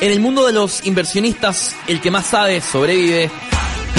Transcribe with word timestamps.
En 0.00 0.10
el 0.10 0.20
mundo 0.20 0.46
de 0.46 0.52
los 0.52 0.84
inversionistas, 0.86 1.76
el 1.86 2.00
que 2.00 2.10
más 2.10 2.26
sabe 2.26 2.60
sobrevive. 2.60 3.30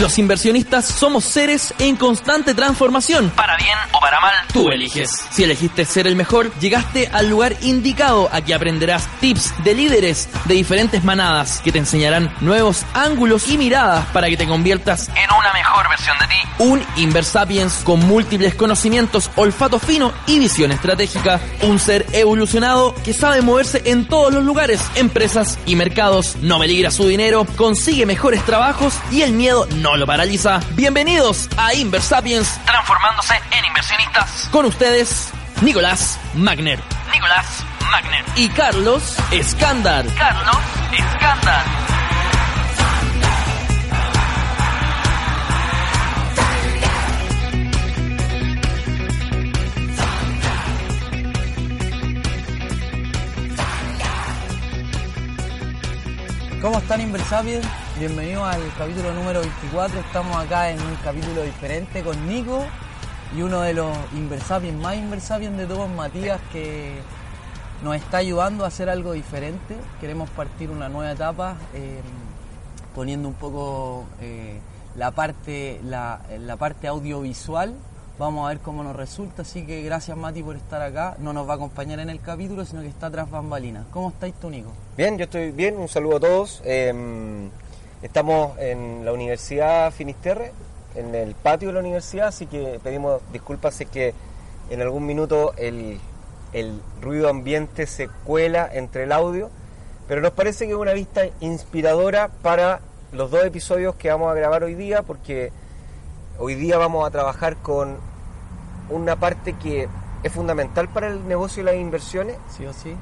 Los 0.01 0.17
inversionistas 0.17 0.85
somos 0.87 1.23
seres 1.23 1.75
en 1.77 1.95
constante 1.95 2.55
transformación. 2.55 3.29
Para 3.35 3.55
bien 3.55 3.77
o 3.91 3.99
para 3.99 4.19
mal, 4.19 4.33
tú 4.51 4.69
eliges. 4.69 5.11
Si 5.29 5.43
elegiste 5.43 5.85
ser 5.85 6.07
el 6.07 6.15
mejor, 6.15 6.51
llegaste 6.59 7.07
al 7.13 7.29
lugar 7.29 7.55
indicado. 7.61 8.27
Aquí 8.31 8.51
aprenderás 8.51 9.07
tips 9.19 9.53
de 9.63 9.75
líderes 9.75 10.27
de 10.45 10.55
diferentes 10.55 11.03
manadas 11.03 11.61
que 11.63 11.71
te 11.71 11.77
enseñarán 11.77 12.33
nuevos 12.41 12.83
ángulos 12.95 13.47
y 13.47 13.59
miradas 13.59 14.03
para 14.07 14.27
que 14.27 14.37
te 14.37 14.47
conviertas 14.47 15.07
en 15.09 15.35
una 15.37 15.53
mejor 15.53 15.87
versión 15.87 16.17
de 16.17 16.25
ti. 16.25 16.35
Un 16.57 16.83
Inversapiens 16.95 17.81
con 17.83 17.99
múltiples 17.99 18.55
conocimientos, 18.55 19.29
olfato 19.35 19.77
fino 19.77 20.11
y 20.25 20.39
visión 20.39 20.71
estratégica. 20.71 21.39
Un 21.61 21.77
ser 21.77 22.07
evolucionado 22.13 22.95
que 23.03 23.13
sabe 23.13 23.43
moverse 23.43 23.83
en 23.85 24.07
todos 24.07 24.33
los 24.33 24.43
lugares, 24.43 24.81
empresas 24.95 25.59
y 25.67 25.75
mercados. 25.75 26.37
No 26.41 26.57
peligra 26.57 26.89
su 26.89 27.07
dinero, 27.07 27.45
consigue 27.55 28.07
mejores 28.07 28.43
trabajos 28.47 28.95
y 29.11 29.21
el 29.21 29.33
miedo 29.33 29.67
no 29.75 29.90
lo 29.97 30.05
paraliza. 30.05 30.59
Bienvenidos 30.71 31.49
a 31.57 31.73
Inversapiens, 31.73 32.59
transformándose 32.65 33.33
en 33.51 33.65
inversionistas. 33.65 34.49
Con 34.51 34.65
ustedes, 34.65 35.31
Nicolás 35.61 36.19
Magner. 36.33 36.79
Nicolás 37.11 37.63
Magner. 37.91 38.23
Y 38.35 38.49
Carlos 38.49 39.17
Escándar. 39.31 40.05
Carlos 40.17 40.57
Escándar. 40.91 42.00
Están 56.91 57.07
Inversapiens? 57.07 57.65
Bienvenidos 57.97 58.43
al 58.43 58.61
capítulo 58.77 59.13
número 59.13 59.39
24. 59.39 59.97
Estamos 59.97 60.35
acá 60.35 60.71
en 60.71 60.81
un 60.81 60.93
capítulo 61.01 61.41
diferente 61.41 62.03
con 62.03 62.27
Nico 62.27 62.65
y 63.33 63.41
uno 63.41 63.61
de 63.61 63.73
los 63.73 63.97
Inversapiens 64.11 64.77
más 64.77 64.97
Inversapiens 64.97 65.57
de 65.57 65.67
todos, 65.67 65.89
Matías, 65.89 66.41
que 66.51 66.95
nos 67.81 67.95
está 67.95 68.17
ayudando 68.17 68.65
a 68.65 68.67
hacer 68.67 68.89
algo 68.89 69.13
diferente. 69.13 69.77
Queremos 70.01 70.29
partir 70.31 70.69
una 70.69 70.89
nueva 70.89 71.13
etapa 71.13 71.55
eh, 71.73 72.01
poniendo 72.93 73.29
un 73.29 73.35
poco 73.35 74.03
eh, 74.19 74.59
la, 74.97 75.11
parte, 75.11 75.79
la, 75.85 76.19
la 76.39 76.57
parte 76.57 76.89
audiovisual 76.89 77.73
Vamos 78.19 78.45
a 78.45 78.49
ver 78.49 78.59
cómo 78.59 78.83
nos 78.83 78.95
resulta, 78.95 79.41
así 79.41 79.65
que 79.65 79.81
gracias 79.81 80.15
Mati 80.15 80.43
por 80.43 80.55
estar 80.55 80.81
acá. 80.81 81.15
No 81.19 81.33
nos 81.33 81.47
va 81.47 81.53
a 81.53 81.55
acompañar 81.55 81.99
en 81.99 82.09
el 82.09 82.21
capítulo, 82.21 82.65
sino 82.65 82.81
que 82.81 82.87
está 82.87 83.09
tras 83.09 83.29
bambalinas. 83.29 83.85
¿Cómo 83.91 84.09
estáis 84.09 84.35
tú, 84.35 84.49
Nico? 84.49 84.71
Bien, 84.95 85.17
yo 85.17 85.23
estoy 85.23 85.51
bien, 85.51 85.77
un 85.77 85.87
saludo 85.87 86.17
a 86.17 86.19
todos. 86.19 86.61
Eh, 86.63 87.49
estamos 88.01 88.57
en 88.59 89.05
la 89.05 89.13
Universidad 89.13 89.91
Finisterre, 89.91 90.51
en 90.95 91.15
el 91.15 91.33
patio 91.35 91.69
de 91.69 91.73
la 91.73 91.79
universidad, 91.79 92.27
así 92.27 92.45
que 92.45 92.79
pedimos 92.83 93.21
disculpas 93.31 93.75
si 93.75 93.85
es 93.85 93.89
que 93.89 94.13
en 94.69 94.81
algún 94.81 95.05
minuto 95.05 95.53
el, 95.57 95.99
el 96.53 96.79
ruido 97.01 97.29
ambiente 97.29 97.87
se 97.87 98.07
cuela 98.07 98.69
entre 98.71 99.03
el 99.03 99.11
audio, 99.11 99.49
pero 100.07 100.21
nos 100.21 100.31
parece 100.31 100.65
que 100.65 100.73
es 100.73 100.77
una 100.77 100.93
vista 100.93 101.23
inspiradora 101.39 102.29
para 102.41 102.81
los 103.13 103.31
dos 103.31 103.43
episodios 103.45 103.95
que 103.95 104.09
vamos 104.09 104.31
a 104.31 104.35
grabar 104.35 104.63
hoy 104.63 104.75
día, 104.75 105.01
porque 105.01 105.51
hoy 106.41 106.55
día 106.55 106.79
vamos 106.79 107.05
a 107.05 107.11
trabajar 107.11 107.55
con 107.57 107.97
una 108.89 109.15
parte 109.15 109.53
que 109.53 109.87
es 110.23 110.31
fundamental 110.31 110.89
para 110.89 111.07
el 111.07 111.27
negocio 111.27 111.61
y 111.61 111.65
las 111.67 111.75
inversiones. 111.75 112.35
Sí 112.49 112.65
o 112.65 112.73
sí. 112.73 112.95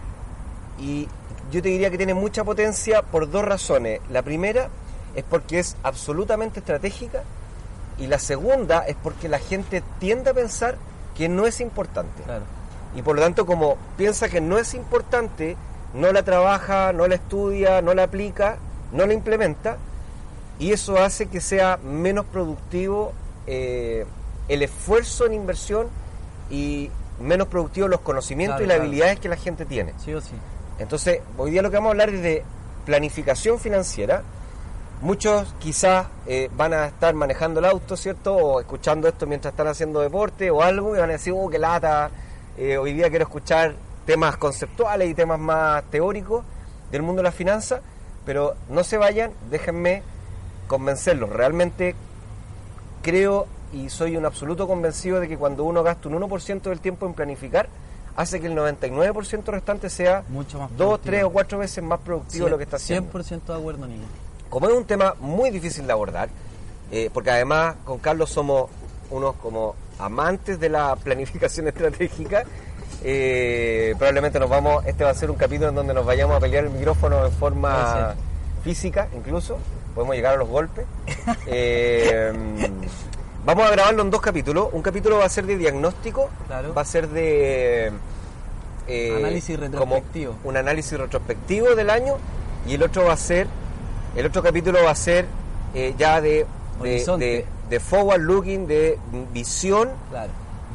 Y 0.78 1.08
yo 1.50 1.62
te 1.62 1.70
diría 1.70 1.90
que 1.90 1.98
tiene 1.98 2.14
mucha 2.14 2.44
potencia 2.44 3.02
por 3.02 3.32
dos 3.32 3.46
razones. 3.46 4.02
La 4.10 4.24
primera 4.24 4.68
es 5.16 5.24
porque 5.24 5.60
es 5.60 5.78
absolutamente 5.84 6.60
estratégica 6.60 7.24
y 7.98 8.08
la 8.08 8.20
segunda 8.20 8.86
es 8.86 8.98
porque 9.02 9.30
la 9.30 9.40
gente 9.40 9.84
tiende 10.00 10.32
a 10.32 10.34
pensar 10.34 10.76
que 11.16 11.30
no 11.30 11.48
es 11.48 11.62
importante. 11.62 12.22
Y 12.94 13.02
por 13.04 13.16
lo 13.16 13.22
tanto, 13.22 13.46
como 13.46 13.78
piensa 13.96 14.28
que 14.28 14.42
no 14.42 14.58
es 14.58 14.74
importante, 14.74 15.56
no 15.94 16.12
la 16.12 16.24
trabaja, 16.24 16.92
no 16.92 17.08
la 17.08 17.16
estudia, 17.16 17.82
no 17.82 17.94
la 17.94 18.04
aplica, 18.04 18.58
no 18.92 19.06
la 19.06 19.14
implementa, 19.14 19.78
y 20.60 20.74
eso 20.74 20.98
hace 20.98 21.28
que 21.28 21.40
sea 21.40 21.78
menos 21.78 22.26
productivo 22.26 23.14
eh, 23.52 24.06
el 24.48 24.62
esfuerzo 24.62 25.26
en 25.26 25.34
inversión 25.34 25.88
y 26.52 26.92
menos 27.20 27.48
productivo 27.48 27.88
los 27.88 28.02
conocimientos 28.02 28.62
y 28.62 28.68
las 28.68 28.80
habilidades 28.80 29.20
que 29.20 29.28
la 29.28 29.38
gente 29.38 29.66
tiene. 29.66 29.94
Sí 29.98 30.14
o 30.14 30.22
sí. 30.22 30.36
Entonces, 30.78 31.22
hoy 31.36 31.52
día 31.52 31.64
lo 31.64 31.72
que 31.72 31.78
vamos 31.78 31.90
a 31.90 31.92
hablar 31.92 32.10
es 32.10 32.22
de 32.22 32.44
planificación 32.86 33.60
financiera. 33.60 34.22
Muchos 35.02 35.52
quizás 35.60 36.08
eh, 36.28 36.50
van 36.56 36.74
a 36.74 36.86
estar 36.86 37.14
manejando 37.16 37.60
el 37.60 37.66
auto, 37.66 37.98
¿cierto? 37.98 38.36
O 38.36 38.60
escuchando 38.60 39.08
esto 39.08 39.26
mientras 39.26 39.52
están 39.54 39.68
haciendo 39.68 40.00
deporte 40.00 40.52
o 40.52 40.62
algo 40.62 40.96
y 40.96 41.00
van 41.00 41.10
a 41.10 41.14
decir, 41.14 41.34
oh, 41.36 41.50
qué 41.50 41.58
lata, 41.58 42.12
eh, 42.56 42.78
hoy 42.78 42.94
día 42.94 43.10
quiero 43.10 43.24
escuchar 43.24 43.74
temas 44.06 44.38
conceptuales 44.38 45.10
y 45.10 45.16
temas 45.16 45.40
más 45.40 45.84
teóricos 45.86 46.44
del 46.92 47.02
mundo 47.02 47.22
de 47.22 47.24
la 47.24 47.32
finanza, 47.32 47.82
pero 48.26 48.56
no 48.70 48.84
se 48.84 48.98
vayan, 48.98 49.32
déjenme 49.50 50.04
convencerlos. 50.68 51.30
Realmente 51.30 51.96
creo 53.02 53.48
y 53.74 53.90
soy 53.90 54.18
un 54.18 54.26
absoluto 54.26 54.68
convencido 54.68 55.20
de 55.20 55.28
que 55.28 55.38
cuando 55.38 55.64
uno 55.64 55.84
gasta 55.84 56.10
un 56.10 56.20
1% 56.20 56.62
del 56.62 56.80
tiempo 56.80 57.06
en 57.06 57.14
planificar, 57.14 57.70
hace 58.16 58.42
que 58.42 58.48
el 58.48 58.56
99% 58.56 59.46
restante 59.46 59.90
sea 59.90 60.24
Mucho 60.30 60.60
más 60.60 60.76
dos, 60.76 61.00
tres 61.02 61.24
o 61.24 61.30
cuatro 61.30 61.60
veces 61.60 61.84
más 61.84 62.00
productivo 62.00 62.46
de 62.46 62.52
lo 62.52 62.58
que 62.58 62.64
está 62.64 62.78
haciendo. 62.78 63.12
100% 63.12 63.46
de 63.46 63.54
acuerdo, 63.54 63.88
Nico. 63.88 64.04
Como 64.50 64.68
es 64.68 64.76
un 64.76 64.86
tema 64.86 65.16
muy 65.20 65.52
difícil 65.52 65.86
de 65.86 65.94
abordar, 65.94 66.30
eh, 66.92 67.10
porque 67.14 67.32
además 67.32 67.76
con 67.86 68.00
Carlos 68.00 68.30
somos 68.30 68.70
unos 69.12 69.36
como 69.36 69.76
amantes 70.00 70.60
de 70.60 70.70
la 70.70 70.96
planificación 71.04 71.68
estratégica, 71.68 72.44
eh, 73.04 73.94
probablemente 73.98 74.40
nos 74.40 74.50
vamos, 74.50 74.86
este 74.86 75.04
va 75.04 75.12
a 75.12 75.16
ser 75.16 75.30
un 75.32 75.38
capítulo 75.38 75.70
en 75.70 75.76
donde 75.76 75.94
nos 75.94 76.06
vayamos 76.06 76.36
a 76.36 76.40
pelear 76.40 76.66
el 76.66 76.72
micrófono 76.72 77.26
en 77.26 77.32
forma 77.32 78.16
física 78.64 79.08
incluso, 79.16 79.58
podemos 80.00 80.16
llegar 80.16 80.36
a 80.36 80.38
los 80.38 80.48
golpes. 80.48 80.86
eh, 81.46 82.32
Vamos 83.44 83.68
a 83.68 83.72
grabarlo 83.72 84.02
en 84.02 84.10
dos 84.10 84.22
capítulos. 84.22 84.70
Un 84.72 84.82
capítulo 84.82 85.18
va 85.18 85.26
a 85.26 85.30
ser 85.30 85.46
de 85.46 85.58
diagnóstico, 85.58 86.30
va 86.50 86.82
a 86.82 86.86
ser 86.86 87.10
de... 87.10 87.92
Eh, 88.88 89.14
análisis 89.18 89.60
retrospectivo. 89.60 90.36
un 90.46 90.56
análisis 90.56 90.98
retrospectivo 90.98 91.76
del 91.76 91.90
año 91.90 92.16
y 92.66 92.76
el 92.76 92.84
otro 92.84 93.06
va 93.08 93.14
a 93.14 93.18
ser, 93.18 93.48
el 94.16 94.26
otro 94.26 94.42
capítulo 94.42 94.82
va 94.86 94.92
a 94.92 94.96
ser 94.96 95.26
eh, 95.74 95.94
ya 95.98 96.22
de, 96.22 96.46
de, 96.82 97.80
forward 97.82 98.22
looking, 98.22 98.68
de 98.68 98.98
visión 99.34 99.90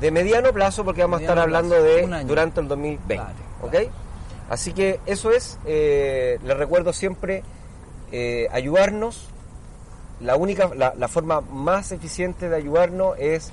de 0.01 0.11
mediano 0.11 0.53
plazo, 0.53 0.85
porque 0.85 1.01
vamos 1.01 1.21
a 1.21 1.23
estar 1.23 1.39
hablando 1.39 1.83
de 1.83 2.25
durante 2.27 2.61
el 2.61 2.69
2020. 2.69 3.25
¿ok? 3.63 3.75
Así 4.51 4.75
que 4.75 5.01
eso 5.07 5.33
es, 5.33 5.59
eh, 5.65 6.39
les 6.45 6.57
recuerdo 6.59 6.93
siempre 6.93 7.43
eh, 8.17 8.47
ayudarnos 8.53 9.27
la 10.21 10.37
única, 10.37 10.71
la, 10.73 11.09
forma 11.09 11.41
más 11.41 11.91
eficiente 11.91 12.49
de 12.49 12.55
ayudarnos 12.55 13.17
es 13.19 13.51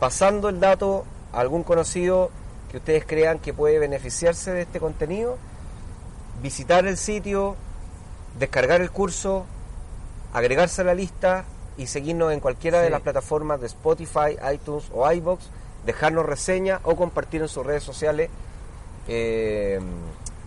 pasando 0.00 0.48
el 0.48 0.58
dato 0.58 1.04
a 1.32 1.38
algún 1.38 1.62
conocido 1.62 2.32
que 2.68 2.78
ustedes 2.78 3.04
crean 3.06 3.38
que 3.38 3.54
puede 3.54 3.78
beneficiarse 3.78 4.50
de 4.50 4.62
este 4.62 4.80
contenido, 4.80 5.38
visitar 6.42 6.84
el 6.88 6.96
sitio, 6.96 7.54
descargar 8.40 8.80
el 8.80 8.90
curso, 8.90 9.46
agregarse 10.32 10.80
a 10.82 10.84
la 10.84 10.94
lista 10.94 11.44
y 11.76 11.86
seguirnos 11.86 12.32
en 12.32 12.40
cualquiera 12.40 12.80
de 12.80 12.90
las 12.90 13.02
plataformas 13.02 13.60
de 13.60 13.68
Spotify, 13.68 14.36
iTunes 14.52 14.90
o 14.92 15.08
iBox, 15.12 15.44
dejarnos 15.84 16.26
reseña 16.26 16.80
o 16.82 16.96
compartir 16.96 17.42
en 17.42 17.48
sus 17.48 17.64
redes 17.64 17.84
sociales. 17.84 18.30
Eh, 19.06 19.78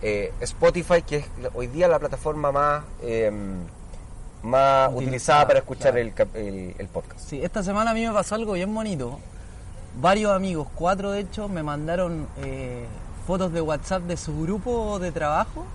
eh, 0.02 0.32
Spotify, 0.40 1.02
que 1.02 1.16
es 1.16 1.24
hoy 1.54 1.66
día 1.66 1.88
la 1.88 1.98
plataforma 1.98 2.52
más 2.52 2.84
eh, 3.02 3.30
más 4.42 4.90
utilizada, 4.94 5.46
para 5.46 5.58
escuchar 5.58 5.98
el, 5.98 6.14
el, 6.34 6.88
podcast. 6.88 7.20
Sí, 7.20 7.42
esta 7.42 7.62
semana 7.62 7.90
a 7.90 7.94
mí 7.94 8.06
me 8.06 8.12
pasó 8.12 8.34
algo 8.34 8.54
bien 8.54 8.72
bonito. 8.74 9.18
Varios 10.00 10.32
amigos, 10.32 10.68
cuatro 10.74 11.10
de 11.10 11.20
hecho, 11.20 11.48
me 11.48 11.62
mandaron 11.62 12.26
eh, 12.38 12.86
fotos 13.26 13.52
de 13.52 13.60
WhatsApp 13.60 14.02
de 14.04 14.16
su 14.16 14.40
grupo 14.40 14.98
de 14.98 15.12
trabajo, 15.12 15.66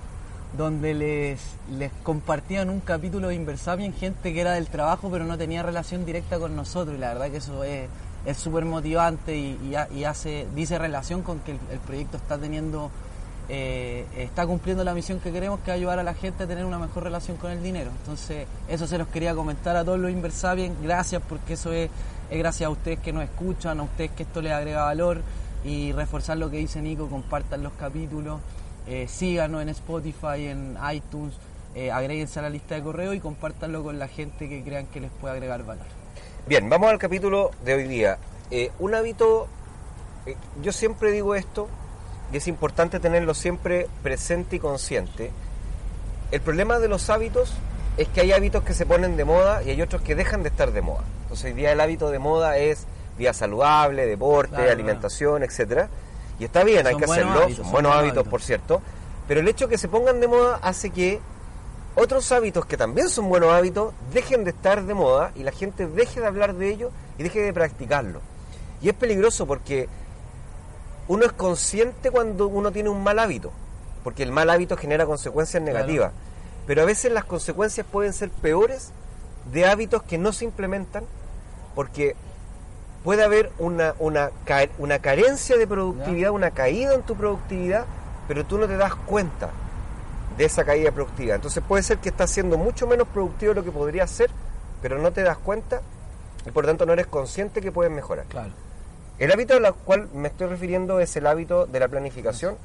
donde 0.57 0.93
les, 0.93 1.39
les 1.77 1.91
compartían 2.03 2.69
un 2.69 2.79
capítulo 2.79 3.27
de 3.27 3.35
Inversapien 3.35 3.93
gente 3.93 4.33
que 4.33 4.41
era 4.41 4.53
del 4.53 4.67
trabajo 4.67 5.09
pero 5.11 5.25
no 5.25 5.37
tenía 5.37 5.63
relación 5.63 6.05
directa 6.05 6.39
con 6.39 6.55
nosotros 6.55 6.95
y 6.95 6.99
la 6.99 7.09
verdad 7.09 7.29
que 7.29 7.37
eso 7.37 7.63
es 7.63 8.37
súper 8.37 8.65
motivante 8.65 9.37
y, 9.37 9.75
hace 10.05 10.47
dice 10.55 10.79
relación 10.79 11.21
con 11.21 11.39
que 11.39 11.51
el, 11.51 11.79
proyecto 11.85 12.17
está 12.17 12.37
teniendo 12.37 12.89
eh, 13.49 14.05
está 14.17 14.45
cumpliendo 14.47 14.83
la 14.83 14.93
misión 14.93 15.19
que 15.19 15.31
queremos 15.31 15.59
que 15.59 15.71
es 15.71 15.75
ayudar 15.75 15.99
a 15.99 16.03
la 16.03 16.13
gente 16.13 16.43
a 16.43 16.47
tener 16.47 16.65
una 16.65 16.79
mejor 16.79 17.03
relación 17.03 17.37
con 17.37 17.51
el 17.51 17.61
dinero 17.61 17.91
entonces 17.99 18.47
eso 18.67 18.87
se 18.87 18.97
los 18.97 19.07
quería 19.07 19.35
comentar 19.35 19.75
a 19.75 19.85
todos 19.85 19.99
los 19.99 20.11
Inversapien 20.11 20.75
gracias 20.81 21.21
porque 21.27 21.53
eso 21.53 21.71
es, 21.71 21.89
es 22.29 22.37
gracias 22.37 22.67
a 22.67 22.71
ustedes 22.71 22.99
que 22.99 23.13
nos 23.13 23.23
escuchan 23.23 23.79
a 23.79 23.83
ustedes 23.83 24.11
que 24.11 24.23
esto 24.23 24.41
les 24.41 24.51
agrega 24.51 24.83
valor 24.83 25.21
y 25.63 25.91
reforzar 25.91 26.37
lo 26.37 26.49
que 26.49 26.57
dice 26.57 26.81
Nico 26.81 27.07
compartan 27.07 27.61
los 27.63 27.73
capítulos 27.73 28.39
eh, 28.87 29.07
síganos 29.07 29.63
en 29.63 29.69
Spotify, 29.69 30.47
en 30.47 30.77
iTunes, 30.93 31.33
eh, 31.73 31.91
agréguense 31.91 32.37
a 32.39 32.43
la 32.43 32.49
lista 32.49 32.75
de 32.75 32.83
correo 32.83 33.13
y 33.13 33.19
compártanlo 33.19 33.83
con 33.83 33.97
la 33.97 34.07
gente 34.07 34.47
que 34.47 34.63
crean 34.63 34.85
que 34.87 34.99
les 34.99 35.11
puede 35.11 35.33
agregar 35.33 35.65
valor. 35.65 35.85
Bien, 36.47 36.69
vamos 36.69 36.89
al 36.91 36.99
capítulo 36.99 37.49
de 37.63 37.73
hoy 37.73 37.87
día. 37.87 38.19
Eh, 38.51 38.71
un 38.77 38.93
hábito, 38.93 39.47
yo 40.61 40.71
siempre 40.71 41.11
digo 41.11 41.33
esto, 41.33 41.67
y 42.31 42.37
es 42.37 42.47
importante 42.47 42.99
tenerlo 42.99 43.33
siempre 43.33 43.87
presente 44.03 44.57
y 44.57 44.59
consciente. 44.59 45.31
El 46.31 46.41
problema 46.41 46.79
de 46.79 46.87
los 46.87 47.09
hábitos 47.09 47.53
es 47.97 48.07
que 48.09 48.21
hay 48.21 48.31
hábitos 48.31 48.63
que 48.63 48.73
se 48.73 48.85
ponen 48.85 49.15
de 49.15 49.25
moda 49.25 49.63
y 49.63 49.69
hay 49.69 49.81
otros 49.81 50.01
que 50.01 50.15
dejan 50.15 50.43
de 50.43 50.49
estar 50.49 50.71
de 50.71 50.81
moda. 50.81 51.03
Entonces 51.23 51.45
hoy 51.45 51.53
día 51.53 51.71
el 51.71 51.79
hábito 51.79 52.09
de 52.09 52.19
moda 52.19 52.57
es 52.57 52.85
vida 53.17 53.33
saludable, 53.33 54.05
deporte, 54.05 54.69
alimentación, 54.69 55.43
etcétera 55.43 55.89
y 56.39 56.45
está 56.45 56.63
bien, 56.63 56.85
hay 56.85 56.97
que 56.97 57.05
hacerlo, 57.05 57.49
son, 57.49 57.71
buenos, 57.71 57.95
hábitos, 57.95 58.27
por 58.27 58.41
cierto, 58.41 58.81
pero 59.27 59.39
el 59.39 59.47
hecho 59.47 59.67
de 59.67 59.71
que 59.71 59.77
se 59.77 59.87
pongan 59.87 60.19
de 60.19 60.27
moda 60.27 60.59
hace 60.61 60.89
que 60.89 61.21
otros 61.95 62.29
hábitos 62.31 62.65
que 62.65 62.75
también 62.75 63.09
son 63.09 63.29
buenos 63.29 63.53
hábitos 63.53 63.93
dejen 64.13 64.43
de 64.43 64.49
estar 64.49 64.83
de 64.83 64.93
moda 64.93 65.31
y 65.35 65.43
la 65.43 65.51
gente 65.51 65.87
deje 65.87 66.19
de 66.19 66.27
hablar 66.27 66.55
de 66.55 66.69
ellos 66.69 66.91
y 67.17 67.23
deje 67.23 67.41
de 67.41 67.53
practicarlo. 67.53 68.19
Y 68.81 68.89
es 68.89 68.95
peligroso 68.95 69.47
porque 69.47 69.87
uno 71.07 71.25
es 71.25 71.31
consciente 71.31 72.11
cuando 72.11 72.47
uno 72.47 72.71
tiene 72.71 72.89
un 72.89 73.03
mal 73.03 73.19
hábito, 73.19 73.51
porque 74.03 74.23
el 74.23 74.31
mal 74.31 74.49
hábito 74.49 74.77
genera 74.77 75.05
consecuencias 75.05 75.61
negativas, 75.61 76.11
pero 76.65 76.81
a 76.81 76.85
veces 76.85 77.11
las 77.11 77.25
consecuencias 77.25 77.85
pueden 77.89 78.13
ser 78.13 78.29
peores 78.29 78.91
de 79.51 79.65
hábitos 79.65 80.03
que 80.03 80.17
no 80.17 80.33
se 80.33 80.45
implementan 80.45 81.03
porque 81.75 82.15
puede 83.03 83.23
haber 83.23 83.51
una, 83.59 83.93
una, 83.99 84.31
una 84.79 84.99
carencia 84.99 85.57
de 85.57 85.67
productividad, 85.67 86.31
una 86.31 86.51
caída 86.51 86.95
en 86.95 87.03
tu 87.03 87.15
productividad, 87.15 87.85
pero 88.27 88.45
tú 88.45 88.57
no 88.57 88.67
te 88.67 88.77
das 88.77 88.95
cuenta 88.95 89.51
de 90.37 90.45
esa 90.45 90.65
caída 90.65 90.85
de 90.85 90.91
productividad. 90.91 91.35
Entonces 91.35 91.63
puede 91.65 91.83
ser 91.83 91.99
que 91.99 92.09
estás 92.09 92.31
siendo 92.31 92.57
mucho 92.57 92.87
menos 92.87 93.07
productivo 93.07 93.53
de 93.53 93.59
lo 93.59 93.63
que 93.63 93.71
podría 93.71 94.07
ser, 94.07 94.31
pero 94.81 94.97
no 94.97 95.11
te 95.11 95.21
das 95.21 95.37
cuenta 95.37 95.81
y 96.45 96.51
por 96.51 96.63
lo 96.63 96.69
tanto 96.69 96.85
no 96.85 96.93
eres 96.93 97.07
consciente 97.07 97.61
que 97.61 97.71
puedes 97.71 97.91
mejorar. 97.91 98.25
Claro. 98.25 98.51
El 99.17 99.31
hábito 99.31 99.55
al 99.55 99.73
cual 99.73 100.09
me 100.13 100.27
estoy 100.27 100.47
refiriendo 100.47 100.99
es 100.99 101.15
el 101.15 101.25
hábito 101.27 101.65
de 101.67 101.79
la 101.79 101.87
planificación, 101.87 102.57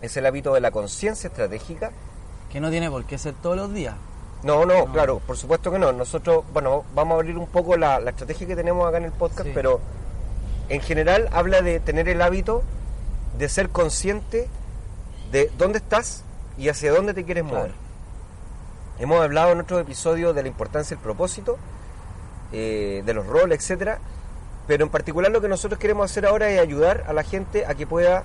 es 0.00 0.16
el 0.16 0.24
hábito 0.24 0.54
de 0.54 0.60
la 0.60 0.70
conciencia 0.70 1.28
estratégica. 1.28 1.90
Que 2.50 2.60
no 2.60 2.70
tiene 2.70 2.90
por 2.90 3.04
qué 3.04 3.16
ser 3.16 3.34
todos 3.34 3.56
los 3.56 3.72
días. 3.72 3.94
No, 4.42 4.66
no, 4.66 4.86
claro, 4.92 5.20
por 5.20 5.36
supuesto 5.36 5.70
que 5.70 5.78
no. 5.78 5.92
Nosotros, 5.92 6.44
bueno, 6.52 6.84
vamos 6.94 7.14
a 7.14 7.14
abrir 7.16 7.38
un 7.38 7.46
poco 7.46 7.76
la, 7.76 7.98
estrategia 7.98 8.46
que 8.46 8.56
tenemos 8.56 8.86
acá 8.86 8.98
en 8.98 9.04
el 9.04 9.12
podcast, 9.12 9.48
pero 9.54 9.80
en 10.68 10.80
general 10.80 11.28
habla 11.32 11.62
de 11.62 11.80
tener 11.80 12.08
el 12.08 12.20
hábito 12.20 12.62
de 13.38 13.48
ser 13.48 13.70
consciente 13.70 14.48
de 15.30 15.50
dónde 15.56 15.78
estás 15.78 16.24
y 16.58 16.68
hacia 16.68 16.92
dónde 16.92 17.14
te 17.14 17.24
quieres 17.24 17.44
mover. 17.44 17.72
Hemos 18.98 19.22
hablado 19.22 19.52
en 19.52 19.60
otro 19.60 19.78
episodio 19.78 20.34
de 20.34 20.42
la 20.42 20.48
importancia 20.48 20.96
del 20.96 21.02
propósito, 21.02 21.56
eh, 22.52 23.02
de 23.06 23.14
los 23.14 23.26
roles, 23.26 23.60
etcétera, 23.60 23.98
pero 24.66 24.84
en 24.84 24.90
particular 24.90 25.30
lo 25.30 25.40
que 25.40 25.48
nosotros 25.48 25.78
queremos 25.78 26.10
hacer 26.10 26.26
ahora 26.26 26.50
es 26.50 26.60
ayudar 26.60 27.04
a 27.06 27.12
la 27.12 27.22
gente 27.22 27.66
a 27.66 27.74
que 27.74 27.86
pueda 27.86 28.24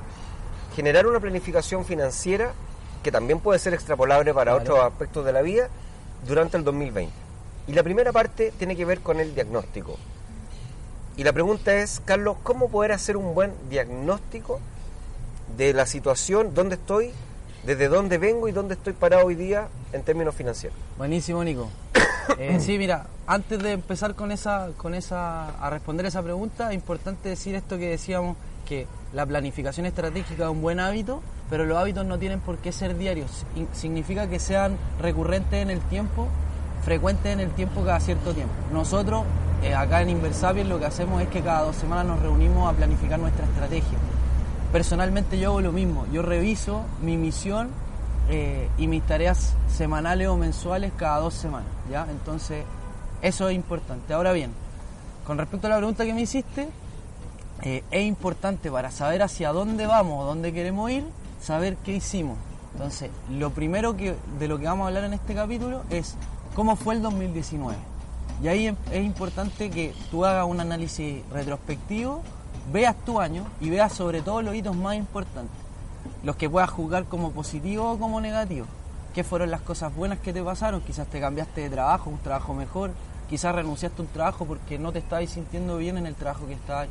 generar 0.75 1.07
una 1.07 1.19
planificación 1.19 1.86
financiera 1.86 2.54
que 3.04 3.12
también 3.12 3.39
puede 3.39 3.60
ser 3.60 3.74
extrapolable 3.74 4.34
para 4.34 4.56
otros 4.56 4.80
aspectos 4.80 5.25
de 5.25 5.34
la 5.34 5.42
vida 5.42 5.69
durante 6.28 6.57
el 6.57 6.63
2020. 6.63 7.13
Y 7.68 7.74
la 7.74 7.84
primera 7.84 8.12
parte 8.12 8.54
tiene 8.57 8.75
que 8.75 8.86
ver 8.86 9.01
con 9.01 9.19
el 9.19 9.34
diagnóstico. 9.34 9.98
Y 11.16 11.24
la 11.24 11.34
pregunta 11.34 11.75
es, 11.75 12.01
Carlos, 12.06 12.38
¿cómo 12.44 12.69
poder 12.69 12.92
hacer 12.92 13.18
un 13.18 13.33
buen 13.33 13.54
diagnóstico 13.69 14.60
de 15.57 15.74
la 15.74 15.86
situación, 15.86 16.54
dónde 16.54 16.75
estoy, 16.75 17.12
desde 17.66 17.88
dónde 17.88 18.18
vengo 18.18 18.48
y 18.48 18.51
dónde 18.51 18.75
estoy 18.75 18.94
parado 18.94 19.25
hoy 19.25 19.36
día 19.36 19.68
en 19.94 20.04
términos 20.04 20.36
financieros? 20.36 20.78
Buenísimo, 20.98 21.44
Nico. 21.44 21.69
Eh, 22.38 22.60
sí, 22.60 22.78
mira, 22.78 23.08
antes 23.26 23.62
de 23.62 23.72
empezar 23.72 24.16
con 24.16 24.32
esa, 24.32 24.70
con 24.78 24.94
esa, 24.94 25.50
a 25.50 25.70
responder 25.70 26.06
esa 26.06 26.22
pregunta, 26.22 26.70
es 26.70 26.76
importante 26.76 27.30
decir 27.30 27.56
esto 27.56 27.78
que 27.78 27.90
decíamos, 27.90 28.38
que 28.68 28.86
la 29.14 29.26
planificación 29.26 29.86
estratégica 29.86 30.44
es 30.44 30.50
un 30.50 30.62
buen 30.62 30.80
hábito, 30.80 31.22
pero 31.50 31.66
los 31.66 31.78
hábitos 31.78 32.06
no 32.06 32.20
tienen 32.20 32.40
por 32.42 32.58
qué 32.58 32.72
ser 32.72 32.98
diarios. 32.98 33.46
Significa 33.74 34.28
que 34.28 34.40
sean 34.40 34.78
recurrentes 35.00 35.62
en 35.62 35.70
el 35.70 35.80
tiempo, 35.80 36.28
frecuentes 36.84 37.32
en 37.32 37.40
el 37.40 37.52
tiempo 37.52 37.84
cada 37.84 38.00
cierto 38.00 38.34
tiempo. 38.34 38.54
Nosotros, 38.74 39.24
eh, 39.64 39.74
acá 39.74 40.02
en 40.02 40.10
Inversapiens, 40.10 40.68
lo 40.68 40.80
que 40.80 40.86
hacemos 40.86 41.22
es 41.22 41.30
que 41.30 41.42
cada 41.42 41.62
dos 41.62 41.78
semanas 41.78 42.06
nos 42.06 42.20
reunimos 42.20 42.72
a 42.72 42.76
planificar 42.76 43.20
nuestra 43.20 43.46
estrategia. 43.46 43.98
Personalmente 44.72 45.40
yo 45.40 45.52
hago 45.52 45.62
lo 45.62 45.72
mismo, 45.72 46.06
yo 46.12 46.22
reviso 46.22 46.84
mi 47.02 47.16
misión 47.16 47.70
eh, 48.30 48.70
y 48.78 48.88
mis 48.88 49.04
tareas 49.04 49.54
semanales 49.68 50.28
o 50.28 50.38
mensuales 50.38 50.92
cada 50.98 51.20
dos 51.20 51.34
semanas, 51.34 51.70
¿ya? 51.90 52.08
Entonces, 52.10 52.66
eso 53.22 53.50
es 53.50 53.56
importante. 53.56 54.14
Ahora 54.14 54.34
bien, 54.34 54.52
con 55.26 55.38
respecto 55.38 55.68
a 55.68 55.70
la 55.72 55.78
pregunta 55.78 56.06
que 56.06 56.14
me 56.14 56.22
hiciste, 56.22 56.70
eh, 57.64 57.84
es 57.90 58.06
importante 58.06 58.72
para 58.72 58.92
saber 58.92 59.24
hacia 59.24 59.52
dónde 59.52 59.88
vamos 59.88 60.24
o 60.24 60.26
dónde 60.26 60.54
queremos 60.54 60.92
ir, 60.92 61.06
saber 61.42 61.78
qué 61.78 61.94
hicimos. 61.94 62.38
Entonces, 62.74 63.10
lo 63.32 63.50
primero 63.50 63.98
que, 63.98 64.16
de 64.40 64.48
lo 64.48 64.60
que 64.60 64.66
vamos 64.66 64.86
a 64.86 64.88
hablar 64.88 65.06
en 65.06 65.14
este 65.14 65.34
capítulo 65.34 65.82
es 65.90 66.16
cómo 66.54 66.76
fue 66.76 66.96
el 66.96 67.02
2019. 67.02 67.76
Y 68.44 68.48
ahí 68.50 68.68
es 68.92 69.04
importante 69.04 69.72
que 69.72 69.96
tú 70.12 70.24
hagas 70.26 70.46
un 70.46 70.60
análisis 70.60 71.24
retrospectivo, 71.32 72.22
veas 72.72 72.96
tu 73.04 73.20
año 73.20 73.46
y 73.60 73.70
veas 73.70 73.94
sobre 73.94 74.22
todo 74.22 74.42
los 74.42 74.54
hitos 74.54 74.76
más 74.76 74.96
importantes, 74.96 75.56
los 76.28 76.36
que 76.36 76.50
puedas 76.50 76.70
juzgar 76.70 77.06
como 77.06 77.32
positivo 77.32 77.90
o 77.90 77.98
como 77.98 78.20
negativo. 78.20 78.66
¿Qué 79.16 79.24
fueron 79.24 79.50
las 79.50 79.62
cosas 79.62 79.96
buenas 79.96 80.20
que 80.20 80.34
te 80.34 80.44
pasaron? 80.44 80.81
Quizás 80.81 81.07
te 81.07 81.22
cambiaste 81.22 81.62
de 81.62 81.69
trabajo, 81.69 82.10
un 82.10 82.18
trabajo 82.18 82.54
mejor, 82.54 82.92
quizás 83.30 83.56
renunciaste 83.56 84.02
a 84.02 84.06
un 84.06 84.12
trabajo 84.12 84.44
porque 84.44 84.78
no 84.78 84.92
te 84.92 85.00
estabas 85.00 85.30
sintiendo 85.30 85.78
bien 85.78 85.98
en 85.98 86.06
el 86.06 86.16
trabajo 86.16 86.46
que 86.46 86.52
estabas. 86.52 86.90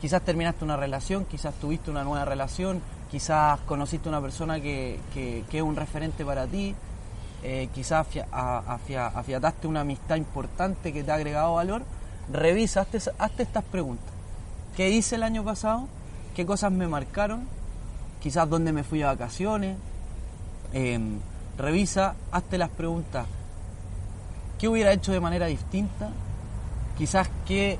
Quizás 0.00 0.22
terminaste 0.22 0.64
una 0.64 0.78
relación, 0.78 1.26
quizás 1.26 1.52
tuviste 1.56 1.90
una 1.90 2.02
nueva 2.02 2.24
relación, 2.24 2.80
quizás 3.10 3.60
conociste 3.66 4.08
una 4.08 4.22
persona 4.22 4.58
que, 4.58 4.98
es 5.14 5.62
un 5.62 5.76
referente 5.76 6.24
para 6.24 6.46
ti, 6.46 6.74
eh, 7.42 7.68
quizás 7.74 8.06
afiataste 8.32 9.66
una 9.66 9.82
amistad 9.82 10.16
importante 10.16 10.94
que 10.94 11.04
te 11.04 11.10
ha 11.10 11.16
agregado 11.16 11.56
valor, 11.56 11.82
revisa, 12.32 12.86
hazte, 13.18 13.42
estas 13.42 13.64
preguntas. 13.64 14.14
¿Qué 14.74 14.88
hice 14.88 15.16
el 15.16 15.24
año 15.24 15.44
pasado? 15.44 15.88
¿Qué 16.34 16.46
cosas 16.46 16.72
me 16.72 16.88
marcaron? 16.88 17.46
Quizás 18.22 18.48
dónde 18.48 18.72
me 18.72 18.84
fui 18.84 19.02
a 19.02 19.08
vacaciones. 19.08 19.76
Em, 20.72 21.18
revisa, 21.58 22.14
hazte 22.30 22.58
las 22.58 22.70
preguntas. 22.70 23.26
¿Qué 24.58 24.68
hubiera 24.68 24.92
hecho 24.92 25.12
de 25.12 25.20
manera 25.20 25.46
distinta? 25.46 26.10
Quizás 26.96 27.28
qué, 27.46 27.78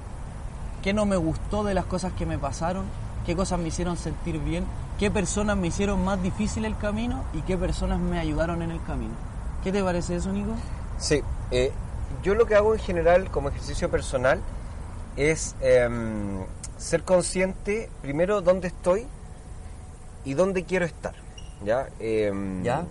qué 0.83 0.93
no 0.93 1.07
me 1.07 1.17
gustó 1.17 1.65
de 1.65 1.75
las 1.75 1.85
cosas 1.85 2.13
que 2.15 2.27
me 2.27 2.39
pasaron, 2.39 2.85
qué 3.25 3.37
cosas 3.37 3.61
me 3.61 3.69
hicieron 3.69 3.97
sentir 3.97 4.39
bien 4.41 4.65
qué 5.03 5.11
personas 5.11 5.57
me 5.57 5.67
hicieron 5.67 6.05
más 6.05 6.23
difícil 6.23 6.65
el 6.65 6.77
camino 6.77 7.25
y 7.33 7.41
qué 7.41 7.57
personas 7.57 7.99
me 7.99 8.21
ayudaron 8.21 8.63
en 8.63 8.71
el 8.71 8.81
camino. 8.85 9.15
¿Qué 9.65 9.73
te 9.73 9.83
parece 9.83 10.15
eso, 10.15 10.31
Nico? 10.31 10.53
Sí, 10.97 11.23
eh, 11.51 11.73
yo 12.23 12.37
lo 12.37 12.47
que 12.47 12.55
hago 12.55 12.73
en 12.73 12.79
general 12.79 13.29
como 13.29 13.49
ejercicio 13.49 13.91
personal 13.91 14.41
es 15.17 15.57
em, 15.61 16.45
ser 16.79 17.03
consciente 17.03 17.91
primero 18.01 18.43
dónde 18.43 18.69
estoy 18.69 19.07
y 20.25 20.35
dónde 20.35 20.65
quiero 20.65 20.85
estar. 20.85 21.15
¿Ya? 21.65 21.89
Em, 22.01 22.63
¿Ya? 22.63 22.85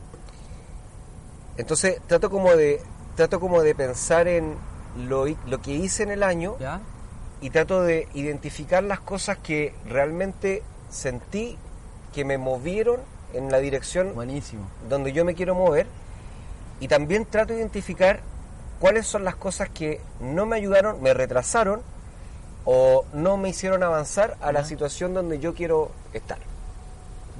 Entonces 1.57 2.01
trato 2.07 2.29
como 2.29 2.55
de 2.55 2.81
trato 3.15 3.39
como 3.39 3.61
de 3.61 3.75
pensar 3.75 4.27
en 4.27 4.55
lo, 4.97 5.25
lo 5.45 5.61
que 5.61 5.71
hice 5.71 6.03
en 6.03 6.11
el 6.11 6.23
año 6.23 6.55
¿Ya? 6.59 6.79
y 7.41 7.49
trato 7.49 7.81
de 7.83 8.07
identificar 8.13 8.83
las 8.83 8.99
cosas 8.99 9.37
que 9.37 9.75
realmente 9.85 10.63
sentí 10.89 11.57
que 12.13 12.23
me 12.25 12.37
movieron 12.37 13.01
en 13.33 13.51
la 13.51 13.59
dirección 13.59 14.13
Buenísimo. 14.15 14.67
donde 14.89 15.11
yo 15.11 15.25
me 15.25 15.35
quiero 15.35 15.55
mover 15.55 15.87
y 16.79 16.87
también 16.87 17.25
trato 17.25 17.53
de 17.53 17.59
identificar 17.59 18.21
cuáles 18.79 19.05
son 19.05 19.23
las 19.23 19.35
cosas 19.35 19.69
que 19.69 20.01
no 20.19 20.45
me 20.45 20.55
ayudaron, 20.55 21.01
me 21.01 21.13
retrasaron 21.13 21.81
o 22.65 23.05
no 23.13 23.37
me 23.37 23.49
hicieron 23.49 23.83
avanzar 23.83 24.37
a 24.41 24.51
la 24.51 24.63
situación 24.63 25.13
donde 25.13 25.39
yo 25.39 25.53
quiero 25.53 25.91
estar. 26.13 26.39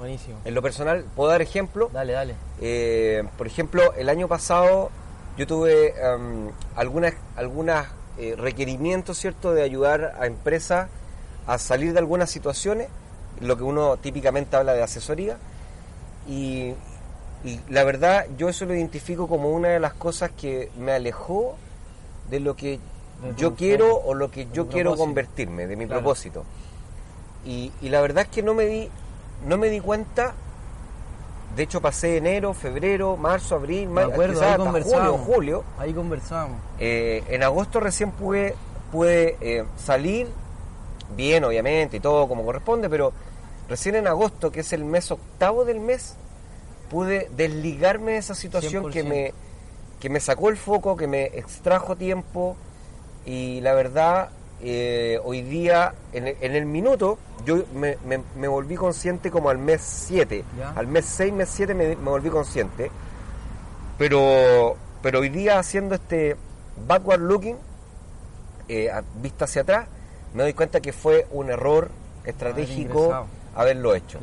Buenísimo. 0.02 0.40
En 0.44 0.52
lo 0.52 0.62
personal, 0.62 1.04
¿puedo 1.14 1.30
dar 1.30 1.42
ejemplo? 1.42 1.88
Dale, 1.92 2.12
dale. 2.12 2.34
Eh, 2.60 3.22
por 3.38 3.46
ejemplo, 3.46 3.94
el 3.94 4.08
año 4.08 4.26
pasado 4.26 4.90
yo 5.36 5.46
tuve 5.46 5.94
um, 6.16 6.50
algunas, 6.74 7.14
algunas 7.36 7.86
eh, 8.18 8.34
requerimientos, 8.36 9.16
¿cierto?, 9.16 9.54
de 9.54 9.62
ayudar 9.62 10.16
a 10.18 10.26
empresas 10.26 10.88
a 11.46 11.56
salir 11.56 11.92
de 11.92 12.00
algunas 12.00 12.30
situaciones, 12.30 12.88
lo 13.40 13.56
que 13.56 13.62
uno 13.62 13.96
típicamente 13.96 14.56
habla 14.56 14.72
de 14.72 14.82
asesoría. 14.82 15.36
Y, 16.28 16.74
y 17.44 17.60
la 17.68 17.84
verdad, 17.84 18.26
yo 18.36 18.48
eso 18.48 18.66
lo 18.66 18.74
identifico 18.74 19.28
como 19.28 19.50
una 19.50 19.68
de 19.68 19.78
las 19.78 19.94
cosas 19.94 20.32
que 20.32 20.72
me 20.76 20.90
alejó 20.90 21.54
de 22.28 22.40
lo 22.40 22.56
que 22.56 22.80
yo 23.36 23.54
quiero 23.54 23.94
o 23.98 24.14
lo 24.14 24.32
que 24.32 24.48
yo 24.52 24.66
quiero 24.66 24.96
convertirme, 24.96 25.68
de 25.68 25.76
mi 25.76 25.86
propósito. 25.86 26.42
Y, 27.44 27.70
y, 27.80 27.88
la 27.88 28.00
verdad 28.00 28.24
es 28.24 28.30
que 28.30 28.42
no 28.42 28.54
me 28.54 28.66
di, 28.66 28.88
no 29.46 29.58
me 29.58 29.68
di 29.68 29.80
cuenta. 29.80 30.34
De 31.56 31.64
hecho, 31.64 31.82
pasé 31.82 32.16
enero, 32.16 32.54
febrero, 32.54 33.16
marzo, 33.16 33.56
abril, 33.56 33.88
mayo, 33.90 34.12
quizás 34.12 34.58
hasta 34.58 34.82
junio, 34.82 35.18
julio. 35.18 35.64
Ahí 35.78 35.92
conversamos. 35.92 36.58
Eh, 36.78 37.22
en 37.28 37.42
agosto 37.42 37.78
recién 37.78 38.10
pude, 38.10 38.54
pude 38.90 39.36
eh, 39.40 39.64
salir 39.76 40.28
bien, 41.14 41.44
obviamente, 41.44 41.98
y 41.98 42.00
todo 42.00 42.26
como 42.26 42.44
corresponde, 42.44 42.88
pero 42.88 43.12
recién 43.68 43.96
en 43.96 44.06
agosto, 44.06 44.50
que 44.50 44.60
es 44.60 44.72
el 44.72 44.84
mes 44.84 45.10
octavo 45.10 45.66
del 45.66 45.80
mes, 45.80 46.16
pude 46.90 47.30
desligarme 47.36 48.12
de 48.12 48.18
esa 48.18 48.34
situación 48.34 48.90
que 48.90 49.02
me, 49.02 49.34
que 50.00 50.08
me 50.08 50.20
sacó 50.20 50.48
el 50.48 50.56
foco, 50.56 50.96
que 50.96 51.06
me 51.06 51.24
extrajo 51.24 51.96
tiempo, 51.96 52.56
y 53.26 53.60
la 53.60 53.74
verdad, 53.74 54.30
eh, 54.64 55.18
hoy 55.24 55.42
día, 55.42 55.92
en, 56.12 56.26
el 56.40 56.66
minuto, 56.66 57.18
yo 57.44 57.64
me, 57.74 57.98
me, 58.36 58.46
volví 58.46 58.76
consciente 58.76 59.30
como 59.30 59.50
al 59.50 59.58
mes 59.58 59.80
7. 59.82 60.44
Al 60.76 60.86
mes 60.86 61.04
6, 61.06 61.32
mes 61.32 61.48
7 61.48 61.74
me, 61.74 61.96
volví 61.96 62.30
consciente. 62.30 62.90
Pero, 63.98 64.76
pero 65.02 65.18
hoy 65.18 65.30
día 65.30 65.58
haciendo 65.58 65.96
este 65.96 66.36
backward 66.86 67.20
looking, 67.20 67.56
eh, 68.68 68.90
vista 69.20 69.46
hacia 69.46 69.62
atrás, 69.62 69.88
me 70.32 70.44
doy 70.44 70.54
cuenta 70.54 70.80
que 70.80 70.92
fue 70.92 71.26
un 71.32 71.50
error 71.50 71.90
estratégico 72.24 73.26
haberlo 73.56 73.96
hecho. 73.96 74.20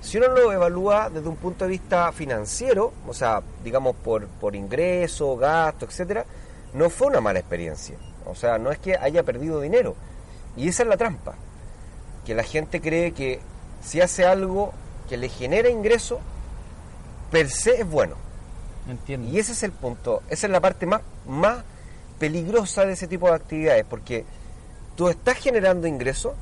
Si 0.00 0.18
uno 0.18 0.28
lo 0.28 0.52
evalúa 0.52 1.10
desde 1.10 1.28
un 1.28 1.36
punto 1.36 1.64
de 1.64 1.70
vista 1.70 2.12
financiero, 2.12 2.92
o 3.06 3.12
sea, 3.12 3.42
digamos 3.64 3.96
por, 3.96 4.26
por 4.26 4.54
ingreso, 4.54 5.36
gasto, 5.36 5.84
etcétera, 5.84 6.24
no 6.74 6.88
fue 6.88 7.08
una 7.08 7.20
mala 7.20 7.40
experiencia. 7.40 7.96
O 8.26 8.34
sea, 8.34 8.58
no 8.58 8.70
es 8.70 8.78
que 8.78 8.96
haya 8.96 9.22
perdido 9.22 9.60
dinero. 9.60 9.94
Y 10.56 10.68
esa 10.68 10.82
es 10.82 10.88
la 10.88 10.96
trampa. 10.96 11.34
Que 12.24 12.34
la 12.34 12.42
gente 12.42 12.80
cree 12.80 13.12
que 13.12 13.40
si 13.82 14.00
hace 14.00 14.24
algo 14.24 14.72
que 15.08 15.16
le 15.16 15.28
genera 15.28 15.70
ingreso, 15.70 16.20
per 17.30 17.48
se 17.50 17.80
es 17.80 17.88
bueno. 17.88 18.16
Entiendo. 18.88 19.28
Y 19.28 19.38
ese 19.38 19.52
es 19.52 19.62
el 19.62 19.72
punto. 19.72 20.22
Esa 20.28 20.46
es 20.46 20.52
la 20.52 20.60
parte 20.60 20.86
más, 20.86 21.02
más 21.26 21.64
peligrosa 22.18 22.84
de 22.84 22.92
ese 22.92 23.08
tipo 23.08 23.28
de 23.28 23.34
actividades. 23.34 23.84
Porque 23.88 24.24
tú 24.96 25.08
estás 25.08 25.38
generando 25.38 25.86
ingreso. 25.86 26.34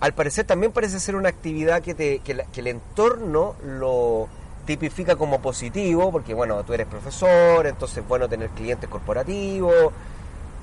Al 0.00 0.14
parecer 0.14 0.46
también 0.46 0.72
parece 0.72 1.00
ser 1.00 1.16
una 1.16 1.28
actividad 1.28 1.82
que, 1.82 1.94
te, 1.94 2.20
que, 2.20 2.44
que 2.52 2.60
el 2.60 2.68
entorno 2.68 3.56
lo 3.64 4.28
tipifica 4.68 5.16
como 5.16 5.40
positivo, 5.40 6.12
porque 6.12 6.34
bueno, 6.34 6.62
tú 6.62 6.74
eres 6.74 6.86
profesor, 6.86 7.66
entonces 7.66 8.06
bueno 8.06 8.28
tener 8.28 8.50
clientes 8.50 8.86
corporativos, 8.86 9.92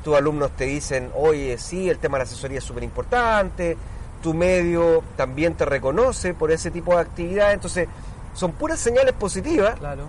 tus 0.06 0.16
alumnos 0.16 0.52
te 0.52 0.66
dicen, 0.66 1.10
oye, 1.16 1.58
sí, 1.58 1.90
el 1.90 1.98
tema 1.98 2.20
de 2.20 2.26
la 2.26 2.28
asesoría 2.28 2.60
es 2.60 2.64
súper 2.64 2.84
importante, 2.84 3.76
tu 4.22 4.36
medio 4.36 5.04
también 5.18 5.56
te 5.56 5.66
reconoce 5.66 6.36
por 6.36 6.52
ese 6.52 6.70
tipo 6.70 6.94
de 6.94 7.02
actividad, 7.02 7.54
entonces 7.54 7.88
son 8.36 8.52
puras 8.52 8.80
señales 8.80 9.14
positivas, 9.14 9.80
claro. 9.80 10.04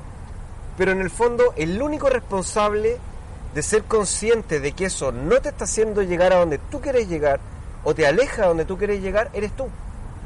pero 0.77 0.93
en 0.93 1.01
el 1.01 1.09
fondo 1.09 1.55
el 1.57 1.81
único 1.81 2.11
responsable 2.11 2.99
de 3.55 3.63
ser 3.63 3.85
consciente 3.85 4.61
de 4.61 4.73
que 4.73 4.85
eso 4.85 5.13
no 5.13 5.41
te 5.41 5.49
está 5.49 5.65
haciendo 5.65 6.03
llegar 6.03 6.35
a 6.35 6.41
donde 6.41 6.59
tú 6.59 6.83
quieres 6.83 7.09
llegar 7.09 7.41
o 7.83 7.95
te 7.95 8.07
aleja 8.07 8.45
a 8.45 8.49
donde 8.49 8.67
tú 8.67 8.77
quieres 8.77 9.01
llegar, 9.01 9.31
eres 9.33 9.53
tú. 9.53 9.67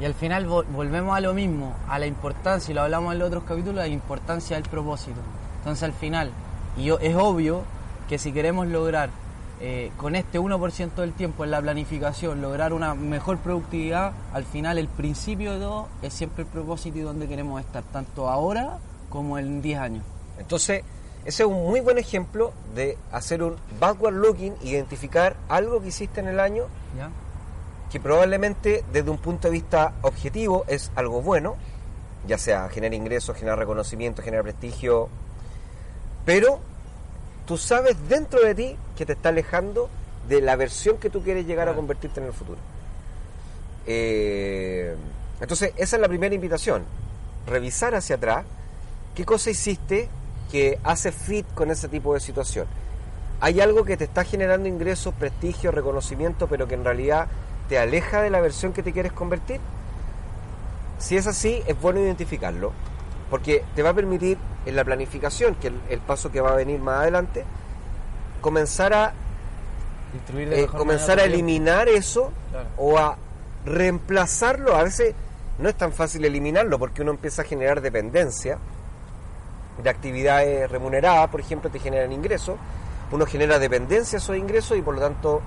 Y 0.01 0.05
al 0.05 0.15
final 0.15 0.47
volvemos 0.47 1.15
a 1.15 1.21
lo 1.21 1.33
mismo, 1.33 1.75
a 1.87 1.97
la 1.97 2.07
importancia, 2.07 2.73
y 2.73 2.75
lo 2.75 2.81
hablamos 2.81 3.13
en 3.13 3.19
los 3.19 3.27
otros 3.29 3.43
capítulos, 3.45 3.75
la 3.75 3.87
importancia 3.87 4.57
del 4.57 4.67
propósito. 4.67 5.21
Entonces 5.59 5.83
al 5.83 5.93
final, 5.93 6.31
y 6.75 6.89
es 6.89 7.15
obvio 7.15 7.61
que 8.09 8.17
si 8.17 8.33
queremos 8.33 8.67
lograr 8.67 9.11
eh, 9.63 9.91
con 9.95 10.15
este 10.15 10.39
1% 10.39 10.95
del 10.95 11.13
tiempo 11.13 11.43
en 11.43 11.51
la 11.51 11.61
planificación 11.61 12.41
lograr 12.41 12.73
una 12.73 12.95
mejor 12.95 13.37
productividad, 13.37 14.13
al 14.33 14.43
final 14.43 14.79
el 14.79 14.87
principio 14.87 15.53
de 15.53 15.59
todo 15.59 15.87
es 16.01 16.13
siempre 16.13 16.45
el 16.45 16.49
propósito 16.49 16.97
y 16.97 17.01
donde 17.01 17.27
queremos 17.27 17.61
estar, 17.61 17.83
tanto 17.83 18.27
ahora 18.27 18.79
como 19.09 19.37
en 19.37 19.61
10 19.61 19.79
años. 19.79 20.03
Entonces, 20.39 20.83
ese 21.25 21.43
es 21.43 21.47
un 21.47 21.63
muy 21.63 21.79
buen 21.79 21.99
ejemplo 21.99 22.53
de 22.73 22.97
hacer 23.11 23.43
un 23.43 23.55
backward 23.79 24.15
looking, 24.15 24.55
identificar 24.63 25.35
algo 25.47 25.79
que 25.79 25.89
hiciste 25.89 26.21
en 26.21 26.27
el 26.27 26.39
año, 26.39 26.63
que 27.91 27.99
probablemente 27.99 28.83
desde 28.91 29.11
un 29.11 29.19
punto 29.19 29.47
de 29.47 29.51
vista 29.51 29.93
objetivo 30.01 30.65
es 30.67 30.91
algo 30.95 31.21
bueno, 31.21 31.55
ya 32.25 32.39
sea 32.39 32.67
generar 32.69 32.95
ingresos, 32.95 33.37
generar 33.37 33.59
reconocimiento, 33.59 34.23
generar 34.23 34.41
prestigio, 34.43 35.09
pero 36.25 36.59
tú 37.45 37.59
sabes 37.59 37.95
dentro 38.09 38.41
de 38.41 38.55
ti 38.55 38.77
que 39.01 39.05
te 39.07 39.13
está 39.13 39.29
alejando 39.29 39.89
de 40.29 40.41
la 40.41 40.55
versión 40.55 40.97
que 40.97 41.09
tú 41.09 41.23
quieres 41.23 41.47
llegar 41.47 41.67
a 41.67 41.73
convertirte 41.73 42.19
en 42.19 42.27
el 42.27 42.33
futuro. 42.33 42.59
Eh, 43.87 44.95
entonces, 45.39 45.73
esa 45.75 45.95
es 45.95 46.01
la 46.03 46.07
primera 46.07 46.35
invitación. 46.35 46.83
Revisar 47.47 47.95
hacia 47.95 48.17
atrás 48.17 48.45
qué 49.15 49.25
cosa 49.25 49.49
hiciste 49.49 50.07
que 50.51 50.77
hace 50.83 51.11
fit 51.11 51.47
con 51.55 51.71
ese 51.71 51.87
tipo 51.87 52.13
de 52.13 52.19
situación. 52.19 52.67
Hay 53.39 53.59
algo 53.59 53.85
que 53.85 53.97
te 53.97 54.03
está 54.03 54.23
generando 54.23 54.69
ingresos, 54.69 55.15
prestigio, 55.15 55.71
reconocimiento, 55.71 56.45
pero 56.45 56.67
que 56.67 56.75
en 56.75 56.85
realidad 56.85 57.27
te 57.69 57.79
aleja 57.79 58.21
de 58.21 58.29
la 58.29 58.39
versión 58.39 58.71
que 58.71 58.83
te 58.83 58.93
quieres 58.93 59.13
convertir. 59.13 59.59
Si 60.99 61.17
es 61.17 61.25
así, 61.25 61.63
es 61.65 61.81
bueno 61.81 61.99
identificarlo, 62.01 62.71
porque 63.31 63.63
te 63.73 63.81
va 63.81 63.89
a 63.89 63.93
permitir 63.95 64.37
en 64.67 64.75
la 64.75 64.83
planificación, 64.83 65.55
que 65.55 65.69
es 65.69 65.73
el, 65.89 66.01
paso 66.01 66.31
que 66.31 66.39
va 66.39 66.51
a 66.51 66.55
venir 66.55 66.79
más 66.79 67.01
adelante, 67.01 67.45
comenzar 68.41 68.93
a 68.93 69.13
eh, 70.35 70.67
comenzar 70.67 71.19
a 71.19 71.23
eliminar 71.23 71.87
eso 71.87 72.31
o 72.77 72.97
a 72.97 73.17
reemplazarlo. 73.65 74.75
A 74.75 74.83
veces 74.83 75.15
no 75.59 75.69
es 75.69 75.75
tan 75.75 75.93
fácil 75.93 76.25
eliminarlo 76.25 76.77
porque 76.79 77.01
uno 77.01 77.11
empieza 77.11 77.43
a 77.43 77.45
generar 77.45 77.81
dependencia 77.81 78.57
de 79.81 79.89
actividades 79.89 80.69
remuneradas, 80.69 81.29
por 81.29 81.39
ejemplo, 81.39 81.69
te 81.69 81.79
generan 81.79 82.11
ingresos. 82.11 82.57
Uno 83.11 83.25
genera 83.25 83.59
dependencia 83.59 84.17
a 84.17 84.21
esos 84.21 84.37
ingresos 84.37 84.77
y 84.77 84.81
por 84.81 84.95
lo 84.95 85.01
tanto 85.01 85.41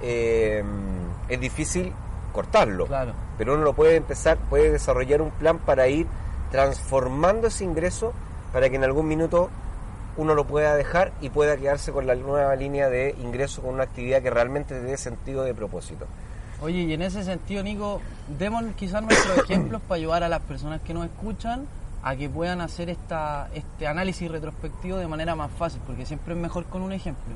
eh, 0.00 0.62
es 1.28 1.40
difícil 1.40 1.92
cortarlo. 2.32 2.86
Pero 3.38 3.54
uno 3.54 3.64
lo 3.64 3.72
puede 3.72 3.96
empezar, 3.96 4.38
puede 4.50 4.70
desarrollar 4.70 5.22
un 5.22 5.30
plan 5.30 5.58
para 5.58 5.88
ir 5.88 6.06
transformando 6.50 7.48
ese 7.48 7.64
ingreso 7.64 8.12
para 8.52 8.68
que 8.70 8.76
en 8.76 8.84
algún 8.84 9.08
minuto 9.08 9.50
uno 10.16 10.34
lo 10.34 10.46
pueda 10.46 10.74
dejar 10.74 11.12
y 11.20 11.30
pueda 11.30 11.56
quedarse 11.56 11.92
con 11.92 12.06
la 12.06 12.14
nueva 12.14 12.56
línea 12.56 12.88
de 12.88 13.14
ingreso 13.20 13.62
con 13.62 13.74
una 13.74 13.84
actividad 13.84 14.22
que 14.22 14.30
realmente 14.30 14.74
te 14.74 14.80
dé 14.80 14.96
sentido 14.96 15.44
de 15.44 15.54
propósito. 15.54 16.06
Oye, 16.62 16.80
y 16.80 16.92
en 16.94 17.02
ese 17.02 17.22
sentido, 17.22 17.62
Nico, 17.62 18.00
demos 18.38 18.64
quizás 18.76 19.02
nuestros 19.02 19.38
ejemplos 19.44 19.82
para 19.82 19.96
ayudar 19.96 20.22
a 20.22 20.28
las 20.28 20.40
personas 20.40 20.80
que 20.80 20.94
nos 20.94 21.06
escuchan 21.06 21.66
a 22.02 22.16
que 22.16 22.28
puedan 22.28 22.60
hacer 22.60 22.88
esta, 22.88 23.48
este 23.52 23.86
análisis 23.86 24.30
retrospectivo 24.30 24.96
de 24.96 25.08
manera 25.08 25.34
más 25.34 25.50
fácil, 25.58 25.80
porque 25.86 26.06
siempre 26.06 26.34
es 26.34 26.40
mejor 26.40 26.64
con 26.66 26.82
un 26.82 26.92
ejemplo. 26.92 27.34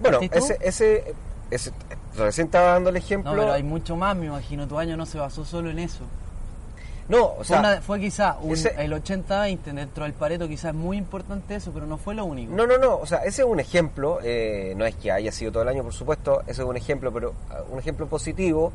Bueno, 0.00 0.18
ese, 0.20 0.58
ese, 0.60 1.14
ese, 1.50 1.72
recién 2.16 2.46
estaba 2.46 2.72
dando 2.72 2.90
el 2.90 2.96
ejemplo. 2.96 3.32
No, 3.32 3.40
pero 3.40 3.52
hay 3.52 3.62
mucho 3.62 3.96
más, 3.96 4.16
me 4.16 4.26
imagino. 4.26 4.68
Tu 4.68 4.78
año 4.78 4.96
no 4.96 5.06
se 5.06 5.18
basó 5.18 5.44
solo 5.44 5.70
en 5.70 5.78
eso. 5.78 6.04
No, 7.08 7.34
o 7.38 7.44
sea, 7.44 7.82
fue, 7.82 8.00
quizá 8.00 8.36
el 8.78 8.92
80-20 8.92 9.58
dentro 9.72 10.04
del 10.04 10.12
Pareto, 10.12 10.48
quizás 10.48 10.66
es 10.66 10.74
muy 10.74 10.96
importante 10.96 11.56
eso, 11.56 11.72
pero 11.72 11.86
no 11.86 11.98
fue 11.98 12.14
lo 12.14 12.24
único. 12.24 12.54
No, 12.54 12.66
no, 12.66 12.78
no, 12.78 12.96
o 12.96 13.06
sea, 13.06 13.18
ese 13.18 13.42
es 13.42 13.48
un 13.48 13.60
ejemplo, 13.60 14.18
eh, 14.22 14.74
no 14.76 14.86
es 14.86 14.94
que 14.94 15.10
haya 15.10 15.32
sido 15.32 15.52
todo 15.52 15.62
el 15.64 15.68
año, 15.68 15.82
por 15.82 15.92
supuesto, 15.92 16.42
ese 16.46 16.62
es 16.62 16.68
un 16.68 16.76
ejemplo, 16.76 17.12
pero 17.12 17.30
uh, 17.30 17.72
un 17.72 17.78
ejemplo 17.78 18.06
positivo 18.06 18.72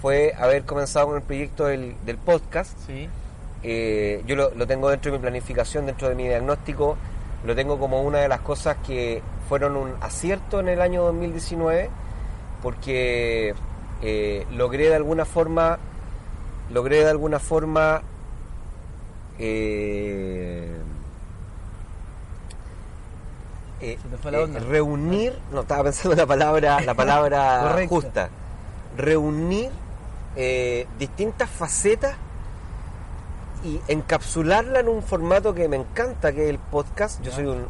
fue 0.00 0.34
haber 0.38 0.64
comenzado 0.64 1.06
con 1.08 1.16
el 1.16 1.22
proyecto 1.22 1.66
del, 1.66 1.94
podcast. 2.24 2.76
Sí. 2.86 3.08
Eh, 3.62 4.22
yo 4.26 4.36
lo, 4.36 4.66
tengo 4.66 4.90
dentro 4.90 5.12
de 5.12 5.18
mi 5.18 5.22
planificación, 5.22 5.86
dentro 5.86 6.08
de 6.08 6.14
mi 6.14 6.24
diagnóstico, 6.24 6.96
lo 7.44 7.54
tengo 7.54 7.78
como 7.78 8.02
una 8.02 8.18
de 8.18 8.28
las 8.28 8.40
cosas 8.40 8.76
que 8.86 9.22
fueron 9.48 9.76
un 9.76 9.94
acierto 10.00 10.60
en 10.60 10.68
el 10.68 10.80
año 10.80 11.04
2019, 11.04 11.88
porque 12.62 13.54
eh, 14.02 14.46
logré 14.50 14.88
de 14.88 14.96
alguna 14.96 15.24
forma 15.24 15.78
logré 16.72 16.98
de 17.04 17.10
alguna 17.10 17.38
forma 17.38 18.02
eh, 19.38 20.76
eh, 23.80 23.98
eh, 24.24 24.58
reunir, 24.68 25.38
no 25.52 25.62
estaba 25.62 25.84
pensando 25.84 26.16
la 26.16 26.26
palabra, 26.26 26.80
la 26.80 26.94
palabra 26.94 27.74
justa, 27.88 28.28
reunir 28.96 29.70
distintas 30.98 31.50
facetas 31.50 32.16
y 33.64 33.80
encapsularla 33.88 34.80
en 34.80 34.88
un 34.88 35.02
formato 35.02 35.54
que 35.54 35.68
me 35.68 35.76
encanta, 35.76 36.32
que 36.32 36.44
es 36.44 36.50
el 36.50 36.58
podcast. 36.58 37.22
Yo 37.22 37.30
soy 37.30 37.46
un, 37.46 37.66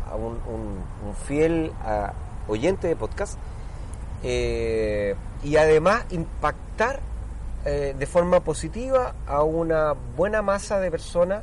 fiel 1.26 1.72
ah, 1.84 2.12
oyente 2.48 2.88
de 2.88 2.96
podcast. 2.96 3.38
Eh, 4.22 5.14
y 5.42 5.56
además 5.56 6.04
impactar 6.10 7.00
eh, 7.64 7.94
de 7.98 8.06
forma 8.06 8.40
positiva 8.40 9.14
a 9.26 9.42
una 9.42 9.94
buena 10.16 10.42
masa 10.42 10.80
de 10.80 10.90
personas 10.90 11.42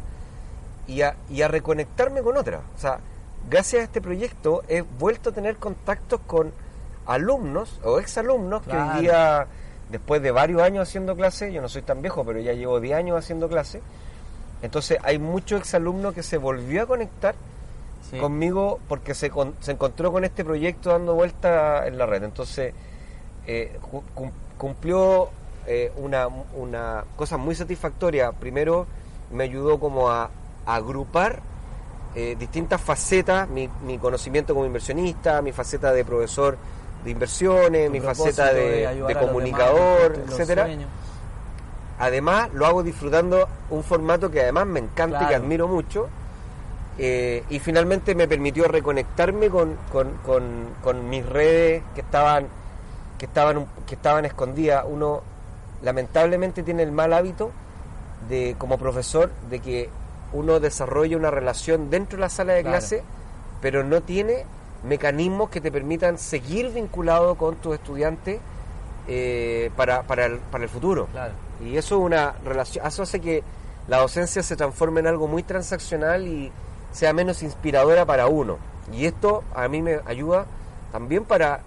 y 0.87 1.01
a, 1.01 1.15
y 1.29 1.41
a 1.41 1.47
reconectarme 1.47 2.21
con 2.21 2.37
otras. 2.37 2.61
O 2.75 2.79
sea, 2.79 2.99
gracias 3.49 3.81
a 3.81 3.83
este 3.85 4.01
proyecto 4.01 4.63
he 4.67 4.81
vuelto 4.81 5.29
a 5.29 5.33
tener 5.33 5.57
contactos 5.57 6.19
con 6.25 6.51
alumnos 7.05 7.79
o 7.83 7.99
exalumnos 7.99 8.63
que 8.63 8.75
hoy 8.75 9.01
día, 9.01 9.47
después 9.89 10.21
de 10.21 10.31
varios 10.31 10.61
años 10.61 10.87
haciendo 10.87 11.15
clase, 11.15 11.51
yo 11.51 11.61
no 11.61 11.69
soy 11.69 11.81
tan 11.81 12.01
viejo, 12.01 12.23
pero 12.23 12.39
ya 12.39 12.53
llevo 12.53 12.79
10 12.79 12.97
años 12.97 13.17
haciendo 13.17 13.47
clase, 13.47 13.81
entonces 14.61 14.99
hay 15.03 15.17
muchos 15.19 15.59
exalumnos 15.59 16.13
que 16.13 16.21
se 16.21 16.37
volvió 16.37 16.83
a 16.83 16.85
conectar 16.85 17.35
conmigo 18.19 18.79
porque 18.87 19.13
se, 19.13 19.31
se 19.59 19.71
encontró 19.71 20.11
con 20.11 20.25
este 20.25 20.43
proyecto 20.43 20.89
dando 20.89 21.13
vuelta 21.13 21.87
en 21.87 21.97
la 21.97 22.05
red. 22.05 22.23
Entonces 22.23 22.73
eh, 23.45 23.77
cumplió 24.57 25.29
eh, 25.67 25.91
una, 25.97 26.27
una 26.27 27.03
cosa 27.15 27.37
muy 27.37 27.55
satisfactoria. 27.55 28.31
Primero 28.31 28.87
me 29.31 29.43
ayudó 29.43 29.79
como 29.79 30.09
a, 30.09 30.29
agrupar 30.65 31.39
eh, 32.13 32.35
distintas 32.37 32.79
facetas, 32.79 33.49
mi, 33.49 33.67
mi, 33.83 33.97
conocimiento 33.97 34.53
como 34.53 34.67
inversionista, 34.67 35.41
mi 35.41 35.51
faceta 35.51 35.91
de 35.91 36.05
profesor 36.05 36.57
de 37.03 37.11
inversiones, 37.11 37.89
mi 37.89 37.99
faceta 37.99 38.53
de, 38.53 39.15
comunicador, 39.19 40.15
etcétera. 40.27 40.67
Además, 41.99 42.49
lo 42.53 42.65
hago 42.65 42.83
disfrutando 42.83 43.47
un 43.69 43.83
formato 43.83 44.31
que 44.31 44.41
además 44.41 44.67
me 44.67 44.79
encanta 44.79 45.23
y 45.23 45.27
que 45.27 45.35
admiro 45.35 45.67
mucho. 45.67 46.07
Eh, 46.97 47.43
y 47.49 47.59
finalmente 47.59 48.13
me 48.13 48.27
permitió 48.27 48.67
reconectarme 48.67 49.49
con, 49.49 49.77
con, 49.91 51.09
mis 51.09 51.25
redes 51.25 51.81
que 51.95 52.01
estaban, 52.01 52.47
que, 53.17 53.25
estaban, 53.25 53.67
que 53.87 53.95
estaban 53.95 54.25
escondidas. 54.25 54.85
Uno 54.87 55.21
lamentablemente 55.81 56.63
tiene 56.63 56.83
el 56.83 56.91
mal 56.91 57.13
hábito 57.13 57.51
de, 58.27 58.55
como 58.57 58.77
profesor, 58.77 59.31
de 59.49 59.59
que 59.59 59.89
uno 60.33 60.59
desarrolla 60.59 61.17
una 61.17 61.31
relación 61.31 61.89
dentro 61.89 62.17
de 62.17 62.21
la 62.21 62.29
sala 62.29 62.53
de 62.53 62.63
clase, 62.63 63.03
pero 63.61 63.83
no 63.83 64.01
tiene 64.01 64.45
mecanismos 64.83 65.49
que 65.49 65.61
te 65.61 65.71
permitan 65.71 66.17
seguir 66.17 66.71
vinculado 66.71 67.35
con 67.35 67.55
tus 67.55 67.75
estudiantes 67.75 68.39
eh, 69.07 69.71
para, 69.75 70.03
para, 70.03 70.25
el, 70.25 70.37
para 70.37 70.63
el 70.63 70.69
futuro. 70.69 71.07
Y 71.63 71.77
eso 71.77 71.97
es 71.97 72.01
una 72.01 72.35
relación, 72.45 72.85
eso 72.85 73.03
hace 73.03 73.19
que 73.19 73.43
la 73.87 73.97
docencia 73.97 74.43
se 74.43 74.55
transforme 74.55 74.99
en 74.99 75.07
algo 75.07 75.27
muy 75.27 75.43
transaccional 75.43 76.27
y 76.27 76.51
sea 76.91 77.11
menos 77.13 77.41
inspiradora 77.43 78.05
para 78.05 78.27
uno. 78.27 78.57
Y 78.93 79.05
esto 79.05 79.43
a 79.53 79.67
mí 79.67 79.81
me 79.81 79.99
ayuda 80.05 80.45
también 80.91 81.25
para 81.25 81.61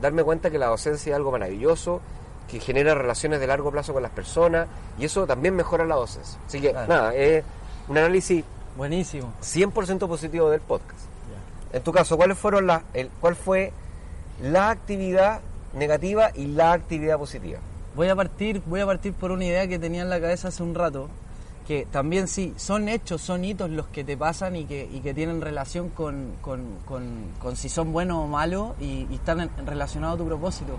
darme 0.00 0.22
cuenta 0.22 0.50
que 0.50 0.58
la 0.58 0.66
docencia 0.66 1.10
es 1.10 1.16
algo 1.16 1.32
maravilloso, 1.32 2.00
que 2.50 2.60
genera 2.60 2.94
relaciones 2.94 3.40
de 3.40 3.46
largo 3.46 3.70
plazo 3.70 3.92
con 3.92 4.02
las 4.02 4.12
personas 4.12 4.68
y 4.98 5.04
eso 5.04 5.26
también 5.26 5.54
mejora 5.54 5.84
la 5.84 5.96
docencia. 5.96 6.38
Así 6.46 6.60
que 6.60 6.72
nada, 6.72 7.14
es 7.14 7.44
un 7.88 7.98
análisis 7.98 8.44
buenísimo, 8.76 9.32
100% 9.42 10.08
positivo 10.08 10.50
del 10.50 10.60
podcast. 10.60 11.00
En 11.72 11.82
tu 11.82 11.92
caso, 11.92 12.16
¿cuáles 12.16 12.38
fueron 12.38 12.66
las 12.66 12.82
el, 12.94 13.10
cuál 13.20 13.36
fue 13.36 13.72
la 14.40 14.70
actividad 14.70 15.40
negativa 15.74 16.30
y 16.34 16.46
la 16.46 16.72
actividad 16.72 17.18
positiva? 17.18 17.58
Voy 17.94 18.08
a 18.08 18.16
partir, 18.16 18.62
voy 18.64 18.80
a 18.80 18.86
partir 18.86 19.12
por 19.12 19.32
una 19.32 19.44
idea 19.44 19.66
que 19.66 19.78
tenía 19.78 20.02
en 20.02 20.08
la 20.08 20.20
cabeza 20.20 20.48
hace 20.48 20.62
un 20.62 20.74
rato, 20.74 21.08
que 21.66 21.86
también 21.90 22.28
sí, 22.28 22.54
son 22.56 22.88
hechos, 22.88 23.20
son 23.20 23.44
hitos 23.44 23.68
los 23.68 23.86
que 23.88 24.02
te 24.02 24.16
pasan 24.16 24.56
y 24.56 24.64
que, 24.64 24.88
y 24.90 25.00
que 25.00 25.12
tienen 25.12 25.42
relación 25.42 25.90
con, 25.90 26.32
con, 26.40 26.78
con, 26.86 27.56
si 27.56 27.68
son 27.68 27.92
buenos 27.92 28.24
o 28.24 28.26
malos 28.26 28.70
y, 28.80 29.06
están 29.12 29.50
relacionados 29.66 30.14
a 30.14 30.18
tu 30.18 30.26
propósito. 30.26 30.78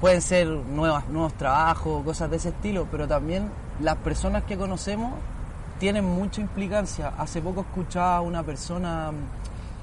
Pueden 0.00 0.22
ser 0.22 0.46
nuevas, 0.46 1.08
nuevos 1.08 1.32
trabajos, 1.34 2.04
cosas 2.04 2.30
de 2.30 2.36
ese 2.36 2.50
estilo, 2.50 2.86
pero 2.90 3.08
también 3.08 3.50
las 3.80 3.96
personas 3.96 4.44
que 4.44 4.56
conocemos 4.56 5.12
tienen 5.80 6.04
mucha 6.04 6.40
implicancia. 6.40 7.12
Hace 7.18 7.40
poco 7.40 7.62
escuchaba 7.62 8.18
a 8.18 8.20
una 8.20 8.44
persona, 8.44 9.10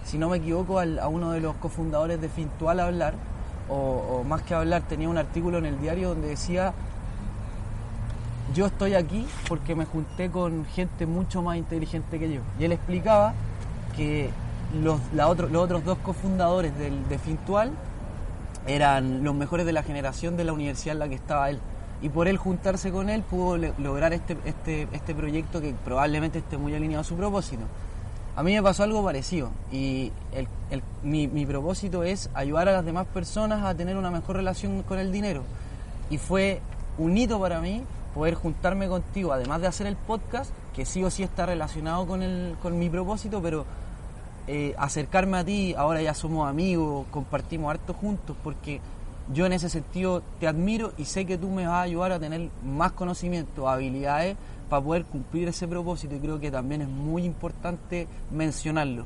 si 0.06 0.18
no 0.18 0.30
me 0.30 0.38
equivoco, 0.38 0.80
a 0.80 1.08
uno 1.08 1.32
de 1.32 1.42
los 1.42 1.56
cofundadores 1.56 2.22
de 2.22 2.30
Fintual 2.30 2.80
hablar 2.80 3.14
o, 3.70 4.24
más 4.26 4.42
que 4.44 4.54
hablar, 4.54 4.84
tenía 4.84 5.10
un 5.10 5.18
artículo 5.18 5.58
en 5.58 5.66
el 5.66 5.82
diario 5.82 6.10
donde 6.10 6.30
decía, 6.30 6.74
yo 8.54 8.68
estoy 8.68 8.94
aquí 8.94 9.28
porque 9.50 9.76
me 9.76 9.86
junté 9.86 10.30
con 10.30 10.66
gente 10.66 11.06
mucho 11.06 11.42
más 11.42 11.58
inteligente 11.58 12.20
que 12.20 12.32
yo. 12.32 12.42
Y 12.60 12.66
él 12.66 12.72
explicaba 12.72 13.34
que 13.96 14.30
los, 14.82 15.00
la 15.14 15.26
los 15.28 15.56
otros 15.56 15.84
dos 15.84 15.98
cofundadores 16.00 16.78
del, 16.78 17.08
de 17.10 17.18
Fintual 17.18 17.72
eran 18.68 19.24
los 19.24 19.36
mejores 19.36 19.66
de 19.66 19.74
la 19.74 19.84
generación 19.84 20.38
de 20.38 20.44
la 20.44 20.54
universidad 20.54 20.94
en 20.94 21.00
la 21.00 21.10
que 21.10 21.16
estaba 21.16 21.50
él. 21.50 21.60
Y 22.02 22.10
por 22.10 22.28
él 22.28 22.38
juntarse 22.38 22.92
con 22.92 23.10
él 23.10 23.24
pudo 23.24 23.58
lograr 23.78 24.14
este, 24.14 24.38
este, 24.46 24.88
este 24.92 25.16
proyecto 25.16 25.62
que 25.62 25.74
probablemente 25.74 26.40
esté 26.40 26.58
muy 26.58 26.76
alineado 26.76 27.02
a 27.02 27.06
su 27.06 27.16
propósito. 27.16 27.64
A 28.36 28.44
mí 28.44 28.54
me 28.54 28.62
pasó 28.62 28.84
algo 28.84 29.02
parecido 29.02 29.50
y 29.72 30.12
mi, 31.04 31.46
propósito 31.46 32.04
es 32.04 32.30
ayudar 32.34 32.68
a 32.68 32.74
las 32.74 32.84
demás 32.84 33.08
personas 33.08 33.64
a 33.64 33.74
tener 33.74 33.96
una 33.96 34.12
mejor 34.12 34.36
relación 34.36 34.84
con 34.84 35.00
el 35.00 35.14
dinero. 35.14 35.44
Y 36.10 36.18
fue 36.18 36.60
un 36.98 37.18
hito 37.18 37.40
para 37.40 37.62
mí 37.62 37.84
poder 38.14 38.34
juntarme 38.34 38.90
contigo, 38.90 39.32
además 39.32 39.62
de 39.62 39.68
hacer 39.68 39.88
el 39.88 39.96
podcast, 39.96 40.52
que 40.76 40.86
sí 40.86 41.02
o 41.04 41.10
sí 41.10 41.24
está 41.24 41.46
relacionado 41.46 42.06
con, 42.06 42.22
el, 42.22 42.58
con 42.62 42.78
mi 42.78 42.90
propósito, 42.90 43.42
pero 43.42 43.66
eh, 44.48 44.76
acercarme 44.78 45.38
a 45.38 45.44
ti, 45.44 45.74
ahora 45.76 46.02
ya 46.02 46.14
somos 46.14 46.48
amigos, 46.48 47.08
compartimos 47.10 47.72
harto 47.72 47.94
juntos, 47.94 48.36
porque 48.44 48.80
yo 49.34 49.46
en 49.46 49.54
ese 49.54 49.70
sentido 49.70 50.22
te 50.40 50.48
admiro 50.48 50.94
y 50.98 51.06
sé 51.06 51.26
que 51.26 51.38
tú 51.38 51.50
me 51.50 51.66
vas 51.66 51.78
a 51.78 51.82
ayudar 51.82 52.12
a 52.12 52.20
tener 52.20 52.50
más 52.64 52.92
conocimiento, 52.92 53.68
habilidades 53.68 54.38
para 54.70 54.84
poder 54.84 55.06
cumplir 55.06 55.48
ese 55.48 55.68
propósito 55.68 56.16
y 56.16 56.20
creo 56.20 56.40
que 56.40 56.52
también 56.52 56.82
es 56.82 56.88
muy 56.88 57.24
importante 57.24 58.08
mencionarlo. 58.32 59.06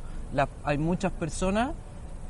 hay 0.63 0.77
muchas 0.77 1.11
personas 1.11 1.71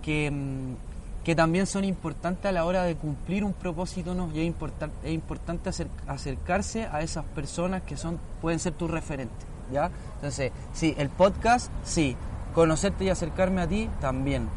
que, 0.04 0.32
mm, 0.32 1.24
que, 1.24 1.36
también 1.36 1.66
son 1.66 1.84
importantes 1.84 2.46
a 2.46 2.52
la 2.52 2.64
hora 2.66 2.84
de 2.84 2.96
cumplir 2.96 3.44
un 3.44 3.54
propósito 3.54 4.14
¿no? 4.16 4.30
y 4.34 4.48
es, 4.48 4.56
es 5.04 5.12
importante 5.12 5.70
acercarse 6.08 6.86
a 6.86 7.02
esas 7.02 7.26
personas 7.26 7.82
que 7.82 7.98
son 7.98 8.20
pueden 8.42 8.60
ser 8.60 8.74
tus 8.74 8.90
referentes. 8.90 9.48
¿ya? 9.72 9.92
Entonces, 10.16 10.52
sí, 10.74 10.96
el 10.98 11.10
podcast, 11.10 11.72
sí, 11.84 12.16
conocerte 12.54 13.06
y 13.06 13.10
acercarme 13.10 13.62
a 13.62 13.68
ti 13.68 13.90
también. 14.00 14.48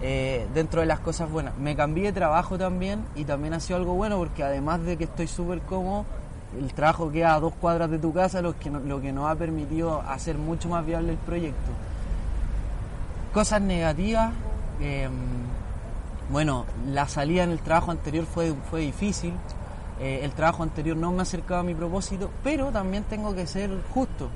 Eh, 0.00 0.46
dentro 0.54 0.80
de 0.80 0.86
las 0.86 1.00
cosas 1.00 1.28
buenas. 1.28 1.56
Me 1.58 1.74
cambié 1.74 2.04
de 2.04 2.12
trabajo 2.12 2.56
también 2.56 3.04
y 3.16 3.24
también 3.24 3.54
ha 3.54 3.60
sido 3.60 3.78
algo 3.78 3.94
bueno 3.94 4.16
porque 4.16 4.44
además 4.44 4.84
de 4.84 4.96
que 4.96 5.04
estoy 5.04 5.26
súper 5.26 5.60
cómodo, 5.62 6.04
el 6.56 6.72
trabajo 6.72 7.10
queda 7.10 7.34
a 7.34 7.40
dos 7.40 7.52
cuadras 7.54 7.90
de 7.90 7.98
tu 7.98 8.12
casa, 8.12 8.40
lo 8.40 8.56
que, 8.56 8.70
que 8.70 9.12
nos 9.12 9.28
ha 9.28 9.34
permitido 9.34 10.00
hacer 10.02 10.38
mucho 10.38 10.68
más 10.68 10.86
viable 10.86 11.12
el 11.12 11.18
proyecto. 11.18 11.72
Cosas 13.34 13.60
negativas, 13.60 14.32
em, 14.80 15.10
bueno, 16.30 16.64
la 16.86 17.08
salida 17.08 17.42
en 17.42 17.50
el 17.50 17.58
trabajo 17.58 17.90
anterior 17.90 18.24
fue, 18.24 18.54
fue 18.70 18.80
difícil, 18.80 19.34
eh, 20.00 20.20
el 20.22 20.30
trabajo 20.32 20.62
anterior 20.62 20.96
no 20.96 21.10
me 21.10 21.22
acercaba 21.22 21.60
a 21.60 21.64
mi 21.64 21.74
propósito, 21.74 22.30
pero 22.44 22.70
también 22.70 23.02
tengo 23.02 23.34
que 23.34 23.48
ser 23.48 23.70
justo. 23.92 24.28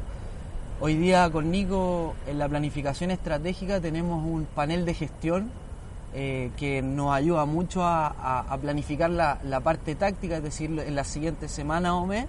Hoy 0.84 0.96
día 0.96 1.30
con 1.30 1.52
Nico 1.52 2.16
en 2.26 2.40
la 2.40 2.48
planificación 2.48 3.12
estratégica 3.12 3.80
tenemos 3.80 4.26
un 4.26 4.46
panel 4.46 4.84
de 4.84 4.94
gestión 4.94 5.48
eh, 6.12 6.50
que 6.56 6.82
nos 6.82 7.14
ayuda 7.14 7.44
mucho 7.44 7.84
a, 7.84 8.58
planificar 8.60 9.08
la, 9.08 9.60
parte 9.62 9.94
táctica, 9.94 10.38
es 10.38 10.42
decir, 10.42 10.76
en 10.76 10.96
la 10.96 11.04
siguiente 11.04 11.48
semana 11.48 11.94
o 11.94 12.04
mes. 12.04 12.26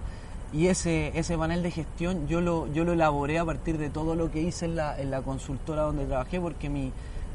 Y 0.52 0.68
ese, 0.68 1.10
ese 1.18 1.36
panel 1.36 1.64
de 1.64 1.72
gestión 1.72 2.28
yo 2.28 2.40
lo, 2.40 2.72
yo 2.72 2.84
lo 2.84 2.92
elaboré 2.92 3.40
a 3.40 3.44
partir 3.44 3.76
de 3.76 3.90
todo 3.90 4.14
lo 4.14 4.30
que 4.30 4.42
hice 4.42 4.66
en 4.66 4.76
la, 4.76 5.00
en 5.00 5.10
la 5.10 5.20
consultora 5.20 5.82
donde 5.82 6.06
trabajé, 6.06 6.40
porque 6.40 6.68
mi, 6.68 6.92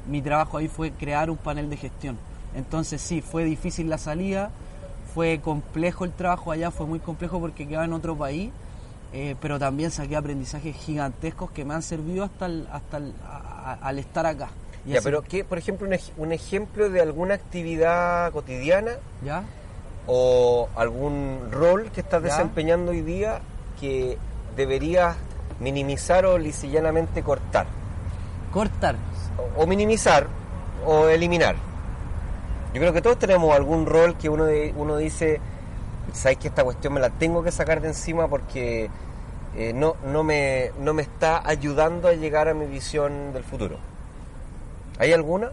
mi 0.09 0.21
trabajo 0.21 0.57
ahí 0.57 0.69
fue 0.69 0.91
crear 0.91 1.29
un 1.29 1.35
panel 1.35 1.69
de 1.69 1.75
gestión. 1.75 2.17
Entonces 2.55 3.01
sí, 3.01 3.19
fue 3.19 3.43
difícil 3.43 3.89
la 3.89 3.97
salida, 3.97 4.51
fue 5.13 5.41
complejo 5.41 6.05
el 6.05 6.13
trabajo 6.13 6.53
allá, 6.53 6.71
fue 6.71 6.85
muy 6.85 6.99
complejo 6.99 7.41
porque 7.41 7.67
quedaba 7.67 7.83
en 7.83 7.91
otro 7.91 8.15
país, 8.15 8.51
eh, 9.11 9.35
pero 9.41 9.57
también 9.57 9.91
saqué 9.91 10.15
aprendizajes 10.15 10.75
gigantescos 10.75 11.49
que 11.51 11.65
me 11.65 11.73
han 11.73 11.81
servido 11.81 12.23
hasta, 12.23 12.47
hasta 12.71 13.01
al 13.81 13.99
estar 13.99 14.25
acá. 14.25 14.49
Ya, 14.85 15.01
pero 15.01 15.21
¿qué, 15.21 15.43
por 15.43 15.57
ejemplo, 15.57 15.87
un, 16.17 16.31
ejemplo 16.31 16.89
de 16.89 17.01
alguna 17.01 17.33
actividad 17.35 18.31
cotidiana 18.31 18.93
¿Ya? 19.23 19.43
o 20.07 20.69
algún 20.75 21.49
rol 21.51 21.91
que 21.91 22.01
estás 22.01 22.23
desempeñando 22.23 22.91
hoy 22.91 23.01
día 23.01 23.41
que 23.79 24.17
deberías 24.55 25.15
minimizar 25.59 26.25
o 26.25 26.37
lisillanamente 26.37 27.21
cortar? 27.23 27.67
Cortar. 28.51 28.95
O, 29.57 29.67
minimizar 29.67 30.27
o 30.85 31.07
eliminar. 31.07 31.55
Yo 32.73 32.81
creo 32.81 32.93
que 32.93 33.01
todos 33.01 33.19
tenemos 33.19 33.55
algún 33.55 33.85
rol 33.85 34.15
que 34.17 34.29
uno, 34.29 34.45
de, 34.45 34.73
uno 34.75 34.97
dice, 34.97 35.39
sabes 36.13 36.37
que 36.37 36.47
esta 36.47 36.63
cuestión 36.63 36.93
me 36.93 36.99
la 36.99 37.09
tengo 37.09 37.43
que 37.43 37.51
sacar 37.51 37.81
de 37.81 37.89
encima 37.89 38.27
porque 38.27 38.89
eh, 39.55 39.73
no, 39.73 39.95
no, 40.05 40.23
me, 40.23 40.71
no 40.79 40.93
me 40.93 41.01
está 41.01 41.47
ayudando 41.47 42.07
a 42.07 42.13
llegar 42.13 42.47
a 42.47 42.53
mi 42.53 42.65
visión 42.65 43.33
del 43.33 43.43
futuro. 43.43 43.77
¿Hay 44.99 45.13
alguna? 45.13 45.51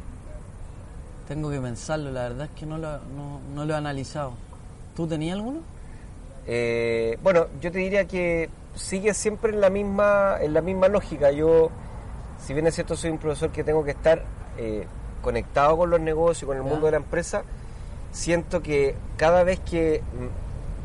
Tengo 1.29 1.51
que 1.51 1.61
pensarlo, 1.61 2.11
la 2.11 2.23
verdad 2.25 2.47
es 2.47 2.59
que 2.59 2.67
no 2.67 2.79
lo, 2.79 2.99
no, 3.55 3.65
lo 3.65 3.75
he 3.75 3.77
analizado. 3.77 4.35
¿Tú 4.95 5.07
tenías 5.07 5.37
alguno? 5.37 5.61
Eh, 6.47 7.19
bueno, 7.23 7.47
yo 7.61 7.73
te 7.73 7.79
diría 7.79 8.07
que 8.07 8.49
sigue 8.75 9.15
siempre 9.15 9.53
en 9.53 9.61
la 9.61 9.71
misma, 9.71 10.37
en 10.41 10.55
la 10.55 10.61
misma 10.61 10.89
lógica. 10.89 11.33
Yo, 11.33 11.71
si 12.45 12.55
bien 12.55 12.67
es 12.67 12.75
cierto, 12.75 12.97
soy 12.97 13.11
un 13.11 13.19
profesor 13.19 13.51
que 13.51 13.65
tengo 13.65 13.83
que 13.83 13.91
estar 13.91 14.25
eh, 14.57 14.87
conectado 15.23 15.77
con 15.77 15.91
los 15.91 16.01
negocios, 16.01 16.47
con 16.47 16.57
el 16.57 16.63
mundo 16.63 16.87
de 16.87 16.93
la 16.93 16.99
empresa, 16.99 17.43
siento 18.13 18.63
que 18.63 18.95
cada 19.17 19.43
vez 19.43 19.59
que 19.61 20.03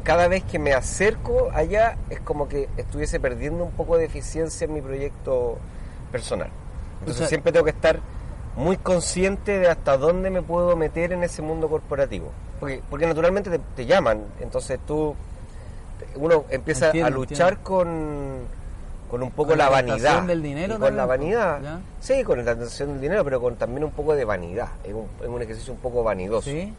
cada 0.04 0.28
vez 0.28 0.44
que 0.44 0.60
me 0.60 0.74
acerco 0.74 1.50
allá 1.54 1.98
es 2.10 2.20
como 2.20 2.48
que 2.48 2.70
estuviese 2.78 3.20
perdiendo 3.20 3.64
un 3.64 3.72
poco 3.72 3.98
de 3.98 4.06
eficiencia 4.06 4.66
en 4.66 4.74
mi 4.74 4.82
proyecto 4.82 5.58
personal. 6.12 6.50
Entonces 7.00 7.30
siempre 7.30 7.52
tengo 7.52 7.66
que 7.66 7.72
estar 7.72 8.00
muy 8.56 8.78
consciente 8.78 9.60
de 9.60 9.68
hasta 9.68 9.98
dónde 9.98 10.30
me 10.30 10.42
puedo 10.42 10.76
meter 10.76 11.14
en 11.14 11.24
ese 11.24 11.42
mundo 11.42 11.70
corporativo. 11.70 12.32
Porque, 12.60 12.82
porque 12.90 13.08
naturalmente 13.08 13.60
te, 13.76 13.86
llaman, 13.86 14.24
entonces 14.40 14.80
tú, 14.86 15.16
uno 16.16 16.46
empieza 16.50 16.92
a 16.92 17.10
luchar 17.10 17.60
con, 17.60 18.42
con 19.10 19.24
un 19.24 19.32
poco 19.32 19.56
la, 19.56 19.70
vanidad. 19.70 20.24
del 20.24 20.44
dinero 20.44 20.80
con 20.80 20.96
la 20.96 21.06
vanidad. 21.06 21.80
Sí, 22.00 22.24
con 22.24 22.38
la 22.38 22.46
tentación 22.46 22.90
del 22.90 23.02
dinero, 23.02 23.24
pero 23.24 23.42
con 23.42 23.56
también 23.56 23.84
un 23.84 23.92
poco 23.92 24.16
de 24.16 24.26
vanidad. 24.26 24.70
Es 24.84 24.94
un, 24.94 25.08
es 25.22 25.28
un 25.28 25.42
ejercicio 25.42 25.74
un 25.74 25.80
poco 25.80 26.04
vanidoso. 26.04 26.50
Sí. 26.50 26.72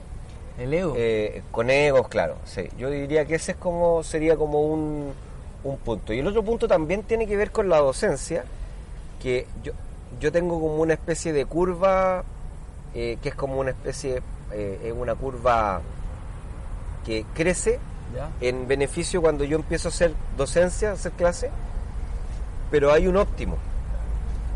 El 0.59 0.75
ego. 0.75 0.95
Eh, 0.97 1.43
con 1.51 1.71
egos, 1.71 2.09
claro, 2.09 2.37
sí. 2.45 2.69
Yo 2.79 2.91
diría 2.91 3.25
que 3.25 3.37
ese 3.37 3.53
es 3.53 3.59
como, 3.59 4.03
sería 4.03 4.37
como 4.37 4.61
un, 4.61 5.13
un 5.65 5.77
punto. 5.79 6.13
Y 6.13 6.19
el 6.19 6.27
otro 6.27 6.43
punto 6.43 6.69
también 6.69 7.03
tiene 7.03 7.27
que 7.27 7.37
ver 7.37 7.51
con 7.51 7.69
la 7.69 7.79
docencia, 7.79 8.45
que 9.23 9.47
yo, 9.63 9.73
yo 10.21 10.33
tengo 10.33 10.61
como 10.61 10.77
una 10.77 10.95
especie 10.95 11.33
de 11.33 11.47
curva, 11.47 12.25
eh, 12.95 13.19
que 13.23 13.31
es 13.31 13.35
como 13.35 13.59
una 13.59 13.71
especie, 13.71 14.23
eh, 14.53 14.81
es 14.85 14.93
una 14.93 15.15
curva 15.15 15.81
que 17.07 17.25
crece 17.35 17.79
en 18.41 18.69
beneficio 18.69 19.23
cuando 19.23 19.45
yo 19.45 19.57
empiezo 19.57 19.89
a 19.89 19.91
hacer 19.91 20.15
docencia, 20.37 20.91
a 20.91 20.93
hacer 20.93 21.13
clase, 21.13 21.51
pero 22.71 22.93
hay 22.93 23.07
un 23.07 23.17
óptimo. 23.17 23.57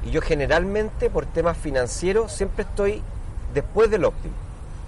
Y 0.05 0.11
yo 0.11 0.21
generalmente, 0.21 1.11
por 1.11 1.27
temas 1.27 1.57
financieros, 1.57 2.33
siempre 2.33 2.65
estoy 2.65 3.03
después 3.55 3.91
del 3.91 4.05
óptimo. 4.05 4.35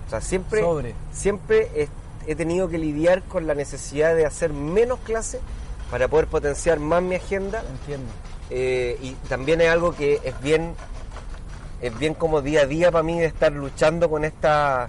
O 0.08 0.10
sea, 0.10 0.22
siempre, 0.22 0.64
siempre 1.12 1.90
he, 2.26 2.34
tenido 2.34 2.70
que 2.70 2.78
lidiar 2.78 3.22
con 3.24 3.46
la 3.46 3.54
necesidad 3.54 4.16
de 4.16 4.24
hacer 4.24 4.54
menos 4.54 4.98
clases 5.00 5.42
para 5.90 6.08
poder 6.08 6.28
potenciar 6.28 6.80
más 6.80 7.02
mi 7.02 7.16
agenda. 7.16 7.62
Entiendo. 7.70 8.10
Eh, 8.48 8.98
y 9.02 9.12
también 9.28 9.60
es 9.60 9.68
algo 9.68 9.94
que 9.94 10.18
es 10.24 10.40
bien, 10.40 10.72
es 11.82 11.98
bien 11.98 12.14
como 12.14 12.40
día 12.40 12.62
a 12.62 12.64
día 12.66 12.90
para 12.90 13.02
mí 13.02 13.20
de 13.20 13.26
estar 13.26 13.52
luchando 13.52 14.08
con 14.08 14.24
esta 14.24 14.88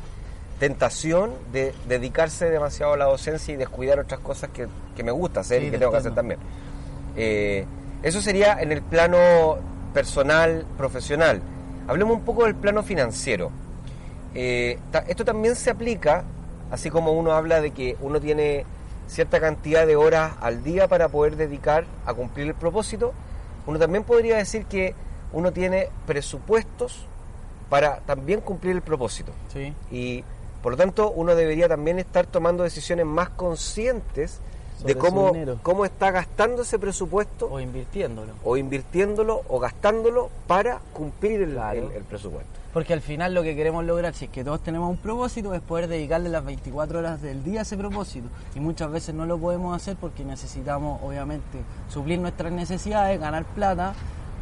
tentación 0.57 1.33
de 1.51 1.73
dedicarse 1.89 2.49
demasiado 2.49 2.93
a 2.93 2.97
la 2.97 3.05
docencia 3.05 3.53
y 3.53 3.57
descuidar 3.57 3.99
otras 3.99 4.21
cosas 4.21 4.51
que, 4.51 4.69
me 5.03 5.11
gusta 5.11 5.41
hacer 5.41 5.63
y 5.63 5.71
que 5.71 5.77
tengo 5.77 5.91
que 5.91 5.97
hacer 5.97 6.15
también. 6.15 6.39
Eh, 7.17 7.65
eso 8.03 8.21
sería 8.21 8.61
en 8.61 8.71
el 8.71 8.81
plano 8.81 9.57
personal, 9.93 10.65
profesional. 10.77 11.41
Hablemos 11.89 12.15
un 12.15 12.23
poco 12.23 12.45
del 12.45 12.55
plano 12.55 12.83
financiero. 12.83 13.51
Eh, 14.35 14.79
esto 15.07 15.25
también 15.25 15.55
se 15.55 15.69
aplica, 15.69 16.23
así 16.71 16.89
como 16.89 17.13
uno 17.13 17.33
habla 17.33 17.61
de 17.61 17.71
que 17.71 17.97
uno 18.01 18.19
tiene 18.19 18.65
cierta 19.07 19.39
cantidad 19.39 19.87
de 19.87 19.95
horas 19.95 20.33
al 20.39 20.63
día 20.63 20.87
para 20.87 21.09
poder 21.09 21.35
dedicar 21.35 21.85
a 22.05 22.13
cumplir 22.13 22.47
el 22.47 22.53
propósito, 22.53 23.13
uno 23.65 23.79
también 23.79 24.03
podría 24.03 24.37
decir 24.37 24.65
que 24.65 24.93
uno 25.33 25.51
tiene 25.51 25.89
presupuestos 26.05 27.05
para 27.69 27.97
también 28.01 28.41
cumplir 28.41 28.75
el 28.75 28.81
propósito. 28.81 29.31
Y 29.91 30.23
por 30.61 30.73
lo 30.73 30.77
tanto 30.77 31.11
uno 31.11 31.35
debería 31.35 31.67
también 31.67 31.99
estar 31.99 32.25
tomando 32.25 32.63
decisiones 32.63 33.05
más 33.05 33.29
conscientes 33.29 34.41
de 34.83 34.95
cómo, 34.95 35.33
cómo 35.61 35.85
está 35.85 36.11
gastando 36.11 36.61
ese 36.61 36.79
presupuesto. 36.79 37.47
O 37.51 37.59
invirtiéndolo. 37.59 38.33
O 38.43 38.57
invirtiéndolo 38.57 39.43
o 39.47 39.59
gastándolo 39.59 40.29
para 40.47 40.79
cumplir 40.93 41.41
el, 41.41 41.57
el, 41.57 42.03
presupuesto. 42.03 42.58
Porque 42.73 42.93
al 42.93 43.01
final 43.01 43.33
lo 43.33 43.41
que 43.41 43.55
queremos 43.55 43.83
lograr, 43.83 44.13
si 44.13 44.25
es 44.25 44.31
que 44.31 44.43
todos 44.43 44.61
tenemos 44.61 44.89
un 44.89 44.97
propósito, 44.97 45.53
es 45.53 45.61
poder 45.61 45.87
dedicarle 45.87 46.29
las 46.29 46.45
24 46.45 46.99
horas 46.99 47.21
del 47.21 47.43
día 47.43 47.59
a 47.59 47.63
ese 47.63 47.77
propósito. 47.77 48.27
Y 48.55 48.59
muchas 48.59 48.91
veces 48.91 49.15
no 49.15 49.25
lo 49.25 49.39
podemos 49.39 49.75
hacer 49.75 49.97
porque 49.99 50.23
necesitamos, 50.23 50.99
obviamente, 51.03 51.59
suplir 51.89 52.19
nuestras 52.19 52.51
necesidades, 52.51 53.19
ganar 53.19 53.45
plata 53.45 53.93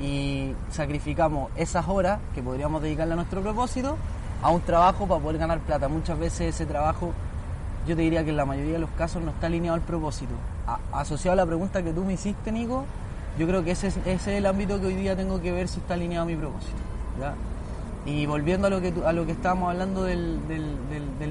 y 0.01 0.51
sacrificamos 0.69 1.51
esas 1.55 1.87
horas 1.87 2.19
que 2.35 2.43
podríamos 2.43 2.81
dedicarle 2.81 3.13
a 3.13 3.15
nuestro 3.15 3.41
propósito 3.41 3.97
a 4.43 4.51
un 4.51 4.61
trabajo 4.61 5.07
para 5.07 5.21
poder 5.21 5.37
ganar 5.37 5.59
plata. 5.59 5.87
Muchas 5.87 6.19
veces 6.19 6.53
ese 6.53 6.65
trabajo 6.65 7.13
yo 7.87 7.95
te 7.95 8.01
diría 8.01 8.23
que 8.23 8.31
en 8.31 8.37
la 8.37 8.45
mayoría 8.45 8.73
de 8.73 8.79
los 8.79 8.89
casos 8.91 9.23
no 9.23 9.31
está 9.31 9.47
alineado 9.47 9.75
al 9.75 9.81
propósito. 9.81 10.33
asociado 10.91 11.33
a 11.33 11.35
la 11.37 11.45
pregunta 11.45 11.81
que 11.81 11.93
tú 11.93 12.03
me 12.03 12.13
hiciste, 12.13 12.51
Nico, 12.51 12.83
yo 13.39 13.47
creo 13.47 13.63
que 13.63 13.71
ese 13.71 13.87
es, 13.87 14.27
el 14.27 14.45
ámbito 14.45 14.79
que 14.81 14.87
hoy 14.87 14.95
día 14.95 15.15
tengo 15.15 15.41
que 15.41 15.51
ver 15.53 15.69
si 15.69 15.79
está 15.79 15.93
alineado 15.93 16.23
a 16.23 16.27
mi 16.27 16.35
propósito. 16.35 16.77
Y 18.07 18.25
volviendo 18.25 18.67
a 18.67 18.69
lo 18.69 18.79
que, 18.79 18.93
a 19.05 19.11
lo 19.11 19.25
que 19.25 19.33
estábamos 19.33 19.69
hablando 19.69 20.03
del, 20.03 20.39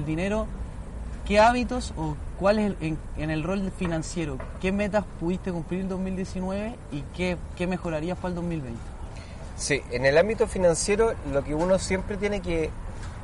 dinero, 0.05 0.45
¿qué 1.25 1.39
hábitos 1.39 1.91
o 1.97 2.15
cuál 2.39 2.59
es 2.59 2.75
en, 2.81 3.29
el 3.31 3.43
rol 3.43 3.71
financiero, 3.75 4.37
qué 4.61 4.71
metas 4.71 5.03
pudiste 5.19 5.51
cumplir 5.51 5.81
en 5.81 5.89
2019 5.89 6.75
y 6.91 7.01
qué, 7.15 7.35
qué 7.55 7.65
mejorarías 7.65 8.15
para 8.19 8.29
el 8.29 8.35
2020? 8.35 8.79
Sí, 9.55 9.81
en 9.89 10.05
el 10.05 10.19
ámbito 10.19 10.45
financiero 10.45 11.15
lo 11.33 11.43
que 11.43 11.55
uno 11.55 11.79
siempre 11.79 12.15
tiene 12.15 12.41
que 12.41 12.69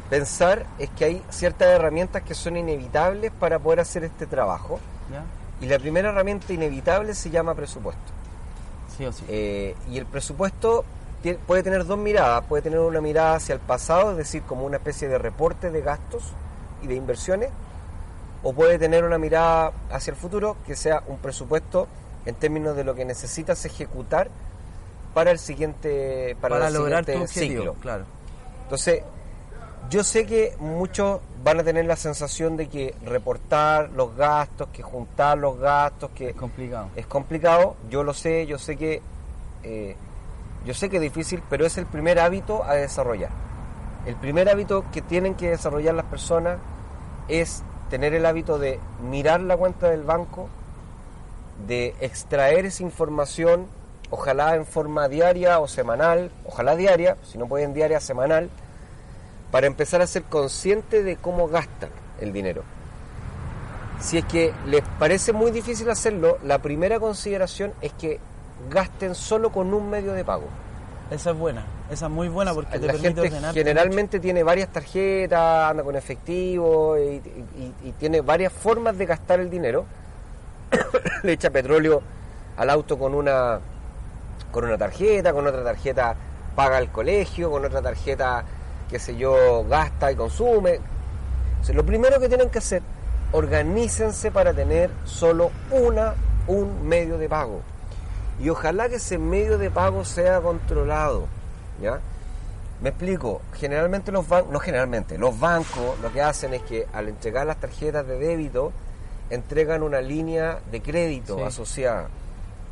pensar 0.10 0.66
es 0.80 0.90
que 0.90 1.06
hay 1.06 1.22
ciertas 1.30 1.68
herramientas 1.68 2.24
que 2.24 2.34
son 2.34 2.58
inevitables 2.58 3.32
para 3.40 3.60
poder 3.60 3.82
hacer 3.82 4.04
este 4.04 4.26
trabajo. 4.26 4.80
Y 5.62 5.68
la 5.68 5.78
primera 5.78 6.10
herramienta 6.10 6.52
inevitable 6.52 7.14
se 7.14 7.30
llama 7.30 7.54
presupuesto. 7.54 8.02
Sí 8.98 9.06
o 9.06 9.14
sí. 9.14 9.24
Eh, 9.28 9.76
y 9.92 10.00
el 10.00 10.08
presupuesto 10.08 10.86
puede 11.46 11.64
tener 11.64 11.86
dos 11.86 11.98
miradas. 11.98 12.44
Puede 12.46 12.62
tener 12.64 12.80
una 12.80 13.02
mirada 13.02 13.36
hacia 13.36 13.54
el 13.54 13.60
pasado, 13.60 14.12
es 14.12 14.18
decir, 14.18 14.44
como 14.44 14.66
una 14.66 14.78
especie 14.78 15.08
de 15.08 15.18
reporte 15.18 15.72
de 15.72 15.82
gastos 15.82 16.24
y 16.82 16.88
de 16.88 16.96
inversiones. 16.96 17.50
O 18.44 18.54
puede 18.54 18.78
tener 18.78 19.06
una 19.06 19.18
mirada 19.18 19.72
hacia 19.90 20.12
el 20.12 20.18
futuro, 20.18 20.58
que 20.68 20.76
sea 20.76 21.04
un 21.08 21.18
presupuesto 21.18 21.88
en 22.26 22.36
términos 22.36 22.76
de 22.76 22.84
lo 22.84 22.96
que 22.96 23.06
necesitas 23.06 23.64
ejecutar 23.66 24.30
para 25.14 25.32
el 25.32 25.40
siguiente 25.40 26.36
para, 26.42 26.70
lograr 26.70 27.06
tu 27.06 27.22
objetivo, 27.22 27.74
claro. 27.76 28.06
Entonces, 28.64 29.04
yo 29.90 30.04
sé 30.04 30.26
que 30.26 30.56
muchos 30.60 31.20
van 31.44 31.60
a 31.60 31.64
tener 31.64 31.86
la 31.86 31.96
sensación 31.96 32.58
de 32.58 32.68
que 32.68 32.96
reportar 33.06 33.92
los 33.92 34.16
gastos, 34.16 34.70
que 34.70 34.82
juntar 34.82 35.38
los 35.38 35.60
gastos, 35.60 36.12
que 36.16 36.30
es 36.30 36.36
complicado. 36.36 36.90
Es 36.96 37.06
complicado, 37.06 37.76
yo 37.90 38.04
lo 38.04 38.14
sé, 38.14 38.46
yo 38.48 38.58
sé 38.58 38.78
que 38.78 39.02
eh, 39.64 39.96
yo 40.66 40.74
sé 40.74 40.90
que 40.90 40.98
es 40.98 41.02
difícil, 41.02 41.44
pero 41.50 41.66
es 41.66 41.78
el 41.78 41.86
primer 41.86 42.20
hábito 42.20 42.64
a 42.64 42.76
desarrollar. 42.76 43.30
El 44.06 44.16
primer 44.16 44.50
hábito 44.50 44.86
que 44.92 45.02
tienen 45.02 45.36
que 45.36 45.50
desarrollar 45.50 45.96
las 45.96 46.06
personas 46.06 46.58
es 47.28 47.64
tener 47.90 48.14
el 48.14 48.26
hábito 48.26 48.58
de 48.58 48.80
mirar 49.02 49.42
la 49.42 49.58
cuenta 49.58 49.90
del 49.90 50.04
banco, 50.04 50.50
de 51.68 51.96
extraer 52.00 52.66
esa 52.66 52.84
información, 52.84 53.68
ojalá 54.10 54.56
en 54.56 54.66
forma 54.66 55.08
diaria 55.08 55.60
o 55.60 55.68
semanal, 55.68 56.32
ojalá 56.46 56.76
diaria, 56.76 57.18
si 57.24 57.38
no 57.38 57.48
pueden 57.48 57.74
diaria, 57.74 58.00
semanal, 58.00 58.50
para 59.52 59.68
empezar 59.68 60.02
a 60.02 60.08
ser 60.08 60.24
consciente 60.24 61.04
de 61.04 61.18
cómo 61.18 61.48
gastan 61.48 61.90
el 62.20 62.34
dinero. 62.34 62.64
Si 64.00 64.18
es 64.18 64.26
que 64.26 64.54
les 64.66 64.82
parece 65.00 65.32
muy 65.32 65.52
difícil 65.52 65.90
hacerlo, 65.90 66.38
la 66.44 66.60
primera 66.60 67.00
consideración 67.00 67.74
es 67.82 67.94
que 67.94 68.20
gasten 68.70 69.16
solo 69.16 69.52
con 69.52 69.74
un 69.74 69.90
medio 69.90 70.14
de 70.14 70.24
pago. 70.24 70.48
Esa 71.12 71.32
es 71.32 71.38
buena, 71.38 71.66
esa 71.92 72.06
es 72.06 72.12
muy 72.12 72.28
buena 72.28 72.54
porque 72.54 72.80
la 72.80 72.94
gente 72.94 73.30
generalmente 73.54 74.20
tiene 74.20 74.42
varias 74.42 74.70
tarjetas, 74.70 75.70
anda 75.70 75.84
con 75.84 75.96
efectivo 75.96 76.98
y, 76.98 77.22
tiene 78.00 78.22
varias 78.22 78.52
formas 78.52 78.98
de 78.98 79.06
gastar 79.06 79.40
el 79.40 79.50
dinero. 79.50 79.86
Le 81.24 81.34
echa 81.34 81.52
petróleo 81.52 82.02
al 82.58 82.70
auto 82.70 82.98
con 82.98 83.14
una 83.14 83.60
con 84.52 84.64
una 84.64 84.78
tarjeta, 84.78 85.34
con 85.34 85.46
otra 85.46 85.64
tarjeta 85.64 86.16
paga 86.56 86.80
el 86.80 86.90
colegio, 86.90 87.52
con 87.52 87.66
otra 87.66 87.82
tarjeta 87.82 88.44
qué 88.90 89.00
sé 89.00 89.16
yo, 89.16 89.66
gasta 89.68 90.12
y 90.12 90.16
consume. 90.16 90.80
lo 91.74 91.86
primero 91.86 92.20
que 92.20 92.28
tienen 92.28 92.50
que 92.50 92.60
hacer, 92.60 92.82
organícense 93.32 94.32
para 94.32 94.54
tener 94.54 94.92
solo 95.04 95.52
una, 95.72 96.14
un 96.48 96.88
medio 96.88 97.18
de 97.18 97.28
pago. 97.28 97.62
Y 98.42 98.50
ojalá 98.50 98.90
que 98.90 98.96
ese 98.96 99.18
medio 99.18 99.58
de 99.58 99.70
pago 99.70 100.06
sea 100.06 100.42
controlado. 100.42 101.28
¿ya? 101.82 102.00
Me 102.82 102.90
explico, 102.90 103.42
generalmente 103.54 104.12
los 104.12 104.28
bancos, 104.28 104.52
no 104.52 104.60
generalmente, 104.60 105.18
los 105.18 105.40
bancos 105.40 106.00
lo 106.02 106.12
que 106.12 106.22
hacen 106.22 106.54
es 106.54 106.64
que 106.64 106.88
al 106.92 107.08
entregar 107.08 107.46
las 107.48 107.58
tarjetas 107.58 108.06
de 108.06 108.18
débito, 108.18 108.74
entregan 109.30 109.84
una 109.84 110.02
línea 110.02 110.60
de 110.72 110.82
crédito 110.82 111.46
asociada. 111.46 112.10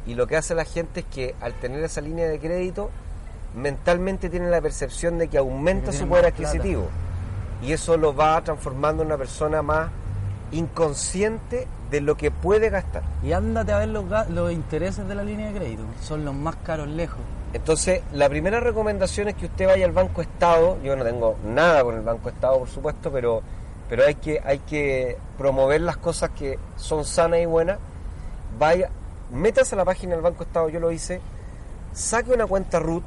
Y 0.06 0.16
lo 0.16 0.28
que 0.28 0.36
hace 0.36 0.56
la 0.56 0.66
gente 0.66 1.02
es 1.02 1.06
que 1.06 1.36
al 1.40 1.54
tener 1.54 1.84
esa 1.84 2.02
línea 2.02 2.28
de 2.28 2.40
crédito, 2.40 2.90
mentalmente 3.56 4.30
tiene 4.30 4.50
la 4.50 4.62
percepción 4.62 5.18
de 5.18 5.28
que 5.28 5.38
aumenta 5.38 5.92
su 5.92 6.08
poder 6.08 6.26
adquisitivo. 6.26 6.88
Y 7.62 7.74
eso 7.74 7.96
lo 7.98 8.16
va 8.16 8.42
transformando 8.44 9.04
en 9.04 9.08
una 9.08 9.18
persona 9.18 9.62
más 9.62 9.92
inconsciente 10.52 11.68
de 11.90 12.02
lo 12.02 12.16
que 12.16 12.32
puede 12.32 12.70
gastar. 12.70 13.04
Y 13.24 13.34
ándate 13.34 13.72
a 13.72 13.80
ver 13.80 13.90
los, 13.90 14.06
los 14.30 14.52
intereses 14.52 15.08
de 15.08 15.16
la 15.16 15.24
línea 15.24 15.52
de 15.52 15.60
crédito, 15.60 15.84
son 16.02 16.26
los 16.26 16.34
más 16.34 16.56
caros 16.58 16.88
lejos. 16.88 17.20
Entonces, 17.54 18.02
la 18.14 18.30
primera 18.30 18.60
recomendación 18.62 19.28
es 19.28 19.36
que 19.36 19.48
usted 19.48 19.68
vaya 19.68 19.86
al 19.86 19.92
Banco 19.92 20.22
Estado. 20.22 20.78
Yo 20.84 20.96
no 20.96 21.04
tengo 21.04 21.36
nada 21.46 21.84
con 21.84 21.96
el 21.96 22.02
Banco 22.02 22.30
Estado, 22.30 22.60
por 22.60 22.70
supuesto, 22.70 23.12
pero, 23.12 23.42
pero 23.90 24.06
hay, 24.06 24.16
que, 24.16 24.42
hay 24.44 24.60
que 24.60 25.18
promover 25.38 25.82
las 25.82 25.98
cosas 25.98 26.30
que 26.30 26.58
son 26.78 27.04
sanas 27.04 27.42
y 27.42 27.46
buenas. 27.46 27.78
Vaya, 28.58 28.90
métase 29.32 29.76
a 29.76 29.78
la 29.78 29.86
página 29.86 30.14
del 30.14 30.22
Banco 30.22 30.44
Estado, 30.44 30.70
yo 30.70 30.80
lo 30.80 30.92
hice, 30.92 31.20
saque 31.94 32.32
una 32.32 32.48
cuenta 32.48 32.80
RUT, 32.80 33.04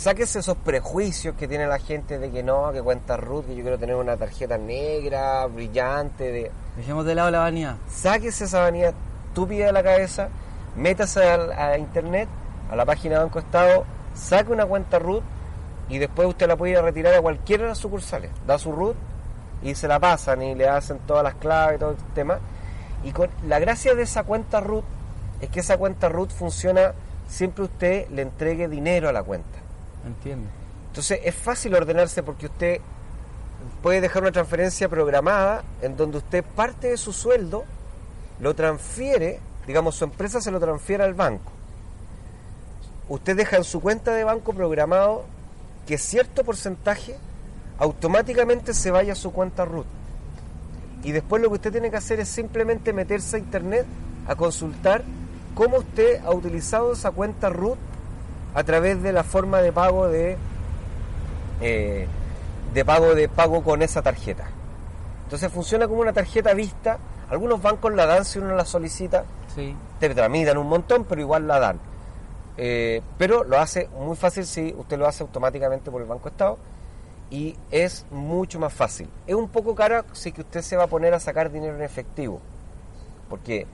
sáquese 0.00 0.38
esos 0.38 0.56
prejuicios 0.56 1.34
que 1.34 1.46
tiene 1.46 1.66
la 1.66 1.78
gente 1.78 2.18
de 2.18 2.30
que 2.30 2.42
no, 2.42 2.72
que 2.72 2.80
cuenta 2.80 3.18
RUT, 3.18 3.48
que 3.48 3.54
yo 3.54 3.60
quiero 3.60 3.78
tener 3.78 3.96
una 3.96 4.16
tarjeta 4.16 4.56
negra, 4.56 5.44
brillante. 5.44 6.32
De... 6.32 6.50
Dejemos 6.78 7.04
de 7.04 7.14
lado 7.14 7.30
la 7.30 7.40
vanidad. 7.40 7.76
Sáquese 7.86 8.44
esa 8.44 8.60
vanidad 8.60 8.94
estúpida 9.28 9.66
de 9.66 9.72
la 9.72 9.82
cabeza, 9.82 10.30
métase 10.74 11.22
a, 11.22 11.72
a 11.72 11.76
internet 11.76 12.30
a 12.70 12.76
la 12.76 12.86
página 12.86 13.16
de 13.16 13.24
Banco 13.24 13.40
Estado, 13.40 13.84
saque 14.14 14.50
una 14.50 14.64
cuenta 14.64 14.98
RUT 14.98 15.22
y 15.90 15.98
después 15.98 16.26
usted 16.28 16.48
la 16.48 16.56
puede 16.56 16.72
ir 16.72 16.78
a 16.78 16.82
retirar 16.82 17.12
a 17.12 17.20
cualquiera 17.20 17.64
de 17.64 17.68
las 17.68 17.78
sucursales. 17.78 18.30
Da 18.46 18.58
su 18.58 18.72
RUT 18.72 18.96
y 19.62 19.74
se 19.74 19.86
la 19.86 20.00
pasan 20.00 20.40
y 20.40 20.54
le 20.54 20.66
hacen 20.66 20.98
todas 21.00 21.22
las 21.22 21.34
claves 21.34 21.76
y 21.76 21.78
todo 21.78 21.90
el 21.90 21.96
tema. 22.14 22.38
Y 23.04 23.12
con 23.12 23.28
la 23.46 23.58
gracia 23.58 23.94
de 23.94 24.04
esa 24.04 24.22
cuenta 24.22 24.60
RUT 24.60 24.84
es 25.42 25.50
que 25.50 25.60
esa 25.60 25.76
cuenta 25.76 26.08
RUT 26.08 26.30
funciona 26.30 26.94
siempre 27.28 27.64
usted 27.64 28.08
le 28.08 28.22
entregue 28.22 28.66
dinero 28.66 29.06
a 29.10 29.12
la 29.12 29.22
cuenta. 29.22 29.60
Entiendo. 30.06 30.48
Entonces 30.88 31.20
es 31.24 31.34
fácil 31.34 31.74
ordenarse 31.74 32.22
porque 32.22 32.46
usted 32.46 32.80
puede 33.82 34.00
dejar 34.00 34.22
una 34.22 34.32
transferencia 34.32 34.88
programada 34.88 35.62
en 35.82 35.96
donde 35.96 36.18
usted 36.18 36.44
parte 36.44 36.88
de 36.88 36.96
su 36.96 37.12
sueldo 37.12 37.64
lo 38.40 38.54
transfiere, 38.54 39.38
digamos 39.66 39.94
su 39.94 40.04
empresa 40.04 40.40
se 40.40 40.50
lo 40.50 40.58
transfiere 40.58 41.04
al 41.04 41.14
banco 41.14 41.52
usted 43.10 43.36
deja 43.36 43.56
en 43.56 43.64
su 43.64 43.80
cuenta 43.80 44.14
de 44.14 44.24
banco 44.24 44.54
programado 44.54 45.24
que 45.86 45.98
cierto 45.98 46.44
porcentaje 46.44 47.16
automáticamente 47.78 48.72
se 48.72 48.92
vaya 48.92 49.14
a 49.14 49.16
su 49.16 49.32
cuenta 49.32 49.64
RUT. 49.64 49.86
Y 51.02 51.10
después 51.12 51.42
lo 51.42 51.48
que 51.48 51.54
usted 51.54 51.72
tiene 51.72 51.90
que 51.90 51.96
hacer 51.96 52.20
es 52.20 52.28
simplemente 52.28 52.92
meterse 52.92 53.36
a 53.36 53.40
internet 53.40 53.84
a 54.28 54.36
consultar 54.36 55.02
cómo 55.56 55.78
usted 55.78 56.20
ha 56.24 56.30
utilizado 56.30 56.92
esa 56.92 57.10
cuenta 57.10 57.48
RUT 57.48 57.78
a 58.54 58.64
través 58.64 59.02
de 59.02 59.12
la 59.12 59.24
forma 59.24 59.60
de 59.60 59.72
pago 59.72 60.08
de, 60.08 60.36
eh, 61.60 62.06
de 62.74 62.84
pago 62.84 63.14
de 63.14 63.28
pago 63.28 63.62
con 63.62 63.82
esa 63.82 64.02
tarjeta. 64.02 64.48
Entonces 65.24 65.52
funciona 65.52 65.86
como 65.86 66.00
una 66.00 66.12
tarjeta 66.12 66.54
vista. 66.54 66.98
Algunos 67.28 67.62
bancos 67.62 67.94
la 67.94 68.06
dan 68.06 68.24
si 68.24 68.38
uno 68.38 68.54
la 68.54 68.64
solicita. 68.64 69.24
Sí. 69.54 69.76
Te 69.98 70.08
tramitan 70.10 70.58
un 70.58 70.68
montón, 70.68 71.04
pero 71.04 71.20
igual 71.20 71.46
la 71.46 71.60
dan. 71.60 71.80
Eh, 72.56 73.00
pero 73.16 73.44
lo 73.44 73.58
hace 73.58 73.88
muy 73.98 74.16
fácil 74.16 74.44
si 74.44 74.74
usted 74.76 74.98
lo 74.98 75.06
hace 75.06 75.22
automáticamente 75.22 75.90
por 75.90 76.02
el 76.02 76.08
Banco 76.08 76.28
Estado 76.28 76.58
y 77.30 77.56
es 77.70 78.04
mucho 78.10 78.58
más 78.58 78.72
fácil. 78.72 79.08
Es 79.26 79.34
un 79.34 79.48
poco 79.48 79.74
caro 79.74 80.04
si 80.12 80.32
que 80.32 80.42
usted 80.42 80.62
se 80.62 80.76
va 80.76 80.84
a 80.84 80.88
poner 80.88 81.14
a 81.14 81.20
sacar 81.20 81.50
dinero 81.50 81.76
en 81.76 81.82
efectivo, 81.82 82.40
porque 83.28 83.66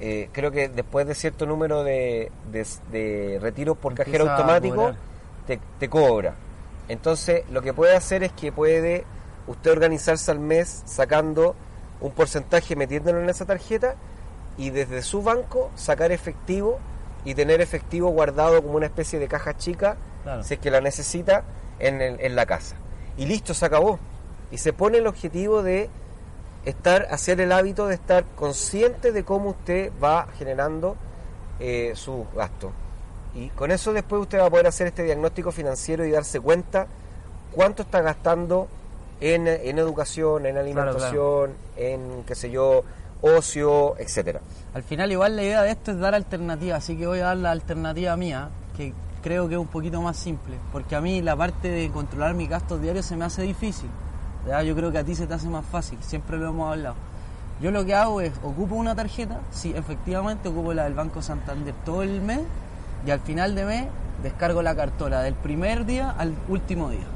eh, 0.00 0.30
creo 0.32 0.50
que 0.50 0.68
después 0.68 1.06
de 1.06 1.14
cierto 1.14 1.44
número 1.46 1.84
de, 1.84 2.32
de, 2.50 3.38
retiros 3.40 3.76
por 3.76 3.94
cajero 3.94 4.30
automático 4.30 4.92
te, 5.46 5.60
te, 5.78 5.88
cobra. 5.88 6.34
Entonces 6.88 7.44
lo 7.50 7.60
que 7.60 7.74
puede 7.74 7.94
hacer 7.94 8.22
es 8.22 8.32
que 8.32 8.50
puede 8.50 9.04
usted 9.46 9.70
organizarse 9.70 10.30
al 10.30 10.38
mes 10.38 10.82
sacando 10.86 11.54
un 12.00 12.12
porcentaje 12.12 12.76
metiéndolo 12.76 13.20
en 13.20 13.28
esa 13.28 13.44
tarjeta 13.44 13.96
y 14.56 14.70
desde 14.70 15.02
su 15.02 15.22
banco 15.22 15.70
sacar 15.74 16.12
efectivo 16.12 16.78
y 17.24 17.34
tener 17.34 17.60
efectivo 17.60 18.08
guardado 18.08 18.62
como 18.62 18.76
una 18.76 18.86
especie 18.86 19.18
de 19.18 19.28
caja 19.28 19.56
chica, 19.56 19.96
si 20.42 20.54
es 20.54 20.60
que 20.60 20.70
la 20.70 20.80
necesita, 20.80 21.44
en, 21.78 22.00
en, 22.00 22.36
la 22.36 22.46
casa. 22.46 22.76
Y 23.16 23.26
listo, 23.26 23.54
se 23.54 23.66
acabó. 23.66 23.98
Y 24.50 24.58
se 24.58 24.72
pone 24.72 24.98
el 24.98 25.06
objetivo 25.06 25.62
de 25.62 25.90
estar, 26.64 27.06
hacer 27.10 27.40
el 27.40 27.52
hábito 27.52 27.86
de 27.86 27.94
estar 27.94 28.24
consciente 28.36 29.12
de 29.12 29.24
cómo 29.24 29.50
usted 29.50 29.92
va 30.02 30.26
generando 30.38 30.96
eh, 31.58 31.92
su 31.94 32.26
gasto. 32.34 32.72
Y 33.34 33.48
con 33.50 33.70
eso 33.70 33.92
después 33.92 34.22
usted 34.22 34.40
va 34.40 34.46
a 34.46 34.50
poder 34.50 34.66
hacer 34.66 34.88
este 34.88 35.04
diagnóstico 35.04 35.52
financiero 35.52 36.04
y 36.04 36.10
darse 36.10 36.40
cuenta 36.40 36.86
cuánto 37.52 37.82
está 37.82 38.00
gastando 38.00 38.68
en, 39.20 39.46
en 39.46 39.78
educación, 39.78 40.46
en 40.46 40.56
alimentación, 40.56 41.52
en 41.76 42.24
qué 42.26 42.34
sé 42.34 42.50
yo, 42.50 42.82
ocio, 43.20 43.96
etcétera. 43.98 44.40
Al 44.74 44.82
final 44.82 45.12
igual 45.12 45.36
la 45.36 45.42
idea 45.42 45.62
de 45.62 45.70
esto 45.70 45.92
es 45.92 45.98
dar 45.98 46.14
alternativa, 46.14 46.76
así 46.76 46.96
que 46.96 47.06
voy 47.06 47.20
a 47.20 47.26
dar 47.26 47.36
la 47.36 47.50
alternativa 47.50 48.16
mía, 48.16 48.48
que 48.76 48.92
creo 49.22 49.48
que 49.48 49.54
es 49.54 49.60
un 49.60 49.66
poquito 49.66 50.00
más 50.00 50.16
simple, 50.16 50.56
porque 50.72 50.96
a 50.96 51.00
mí 51.00 51.20
la 51.20 51.36
parte 51.36 51.68
de 51.68 51.90
controlar 51.90 52.34
mis 52.34 52.48
gastos 52.48 52.80
diarios 52.80 53.06
se 53.06 53.16
me 53.16 53.24
hace 53.24 53.42
difícil. 53.42 53.90
Yo 54.64 54.74
creo 54.74 54.90
que 54.90 54.98
a 54.98 55.04
ti 55.04 55.14
se 55.14 55.26
te 55.26 55.34
hace 55.34 55.48
más 55.48 55.64
fácil, 55.64 55.98
siempre 56.02 56.36
lo 56.36 56.48
hemos 56.48 56.72
hablado. 56.72 56.96
Yo 57.60 57.70
lo 57.70 57.84
que 57.84 57.94
hago 57.94 58.20
es, 58.20 58.32
ocupo 58.42 58.74
una 58.74 58.94
tarjeta, 58.94 59.40
sí, 59.50 59.72
efectivamente 59.76 60.48
ocupo 60.48 60.72
la 60.72 60.84
del 60.84 60.94
Banco 60.94 61.22
Santander 61.22 61.74
todo 61.84 62.02
el 62.02 62.20
mes, 62.20 62.40
y 63.06 63.10
al 63.10 63.20
final 63.20 63.54
de 63.54 63.64
mes 63.64 63.86
descargo 64.22 64.62
la 64.62 64.74
cartola 64.74 65.22
del 65.22 65.34
primer 65.34 65.86
día 65.86 66.10
al 66.10 66.34
último 66.48 66.90
día. 66.90 67.06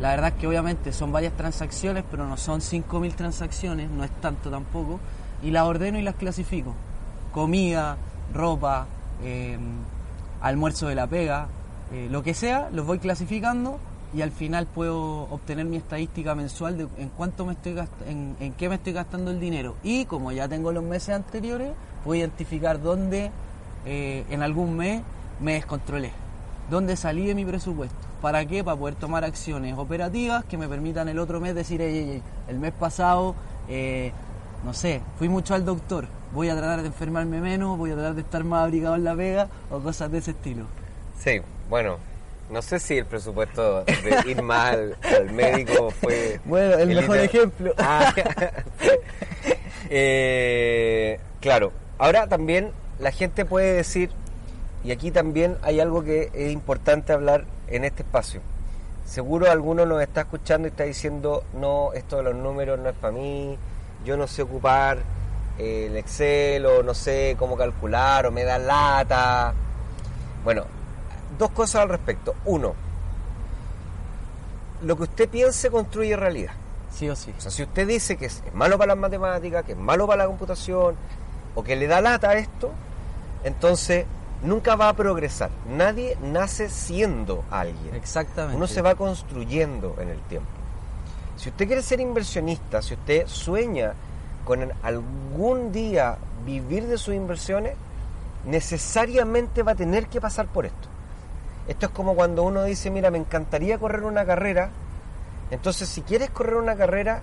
La 0.00 0.10
verdad 0.10 0.32
es 0.34 0.40
que 0.40 0.46
obviamente 0.46 0.92
son 0.92 1.12
varias 1.12 1.32
transacciones, 1.34 2.04
pero 2.10 2.26
no 2.26 2.36
son 2.36 2.60
5.000 2.60 3.14
transacciones, 3.14 3.90
no 3.90 4.04
es 4.04 4.10
tanto 4.20 4.50
tampoco 4.50 5.00
y 5.42 5.50
las 5.50 5.64
ordeno 5.64 5.98
y 5.98 6.02
las 6.02 6.14
clasifico. 6.14 6.74
Comida, 7.32 7.96
ropa, 8.34 8.86
em, 9.22 9.60
almuerzo 10.40 10.88
de 10.88 10.94
la 10.94 11.06
pega, 11.06 11.48
eh, 11.92 12.08
lo 12.10 12.22
que 12.22 12.34
sea, 12.34 12.68
los 12.72 12.86
voy 12.86 12.98
clasificando 12.98 13.78
y 14.14 14.22
al 14.22 14.30
final 14.30 14.66
puedo 14.66 15.22
obtener 15.30 15.66
mi 15.66 15.76
estadística 15.76 16.34
mensual 16.34 16.78
de 16.78 16.88
en 16.98 17.08
cuánto 17.10 17.44
me 17.44 17.52
estoy 17.52 17.76
en, 18.06 18.36
en 18.40 18.52
qué 18.54 18.68
me 18.68 18.76
estoy 18.76 18.92
gastando 18.92 19.30
el 19.30 19.40
dinero. 19.40 19.76
Y 19.82 20.06
como 20.06 20.32
ya 20.32 20.48
tengo 20.48 20.72
los 20.72 20.84
meses 20.84 21.10
anteriores, 21.10 21.72
puedo 22.04 22.18
identificar 22.18 22.80
dónde 22.80 23.30
eh, 23.84 24.24
en 24.30 24.42
algún 24.42 24.76
mes 24.76 25.02
me 25.40 25.54
descontrolé, 25.54 26.12
dónde 26.70 26.96
salí 26.96 27.26
de 27.26 27.34
mi 27.34 27.44
presupuesto. 27.44 27.96
¿Para 28.22 28.44
qué? 28.46 28.64
Para 28.64 28.76
poder 28.76 28.94
tomar 28.96 29.24
acciones 29.24 29.76
operativas 29.78 30.44
que 30.44 30.58
me 30.58 30.68
permitan 30.68 31.08
el 31.08 31.18
otro 31.18 31.40
mes 31.40 31.54
decir, 31.54 31.80
el 31.80 32.58
mes 32.58 32.72
pasado 32.72 33.34
eh, 33.68 34.12
no 34.64 34.74
sé, 34.74 35.00
fui 35.18 35.28
mucho 35.28 35.54
al 35.54 35.64
doctor, 35.64 36.06
voy 36.32 36.48
a 36.48 36.56
tratar 36.56 36.80
de 36.80 36.88
enfermarme 36.88 37.40
menos, 37.40 37.78
voy 37.78 37.90
a 37.92 37.94
tratar 37.94 38.14
de 38.14 38.22
estar 38.22 38.42
más 38.44 38.64
abrigado 38.64 38.96
en 38.96 39.04
la 39.04 39.14
vega 39.14 39.48
o 39.70 39.78
cosas 39.80 40.10
de 40.10 40.18
ese 40.18 40.32
estilo. 40.32 40.64
Sí, 41.18 41.40
bueno, 41.68 41.98
no 42.50 42.62
sé 42.62 42.78
si 42.80 42.98
el 42.98 43.04
presupuesto 43.04 43.84
de 43.84 44.30
ir 44.30 44.42
mal 44.42 44.96
al, 45.02 45.30
médico 45.32 45.90
fue... 45.90 46.40
Bueno, 46.44 46.74
el, 46.76 46.88
mejor 46.94 47.18
ejemplo. 47.18 47.74
Ah, 47.78 48.14
eh, 49.90 51.20
claro, 51.40 51.72
ahora 51.98 52.26
también 52.26 52.72
la 52.98 53.10
gente 53.12 53.44
puede 53.44 53.74
decir, 53.74 54.10
y 54.82 54.92
aquí 54.92 55.10
también 55.10 55.56
hay 55.62 55.80
algo 55.80 56.02
que 56.02 56.30
es 56.32 56.52
importante 56.52 57.12
hablar 57.12 57.44
en 57.68 57.84
este 57.84 58.02
espacio. 58.02 58.40
Seguro 59.04 59.50
alguno 59.50 59.86
nos 59.86 60.02
está 60.02 60.22
escuchando 60.22 60.68
y 60.68 60.70
está 60.70 60.84
diciendo, 60.84 61.44
no, 61.54 61.92
esto 61.92 62.18
de 62.18 62.24
los 62.24 62.34
números 62.34 62.78
no 62.78 62.88
es 62.88 62.96
para 62.96 63.12
mí, 63.12 63.58
yo 64.04 64.16
no 64.16 64.26
sé 64.26 64.42
ocupar 64.42 64.98
eh, 65.58 65.86
el 65.90 65.96
Excel 65.96 66.64
o 66.66 66.82
no 66.82 66.94
sé 66.94 67.36
cómo 67.38 67.56
calcular 67.56 68.26
o 68.26 68.30
me 68.30 68.44
da 68.44 68.58
lata. 68.58 69.54
Bueno, 70.44 70.66
dos 71.38 71.50
cosas 71.50 71.82
al 71.82 71.88
respecto. 71.88 72.34
Uno, 72.44 72.74
lo 74.82 74.96
que 74.96 75.04
usted 75.04 75.28
piense 75.28 75.70
construye 75.70 76.16
realidad. 76.16 76.52
Sí 76.92 77.08
o 77.08 77.16
sí. 77.16 77.32
O 77.36 77.40
sea, 77.40 77.50
si 77.50 77.62
usted 77.62 77.86
dice 77.86 78.16
que 78.16 78.26
es 78.26 78.42
malo 78.54 78.78
para 78.78 78.94
las 78.94 78.98
matemáticas, 78.98 79.64
que 79.64 79.72
es 79.72 79.78
malo 79.78 80.06
para 80.06 80.24
la 80.24 80.26
computación, 80.26 80.96
o 81.54 81.62
que 81.62 81.76
le 81.76 81.86
da 81.86 82.00
lata 82.00 82.30
a 82.30 82.34
esto, 82.34 82.70
entonces 83.44 84.06
nunca 84.42 84.76
va 84.76 84.88
a 84.88 84.92
progresar. 84.94 85.50
Nadie 85.68 86.16
nace 86.22 86.68
siendo 86.68 87.44
alguien. 87.50 87.94
Exactamente. 87.94 88.56
Uno 88.56 88.66
se 88.66 88.82
va 88.82 88.94
construyendo 88.94 89.96
en 89.98 90.08
el 90.08 90.20
tiempo. 90.22 90.48
Si 91.36 91.50
usted 91.50 91.66
quiere 91.66 91.82
ser 91.82 92.00
inversionista, 92.00 92.82
si 92.82 92.94
usted 92.94 93.26
sueña 93.26 93.94
con 94.44 94.72
algún 94.82 95.72
día 95.72 96.16
vivir 96.44 96.86
de 96.86 96.98
sus 96.98 97.14
inversiones, 97.14 97.74
necesariamente 98.44 99.62
va 99.62 99.72
a 99.72 99.74
tener 99.74 100.06
que 100.06 100.20
pasar 100.20 100.46
por 100.46 100.66
esto. 100.66 100.87
Esto 101.68 101.86
es 101.86 101.92
como 101.92 102.14
cuando 102.14 102.42
uno 102.42 102.64
dice, 102.64 102.90
mira, 102.90 103.10
me 103.10 103.18
encantaría 103.18 103.78
correr 103.78 104.04
una 104.04 104.24
carrera, 104.24 104.70
entonces 105.50 105.88
si 105.88 106.02
quieres 106.02 106.30
correr 106.30 106.56
una 106.56 106.76
carrera, 106.76 107.20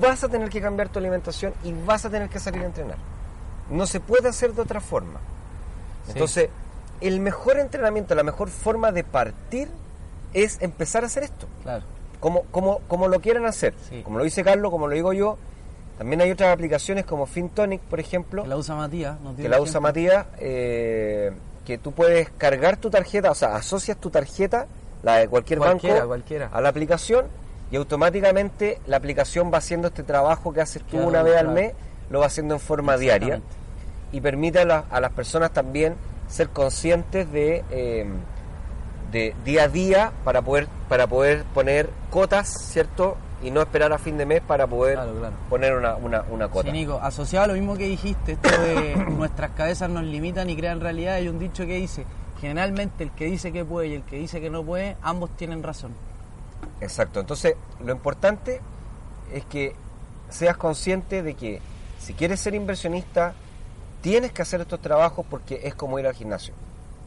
vas 0.00 0.24
a 0.24 0.28
tener 0.28 0.48
que 0.48 0.60
cambiar 0.60 0.88
tu 0.88 0.98
alimentación 0.98 1.54
y 1.64 1.72
vas 1.72 2.04
a 2.04 2.10
tener 2.10 2.28
que 2.28 2.40
salir 2.40 2.62
a 2.62 2.66
entrenar. 2.66 2.96
No 3.70 3.86
se 3.86 4.00
puede 4.00 4.28
hacer 4.28 4.52
de 4.52 4.62
otra 4.62 4.80
forma. 4.80 5.20
Entonces, 6.08 6.48
el 7.00 7.20
mejor 7.20 7.58
entrenamiento, 7.58 8.14
la 8.14 8.22
mejor 8.22 8.48
forma 8.48 8.92
de 8.92 9.04
partir 9.04 9.68
es 10.34 10.60
empezar 10.60 11.04
a 11.04 11.06
hacer 11.06 11.22
esto. 11.22 11.46
Claro. 11.62 11.84
Como, 12.20 12.42
como, 12.44 12.80
como 12.88 13.08
lo 13.08 13.20
quieran 13.20 13.46
hacer. 13.46 13.74
Como 14.02 14.18
lo 14.18 14.24
dice 14.24 14.42
Carlos, 14.42 14.70
como 14.70 14.88
lo 14.88 14.94
digo 14.94 15.12
yo. 15.12 15.38
También 15.98 16.20
hay 16.20 16.30
otras 16.30 16.52
aplicaciones 16.52 17.04
como 17.04 17.26
FinTonic, 17.26 17.80
por 17.82 18.00
ejemplo. 18.00 18.42
Que 18.42 18.48
la 18.48 18.56
usa 18.56 18.74
Matías. 18.74 19.18
Que 19.36 19.48
la 19.48 19.60
usa 19.60 19.80
Matías. 19.80 20.26
Eh, 20.38 21.32
que 21.68 21.76
tú 21.76 21.92
puedes 21.92 22.30
cargar 22.30 22.78
tu 22.78 22.88
tarjeta, 22.88 23.30
o 23.30 23.34
sea, 23.34 23.54
asocias 23.54 23.98
tu 23.98 24.08
tarjeta, 24.08 24.66
la 25.02 25.16
de 25.16 25.28
cualquier 25.28 25.58
banco, 25.58 25.86
a 25.86 26.60
la 26.62 26.68
aplicación 26.70 27.26
y 27.70 27.76
automáticamente 27.76 28.80
la 28.86 28.96
aplicación 28.96 29.52
va 29.52 29.58
haciendo 29.58 29.88
este 29.88 30.02
trabajo 30.02 30.54
que 30.54 30.62
haces 30.62 30.82
tú 30.84 30.96
una 30.96 31.22
vez 31.22 31.36
al 31.36 31.48
mes, 31.48 31.74
lo 32.08 32.20
va 32.20 32.26
haciendo 32.26 32.54
en 32.54 32.60
forma 32.60 32.96
diaria 32.96 33.42
y 34.12 34.22
permite 34.22 34.60
a, 34.60 34.84
a 34.90 34.98
las 34.98 35.12
personas 35.12 35.52
también 35.52 35.94
ser 36.26 36.48
conscientes 36.48 37.30
de, 37.32 37.62
eh, 37.70 38.06
de 39.12 39.36
día 39.44 39.64
a 39.64 39.68
día 39.68 40.12
para 40.24 40.40
poder, 40.40 40.68
para 40.88 41.06
poder 41.06 41.44
poner 41.52 41.90
cotas, 42.08 42.48
¿cierto? 42.48 43.18
Y 43.42 43.50
no 43.52 43.60
esperar 43.60 43.92
a 43.92 43.98
fin 43.98 44.18
de 44.18 44.26
mes 44.26 44.40
para 44.40 44.66
poder 44.66 44.98
poner 45.48 45.76
una, 45.76 45.94
una, 45.94 46.22
una 46.28 46.48
cota. 46.48 46.66
Sí, 46.66 46.72
Nico, 46.72 46.98
asociado 47.00 47.44
a 47.44 47.48
lo 47.48 47.54
mismo 47.54 47.76
que 47.76 47.86
dijiste, 47.86 48.32
esto 48.32 48.50
de 48.60 48.96
nuestras 49.10 49.52
cabezas 49.52 49.88
nos 49.88 50.02
limitan 50.02 50.50
y 50.50 50.56
crean 50.56 50.80
realidad, 50.80 51.14
hay 51.14 51.28
un 51.28 51.38
dicho 51.38 51.64
que 51.64 51.76
dice, 51.76 52.04
generalmente 52.40 53.04
el 53.04 53.12
que 53.12 53.26
dice 53.26 53.52
que 53.52 53.64
puede 53.64 53.88
y 53.88 53.94
el 53.94 54.02
que 54.02 54.16
dice 54.16 54.40
que 54.40 54.50
no 54.50 54.64
puede, 54.64 54.96
ambos 55.02 55.30
tienen 55.36 55.62
razón. 55.62 55.92
Exacto, 56.80 57.20
entonces 57.20 57.54
lo 57.84 57.92
importante 57.92 58.60
es 59.32 59.44
que 59.44 59.74
seas 60.28 60.56
consciente 60.56 61.22
de 61.22 61.34
que 61.34 61.60
si 61.98 62.14
quieres 62.14 62.40
ser 62.40 62.54
inversionista, 62.54 63.34
tienes 64.00 64.32
que 64.32 64.42
hacer 64.42 64.60
estos 64.60 64.80
trabajos 64.80 65.26
porque 65.28 65.60
es 65.64 65.74
como 65.74 65.98
ir 65.98 66.06
al 66.06 66.14
gimnasio. 66.14 66.54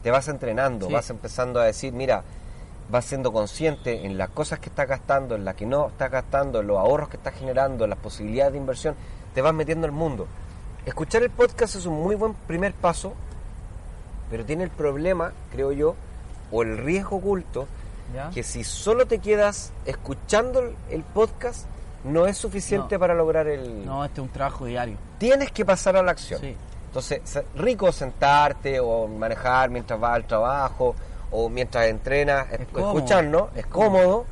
Te 0.02 0.10
vas 0.10 0.28
entrenando, 0.28 0.90
vas 0.90 1.10
empezando 1.10 1.60
a 1.60 1.64
decir, 1.64 1.92
mira, 1.92 2.24
vas 2.90 3.04
siendo 3.04 3.32
consciente 3.32 4.04
en 4.06 4.18
las 4.18 4.30
cosas 4.30 4.58
que 4.58 4.68
estás 4.68 4.88
gastando, 4.88 5.34
en 5.34 5.44
las 5.44 5.54
que 5.54 5.66
no 5.66 5.88
estás 5.88 6.10
gastando, 6.10 6.60
en 6.60 6.66
los 6.66 6.78
ahorros 6.78 7.08
que 7.08 7.16
estás 7.16 7.34
generando, 7.34 7.84
en 7.84 7.90
las 7.90 7.98
posibilidades 7.98 8.52
de 8.52 8.58
inversión, 8.58 8.94
te 9.34 9.42
vas 9.42 9.54
metiendo 9.54 9.86
al 9.86 9.92
mundo. 9.92 10.26
Escuchar 10.84 11.22
el 11.22 11.30
podcast 11.30 11.76
es 11.76 11.86
un 11.86 12.02
muy 12.02 12.16
buen 12.16 12.34
primer 12.34 12.74
paso, 12.74 13.14
pero 14.30 14.44
tiene 14.44 14.64
el 14.64 14.70
problema, 14.70 15.32
creo 15.50 15.72
yo, 15.72 15.94
o 16.50 16.62
el 16.62 16.78
riesgo 16.78 17.16
oculto, 17.16 17.66
que 18.34 18.42
si 18.42 18.62
solo 18.62 19.06
te 19.06 19.18
quedas 19.18 19.72
escuchando 19.86 20.74
el 20.90 21.02
podcast, 21.02 21.66
no 22.04 22.26
es 22.26 22.36
suficiente 22.36 22.98
para 22.98 23.14
lograr 23.14 23.46
el... 23.46 23.86
No, 23.86 24.04
este 24.04 24.20
es 24.20 24.26
un 24.26 24.32
trabajo 24.32 24.66
diario. 24.66 24.98
Tienes 25.18 25.50
que 25.50 25.64
pasar 25.64 25.96
a 25.96 26.02
la 26.02 26.12
acción. 26.12 26.40
Entonces, 26.86 27.22
rico 27.54 27.90
sentarte 27.90 28.78
o 28.80 29.08
manejar 29.08 29.70
mientras 29.70 29.98
vas 29.98 30.14
al 30.14 30.26
trabajo 30.26 30.94
o 31.32 31.48
mientras 31.48 31.86
entrenas, 31.86 32.46
escuchando, 32.52 33.50
es 33.56 33.66
cómodo, 33.66 34.26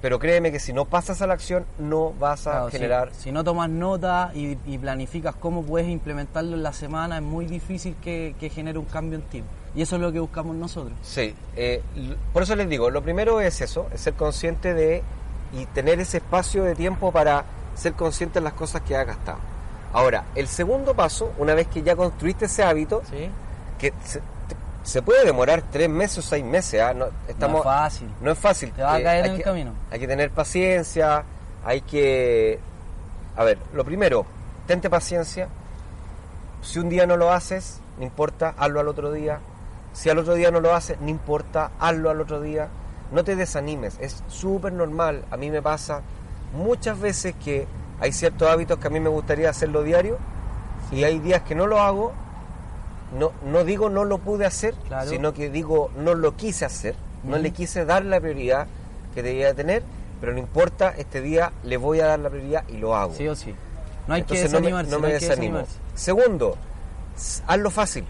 pero 0.00 0.18
créeme 0.18 0.50
que 0.52 0.58
si 0.58 0.72
no 0.72 0.84
pasas 0.84 1.22
a 1.22 1.26
la 1.26 1.34
acción 1.34 1.64
no 1.78 2.12
vas 2.18 2.46
a 2.46 2.68
generar... 2.70 3.10
Si, 3.14 3.30
no 3.30 3.44
tomas 3.44 3.70
nota 3.70 4.32
y, 4.34 4.56
planificas 4.78 5.34
cómo 5.36 5.62
puedes 5.62 5.88
implementarlo 5.88 6.56
en 6.56 6.62
la 6.62 6.72
semana, 6.72 7.16
es 7.16 7.22
muy 7.22 7.46
difícil 7.46 7.96
que, 8.02 8.34
genere 8.52 8.78
un 8.78 8.84
cambio 8.86 9.18
en 9.18 9.24
ti. 9.24 9.42
Y 9.74 9.82
eso 9.82 9.96
es 9.96 10.02
lo 10.02 10.12
que 10.12 10.20
buscamos 10.20 10.56
nosotros. 10.56 10.92
Sí, 11.02 11.34
eh, 11.56 11.82
por 12.32 12.42
eso 12.42 12.54
les 12.54 12.68
digo, 12.68 12.90
lo 12.90 13.02
primero 13.02 13.40
es 13.40 13.60
eso, 13.60 13.86
es 13.92 14.00
ser 14.00 14.14
consciente 14.14 14.74
de 14.74 15.02
y 15.52 15.66
tener 15.66 16.00
ese 16.00 16.18
espacio 16.18 16.64
de 16.64 16.74
tiempo 16.74 17.12
para 17.12 17.44
ser 17.74 17.94
consciente 17.94 18.40
de 18.40 18.44
las 18.44 18.54
cosas 18.54 18.82
que 18.82 18.96
has 18.96 19.06
gastado. 19.06 19.38
Ahora, 19.92 20.24
el 20.34 20.48
segundo 20.48 20.94
paso, 20.94 21.32
una 21.38 21.54
vez 21.54 21.68
que 21.68 21.82
ya 21.82 21.94
construiste 21.94 22.46
ese 22.46 22.64
hábito, 22.64 23.02
que 23.78 23.92
se, 24.84 25.02
puede 25.02 25.24
demorar 25.24 25.62
tres 25.70 25.88
meses 25.88 26.18
o 26.18 26.22
seis 26.22 26.44
meses, 26.44 26.80
¿ah? 26.80 26.94
no, 26.94 27.06
estamos, 27.26 27.58
es 27.58 27.64
fácil. 27.64 28.10
No 28.20 28.30
es 28.30 28.38
fácil. 28.38 28.72
Te 28.72 28.82
va 28.82 28.94
a 28.94 29.00
eh, 29.00 29.02
caer 29.02 29.26
en 29.26 29.32
el 29.32 29.42
camino. 29.42 29.72
Hay 29.90 29.98
que 29.98 30.06
tener 30.06 30.30
paciencia, 30.30 31.24
hay 31.64 31.80
que... 31.80 32.60
A 33.36 33.44
ver, 33.44 33.58
lo 33.72 33.84
primero, 33.84 34.24
tente 34.66 34.88
paciencia. 34.88 35.48
Si 36.62 36.78
un 36.78 36.88
día 36.88 37.06
no 37.06 37.16
lo 37.16 37.32
haces, 37.32 37.80
no 37.98 38.04
importa, 38.04 38.54
hazlo 38.56 38.80
al 38.80 38.88
otro 38.88 39.10
día. 39.10 39.40
Si 39.92 40.10
al 40.10 40.18
otro 40.18 40.34
día 40.34 40.50
no 40.50 40.60
lo 40.60 40.74
haces, 40.74 41.00
no 41.00 41.08
importa, 41.08 41.70
hazlo 41.78 42.10
al 42.10 42.20
otro 42.20 42.40
día. 42.40 42.68
No 43.12 43.24
te 43.24 43.36
desanimes, 43.36 43.96
es 44.00 44.22
súper 44.28 44.72
normal. 44.72 45.24
A 45.30 45.36
mí 45.36 45.50
me 45.50 45.62
pasa 45.62 46.02
muchas 46.54 46.98
veces 46.98 47.34
que 47.42 47.66
hay 48.00 48.12
ciertos 48.12 48.48
hábitos 48.48 48.78
que 48.78 48.86
a 48.86 48.90
mí 48.90 49.00
me 49.00 49.08
gustaría 49.08 49.50
hacerlo 49.50 49.82
diario 49.82 50.18
y 50.90 51.04
hay 51.04 51.18
días 51.18 51.42
que 51.42 51.54
no 51.54 51.66
lo 51.66 51.80
hago. 51.80 52.12
No, 53.18 53.32
no 53.44 53.64
digo 53.64 53.88
no 53.88 54.04
lo 54.04 54.18
pude 54.18 54.44
hacer, 54.46 54.74
sino 55.06 55.32
que 55.32 55.50
digo 55.50 55.90
no 55.96 56.14
lo 56.14 56.36
quise 56.36 56.64
hacer, 56.64 56.94
no 57.22 57.38
le 57.38 57.52
quise 57.52 57.84
dar 57.84 58.04
la 58.04 58.20
prioridad 58.20 58.66
que 59.14 59.22
debía 59.22 59.54
tener, 59.54 59.82
pero 60.20 60.32
no 60.32 60.38
importa, 60.38 60.90
este 60.96 61.20
día 61.20 61.52
le 61.62 61.76
voy 61.76 62.00
a 62.00 62.06
dar 62.06 62.18
la 62.18 62.30
prioridad 62.30 62.64
y 62.68 62.78
lo 62.78 62.96
hago. 62.96 63.14
Sí 63.14 63.28
o 63.28 63.36
sí. 63.36 63.54
No 64.06 64.14
hay 64.14 64.24
que 64.24 64.38
desanimarse. 64.38 64.90
No 64.90 64.98
me, 64.98 65.12
desanimo. 65.12 65.62
Segundo, 65.94 66.56
hazlo 67.46 67.70
fácil. 67.70 68.04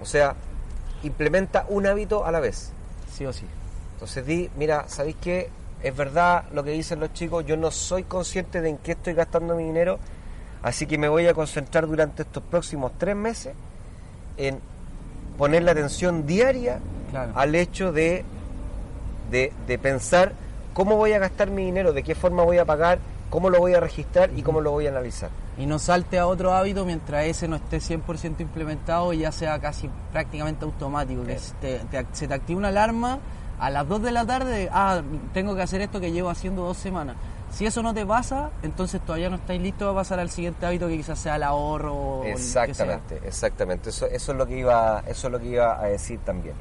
O 0.00 0.04
sea, 0.04 0.36
implementa 1.02 1.66
un 1.68 1.86
hábito 1.86 2.24
a 2.24 2.30
la 2.30 2.40
vez. 2.40 2.72
Sí 3.12 3.24
o 3.26 3.32
sí. 3.32 3.46
Entonces 3.94 4.26
di, 4.26 4.50
mira, 4.56 4.84
¿sabéis 4.88 5.16
qué? 5.20 5.50
es 5.84 5.94
verdad 5.94 6.46
lo 6.52 6.64
que 6.64 6.70
dicen 6.70 6.98
los 6.98 7.12
chicos, 7.12 7.44
yo 7.44 7.58
no 7.58 7.70
soy 7.70 8.04
consciente 8.04 8.62
de 8.62 8.70
en 8.70 8.78
qué 8.78 8.92
estoy 8.92 9.12
gastando 9.12 9.54
mi 9.54 9.64
dinero, 9.64 9.98
así 10.62 10.86
que 10.86 10.96
me 10.96 11.08
voy 11.08 11.26
a 11.26 11.34
concentrar 11.34 11.86
durante 11.86 12.22
estos 12.22 12.42
próximos 12.42 12.92
tres 12.96 13.14
meses 13.14 13.52
en 14.36 14.60
poner 15.38 15.62
la 15.62 15.72
atención 15.72 16.26
diaria 16.26 16.80
al 17.34 17.54
hecho 17.54 17.92
de, 17.92 18.24
de, 19.30 19.78
pensar 19.78 20.32
cómo 20.72 20.96
voy 20.96 21.12
a 21.12 21.18
gastar 21.18 21.50
mi 21.50 21.64
dinero, 21.64 21.92
de 21.92 22.02
qué 22.02 22.14
forma 22.14 22.42
voy 22.42 22.58
a 22.58 22.64
pagar, 22.64 22.98
cómo 23.30 23.50
lo 23.50 23.58
voy 23.58 23.74
a 23.74 23.80
registrar 23.80 24.30
y 24.36 24.42
cómo 24.42 24.60
lo 24.60 24.70
voy 24.72 24.86
a 24.86 24.90
analizar. 24.90 25.30
Y 25.56 25.66
no 25.66 25.78
salte 25.78 26.18
a 26.18 26.26
otro 26.26 26.52
hábito 26.52 26.84
mientras 26.84 27.26
ese 27.26 27.46
no 27.46 27.56
esté 27.56 27.78
100% 27.78 28.40
implementado 28.40 29.12
y 29.12 29.18
ya 29.18 29.32
sea 29.32 29.60
casi 29.60 29.88
prácticamente 30.12 30.64
automático, 30.64 31.24
que 31.24 31.38
se 31.38 32.26
te 32.28 32.34
activa 32.34 32.58
una 32.58 32.68
alarma 32.68 33.20
a 33.58 33.70
las 33.70 33.88
2 33.88 34.02
de 34.02 34.12
la 34.12 34.26
tarde, 34.26 34.68
ah, 34.72 35.02
tengo 35.32 35.54
que 35.54 35.62
hacer 35.62 35.80
esto 35.80 36.00
que 36.00 36.12
llevo 36.12 36.28
haciendo 36.28 36.64
dos 36.64 36.76
semanas. 36.76 37.16
Si 37.54 37.66
eso 37.66 37.82
no 37.82 37.94
te 37.94 38.04
pasa, 38.04 38.50
entonces 38.62 39.00
todavía 39.00 39.30
no 39.30 39.36
estáis 39.36 39.62
listos 39.62 39.90
a 39.90 39.94
pasar 39.94 40.18
al 40.18 40.28
siguiente 40.30 40.66
hábito 40.66 40.88
que 40.88 40.96
quizás 40.96 41.18
sea 41.18 41.36
el 41.36 41.44
ahorro. 41.44 42.24
Exactamente, 42.24 43.20
exactamente. 43.24 43.90
Eso, 43.90 44.06
eso 44.06 44.32
es 44.32 44.38
lo 44.38 44.46
que 44.46 44.58
iba, 44.58 45.04
eso 45.06 45.28
es 45.28 45.32
lo 45.32 45.38
que 45.38 45.46
iba 45.46 45.80
a 45.80 45.86
decir 45.86 46.18
también. 46.24 46.54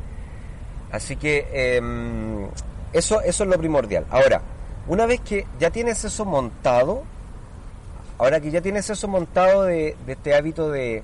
Así 0.92 1.16
que 1.16 1.48
em, 1.52 2.48
eso, 2.94 3.22
eso 3.22 3.44
es 3.44 3.50
lo 3.50 3.58
primordial. 3.58 4.06
Ahora, 4.12 4.42
una 4.88 5.08
vez 5.08 5.22
que 5.22 5.48
ya 5.60 5.72
tienes 5.72 6.04
eso 6.06 6.26
montado, 6.26 7.04
ahora 8.20 8.40
que 8.40 8.52
ya 8.52 8.62
tienes 8.62 8.88
eso 8.90 9.08
montado 9.08 9.64
de, 9.64 9.98
este 10.06 10.36
hábito 10.36 10.70
de, 10.70 11.02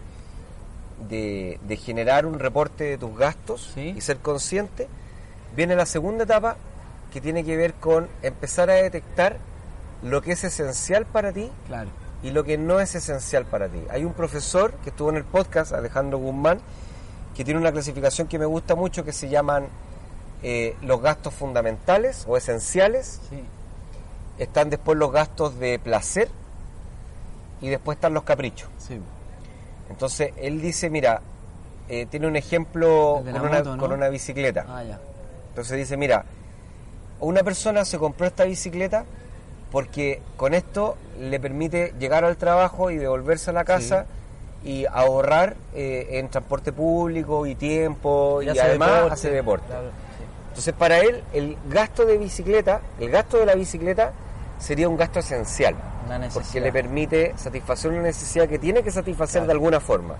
de, 1.09 1.77
generar 1.77 2.27
un 2.27 2.37
reporte 2.37 2.83
de 2.83 2.97
tus 2.99 3.17
gastos 3.17 3.73
y 3.75 3.99
ser 4.01 4.17
consciente, 4.19 4.87
Viene 5.55 5.75
la 5.75 5.85
segunda 5.85 6.23
etapa 6.23 6.57
que 7.11 7.21
tiene 7.21 7.43
que 7.43 7.57
ver 7.57 7.73
con 7.73 8.07
empezar 8.21 8.69
a 8.69 8.75
detectar 8.75 9.37
lo 10.01 10.21
que 10.21 10.33
es 10.33 10.43
esencial 10.43 11.05
para 11.05 11.31
ti 11.31 11.49
y 12.23 12.31
lo 12.31 12.43
que 12.43 12.57
no 12.57 12.79
es 12.79 12.95
esencial 12.95 13.45
para 13.45 13.67
ti. 13.67 13.79
Hay 13.89 14.05
un 14.05 14.13
profesor 14.13 14.73
que 14.83 14.89
estuvo 14.89 15.09
en 15.09 15.17
el 15.17 15.23
podcast, 15.23 15.73
Alejandro 15.73 16.17
Guzmán, 16.17 16.59
que 17.35 17.43
tiene 17.43 17.59
una 17.59 17.71
clasificación 17.71 18.27
que 18.27 18.39
me 18.39 18.45
gusta 18.45 18.75
mucho 18.75 19.03
que 19.03 19.13
se 19.13 19.29
llaman 19.29 19.67
eh, 20.43 20.75
los 20.81 21.01
gastos 21.01 21.33
fundamentales 21.33 22.25
o 22.27 22.37
esenciales. 22.37 23.21
Están 24.37 24.69
después 24.69 24.97
los 24.97 25.11
gastos 25.11 25.59
de 25.59 25.79
placer 25.79 26.29
y 27.61 27.69
después 27.69 27.97
están 27.97 28.13
los 28.13 28.23
caprichos. 28.23 28.69
Entonces 29.89 30.33
él 30.37 30.61
dice, 30.61 30.89
mira, 30.89 31.21
eh, 31.87 32.05
tiene 32.05 32.27
un 32.27 32.35
ejemplo 32.35 33.23
con, 33.23 33.41
una, 33.41 33.63
con, 33.63 33.91
una, 33.91 34.07
bicicleta. 34.09 34.65
Ah, 34.67 34.83
entonces 35.49 35.77
dice, 35.77 35.97
mira, 35.97 36.25
una 37.19 37.43
persona 37.43 37.83
se 37.83 37.97
compró 37.97 38.27
esta 38.27 38.45
bicicleta 38.45 39.05
porque 39.71 40.21
con 40.37 40.53
esto 40.53 40.97
le 41.19 41.39
permite 41.39 41.93
llegar 41.99 42.23
al 42.23 42.37
trabajo 42.37 42.91
y 42.91 42.97
devolverse 42.97 43.51
a 43.51 43.53
la 43.53 43.65
casa 43.65 44.05
y 44.63 44.85
ahorrar 44.85 45.55
eh, 45.73 46.07
en 46.11 46.29
transporte 46.29 46.73
público 46.73 47.45
y 47.45 47.55
tiempo 47.55 48.41
y, 48.41 48.49
además 48.49 49.11
hace 49.11 49.29
deporte. 49.29 49.71
Entonces 50.49 50.73
para 50.73 50.99
él 50.99 51.23
el 51.33 51.57
gasto 51.69 52.05
de 52.05 52.17
bicicleta, 52.17 52.81
el 52.99 53.09
gasto 53.09 53.37
de 53.37 53.45
la 53.45 53.55
bicicleta 53.55 54.11
sería 54.57 54.89
un 54.89 54.97
gasto 54.97 55.19
esencial, 55.19 55.75
porque 56.33 56.59
le 56.59 56.71
permite 56.71 57.33
satisfacer 57.37 57.91
una 57.91 58.01
necesidad 58.01 58.47
que 58.49 58.59
tiene 58.59 58.83
que 58.83 58.91
satisfacer 58.91 59.45
de 59.45 59.51
alguna 59.51 59.79
forma. 59.79 60.15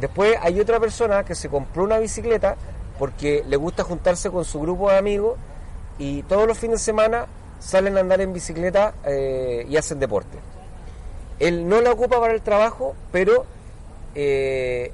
Después 0.00 0.36
hay 0.42 0.60
otra 0.60 0.80
persona 0.80 1.24
que 1.24 1.34
se 1.34 1.48
compró 1.48 1.84
una 1.84 1.98
bicicleta 1.98 2.56
porque 2.98 3.44
le 3.46 3.56
gusta 3.56 3.84
juntarse 3.84 4.30
con 4.30 4.44
su 4.44 4.60
grupo 4.60 4.90
de 4.90 4.98
amigos 4.98 5.38
y 5.98 6.22
todos 6.24 6.46
los 6.46 6.58
fines 6.58 6.80
de 6.80 6.84
semana 6.84 7.26
salen 7.62 7.96
a 7.96 8.00
andar 8.00 8.20
en 8.20 8.32
bicicleta 8.32 8.94
eh, 9.04 9.64
y 9.68 9.76
hacen 9.76 9.98
deporte. 9.98 10.38
Él 11.38 11.68
no 11.68 11.80
la 11.80 11.92
ocupa 11.92 12.20
para 12.20 12.34
el 12.34 12.42
trabajo, 12.42 12.94
pero 13.10 13.46
eh, 14.14 14.92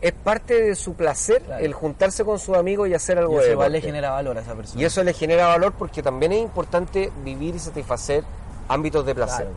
es 0.00 0.12
parte 0.12 0.62
de 0.62 0.74
su 0.74 0.94
placer 0.94 1.42
el 1.60 1.72
juntarse 1.72 2.24
con 2.24 2.38
sus 2.38 2.56
amigos 2.56 2.88
y 2.88 2.94
hacer 2.94 3.18
algo 3.18 3.42
y 3.42 3.44
eso 3.44 3.68
le 3.68 3.80
genera 3.80 4.10
valor 4.10 4.38
a 4.38 4.40
esa 4.42 4.54
persona. 4.54 4.80
Y 4.80 4.84
eso 4.84 5.02
le 5.02 5.12
genera 5.12 5.48
valor 5.48 5.72
porque 5.72 6.02
también 6.02 6.32
es 6.32 6.40
importante 6.40 7.10
vivir 7.24 7.54
y 7.54 7.58
satisfacer 7.58 8.24
ámbitos 8.68 9.04
de 9.04 9.14
placer. 9.14 9.48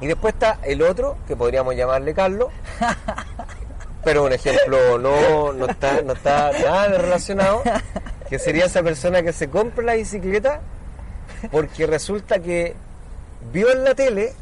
Y 0.00 0.06
después 0.06 0.34
está 0.34 0.58
el 0.62 0.82
otro, 0.82 1.16
que 1.26 1.36
podríamos 1.36 1.74
llamarle 1.74 2.12
Carlos, 2.12 2.48
pero 4.04 4.24
un 4.24 4.32
ejemplo 4.32 4.98
no, 4.98 5.52
no, 5.52 5.66
está, 5.66 6.02
no 6.02 6.12
está 6.12 6.52
nada 6.52 6.88
relacionado, 6.88 7.62
que 8.28 8.38
sería 8.38 8.66
esa 8.66 8.82
persona 8.82 9.22
que 9.22 9.32
se 9.32 9.48
compra 9.48 9.84
la 9.84 9.94
bicicleta 9.94 10.60
porque 11.50 11.86
resulta 11.86 12.38
que 12.40 12.74
vio 13.52 13.70
en 13.72 13.84
la 13.84 13.94
tele 13.94 14.32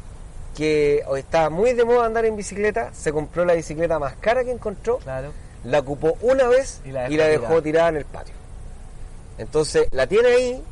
que 0.55 1.03
estaba 1.17 1.49
muy 1.49 1.73
de 1.73 1.83
moda 1.83 2.05
andar 2.05 2.25
en 2.25 2.35
bicicleta, 2.35 2.93
se 2.93 3.11
compró 3.11 3.45
la 3.45 3.53
bicicleta 3.53 3.99
más 3.99 4.15
cara 4.15 4.43
que 4.43 4.51
encontró, 4.51 4.99
la 5.63 5.79
ocupó 5.79 6.17
una 6.21 6.47
vez 6.47 6.81
y 6.85 6.91
la 6.91 7.27
dejó, 7.27 7.61
tirada 7.61 7.89
en 7.89 7.97
el 7.97 8.05
patio. 8.05 8.33
Entonces 9.37 9.87
la 9.91 10.07
tiene 10.07 10.29
ahí 10.29 10.63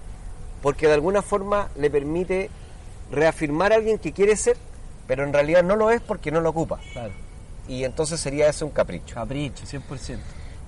porque 0.61 0.87
de 0.87 0.93
alguna 0.93 1.21
forma 1.21 1.69
le 1.75 1.89
permite 1.89 2.49
reafirmar 3.11 3.73
a 3.73 3.75
alguien 3.75 3.97
que 3.97 4.13
quiere 4.13 4.37
ser, 4.37 4.55
pero 5.07 5.23
en 5.23 5.33
realidad 5.33 5.63
no 5.63 5.75
lo 5.75 5.91
es 5.91 6.01
porque 6.01 6.31
no 6.31 6.39
lo 6.39 6.49
ocupa. 6.49 6.79
Y 7.67 7.83
entonces 7.83 8.19
sería 8.19 8.47
eso 8.47 8.65
un 8.65 8.71
capricho. 8.71 9.15
Capricho, 9.15 9.65
100%. 9.65 10.17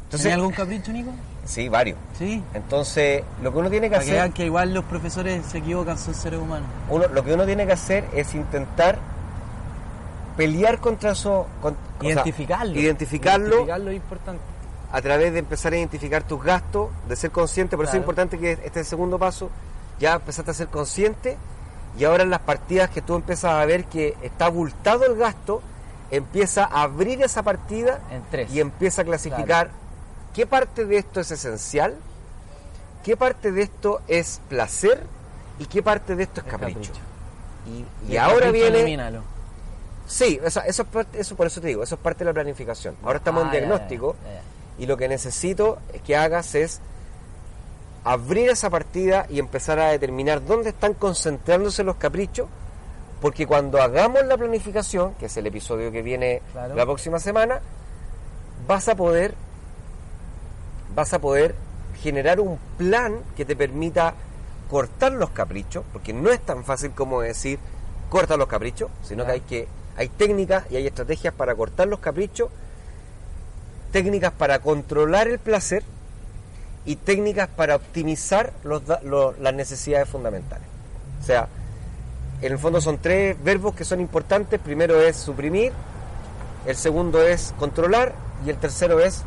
¿Tiene 0.10 0.34
algún 0.34 0.52
capricho, 0.52 0.92
Nico? 0.92 1.12
Sí, 1.46 1.70
varios. 1.70 1.98
Sí. 2.18 2.44
Entonces, 2.54 3.24
lo 3.42 3.52
que 3.52 3.58
uno 3.60 3.70
tiene 3.70 3.90
que 3.90 3.98
hacer. 3.98 4.28
Que, 4.28 4.34
que 4.34 4.46
igual 4.46 4.74
los 4.74 4.84
profesores 4.86 5.46
se 5.46 5.60
equivocan, 5.60 5.98
son 5.98 6.14
seres 6.14 6.40
humanos. 6.40 6.68
Uno, 6.90 7.08
lo 7.08 7.24
que 7.24 7.34
uno 7.34 7.46
tiene 7.46 7.66
que 7.66 7.74
hacer 7.74 8.06
es 8.14 8.34
intentar 8.34 8.98
pelear 10.38 10.80
contra 10.80 11.12
eso. 11.12 11.48
identificarlo. 12.02 12.80
identificarlo. 12.80 13.48
Identificarlo 13.48 13.90
es 13.92 13.96
importante. 13.96 14.42
A 14.92 15.02
través 15.02 15.34
de 15.34 15.40
empezar 15.40 15.74
a 15.74 15.78
identificar 15.78 16.24
tus 16.24 16.44
gastos, 16.44 16.90
de 17.08 17.16
ser 17.16 17.32
consciente. 17.32 17.76
Por 17.76 17.86
eso 17.86 17.96
es 17.96 18.00
importante 18.00 18.38
que 18.38 18.54
este 18.64 18.84
segundo 18.84 19.20
paso 19.20 19.50
ya 20.00 20.14
empezaste 20.14 20.52
a 20.52 20.54
ser 20.54 20.68
consciente 20.68 21.38
y 21.98 22.04
ahora 22.04 22.24
en 22.24 22.30
las 22.30 22.42
partidas 22.42 22.90
que 22.90 23.02
tú 23.02 23.16
empiezas 23.16 23.54
a 23.54 23.66
ver 23.66 23.86
que 23.86 24.16
está 24.22 24.46
abultado 24.46 25.06
el 25.06 25.16
gasto, 25.16 25.62
empieza 26.12 26.66
a 26.66 26.84
abrir 26.84 27.22
esa 27.22 27.44
partida 27.44 28.00
y 28.52 28.60
empieza 28.60 29.02
a 29.02 29.06
clasificar 29.06 29.70
qué 30.36 30.46
parte 30.46 30.86
de 30.86 30.98
esto 30.98 31.22
es 31.22 31.32
esencial, 31.32 31.96
qué 33.04 33.16
parte 33.16 33.54
de 33.54 33.62
esto 33.62 34.02
es 34.08 34.42
placer 34.50 35.02
y 35.58 35.66
qué 35.66 35.82
parte 35.82 36.16
de 36.16 36.24
esto 36.24 36.42
es 36.42 36.48
capricho. 36.48 36.92
Y, 38.08 38.18
ahora 38.18 38.52
viene... 38.52 39.00
Sí, 40.08 40.40
eso, 40.44 40.62
eso, 40.62 40.86
eso, 41.14 41.36
por 41.36 41.48
eso 41.48 41.62
te 41.62 41.68
digo, 41.68 41.82
eso 41.82 41.96
es 41.96 42.02
parte 42.02 42.20
de 42.20 42.26
la 42.26 42.34
planificación. 42.34 42.96
Ahora 43.04 43.18
estamos 43.18 43.44
en 43.44 43.48
ah, 43.48 43.52
diagnóstico 43.52 44.16
y 44.78 44.86
lo 44.86 44.98
que 44.98 45.08
necesito 45.08 45.80
es 45.94 46.02
que 46.02 46.16
hagas 46.16 46.54
es 46.54 46.80
abrir 48.04 48.50
esa 48.50 48.70
partida 48.70 49.26
y 49.30 49.40
empezar 49.40 49.80
a 49.80 49.90
determinar 49.90 50.46
dónde 50.46 50.70
están 50.70 50.94
concentrándose 50.94 51.84
los 51.84 51.96
caprichos, 51.96 52.48
porque 53.22 53.48
cuando 53.48 53.82
hagamos 53.82 54.24
la 54.26 54.38
planificación, 54.38 55.16
que 55.16 55.26
es 55.26 55.38
el 55.38 55.48
episodio 55.48 55.92
que 55.92 56.02
viene 56.04 56.42
la 56.76 56.86
próxima 56.86 57.20
semana, 57.20 57.62
vas 58.68 58.90
a 58.90 58.96
poder 58.96 59.34
vas 60.96 61.14
a 61.14 61.20
poder 61.20 61.56
generar 62.02 62.40
un 62.40 62.58
plan 62.78 63.20
que 63.36 63.46
te 63.46 63.56
permita 63.56 64.16
cortar 64.70 65.12
los 65.12 65.30
caprichos, 65.30 65.84
porque 65.94 66.14
no 66.14 66.32
es 66.32 66.40
tan 66.42 66.64
fácil 66.64 66.92
como 66.92 67.22
decir 67.22 67.60
corta 68.10 68.38
los 68.38 68.48
caprichos, 68.48 68.90
sino 69.04 69.26
que 69.26 69.32
hay 69.32 69.42
que 69.42 69.68
hay 69.98 70.10
técnicas 70.10 70.66
y 70.70 70.76
hay 70.76 70.88
estrategias 70.88 71.34
para 71.34 71.56
cortar 71.56 71.88
los 71.88 72.00
caprichos, 72.00 72.50
técnicas 73.92 74.34
para 74.34 74.60
controlar 74.60 75.28
el 75.28 75.40
placer 75.40 75.84
y 76.86 76.98
técnicas 76.98 77.48
para 77.48 77.78
optimizar 77.78 78.52
los, 78.64 78.84
las 79.40 79.54
necesidades 79.54 80.10
fundamentales. 80.10 80.68
O 81.22 81.26
sea, 81.26 81.48
en 82.42 82.52
el 82.52 82.60
fondo 82.60 82.82
son 82.82 82.98
tres 82.98 83.42
verbos 83.42 83.74
que 83.74 83.86
son 83.86 84.02
importantes. 84.02 84.60
Primero 84.60 85.00
es 85.00 85.16
suprimir, 85.16 85.72
el 86.66 86.76
segundo 86.76 87.22
es 87.22 87.54
controlar 87.58 88.14
y 88.46 88.50
el 88.50 88.58
tercero 88.58 89.00
es 89.00 89.24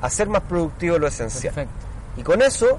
hacer 0.00 0.28
más 0.28 0.42
productivo 0.42 0.98
lo 0.98 1.06
esencial. 1.06 1.68
Y 2.16 2.22
con 2.22 2.42
eso, 2.42 2.78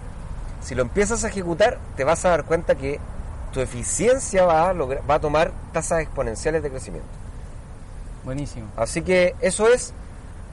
si 0.61 0.75
lo 0.75 0.81
empiezas 0.81 1.23
a 1.23 1.27
ejecutar, 1.27 1.77
te 1.95 2.03
vas 2.03 2.25
a 2.25 2.29
dar 2.29 2.45
cuenta 2.45 2.75
que 2.75 2.99
tu 3.53 3.61
eficiencia 3.61 4.45
va 4.45 4.69
a, 4.69 4.73
va 4.73 5.15
a 5.15 5.19
tomar 5.19 5.51
tasas 5.73 6.01
exponenciales 6.01 6.61
de 6.61 6.69
crecimiento. 6.69 7.09
Buenísimo. 8.23 8.67
Así 8.75 9.01
que 9.01 9.35
eso 9.41 9.67
es 9.67 9.93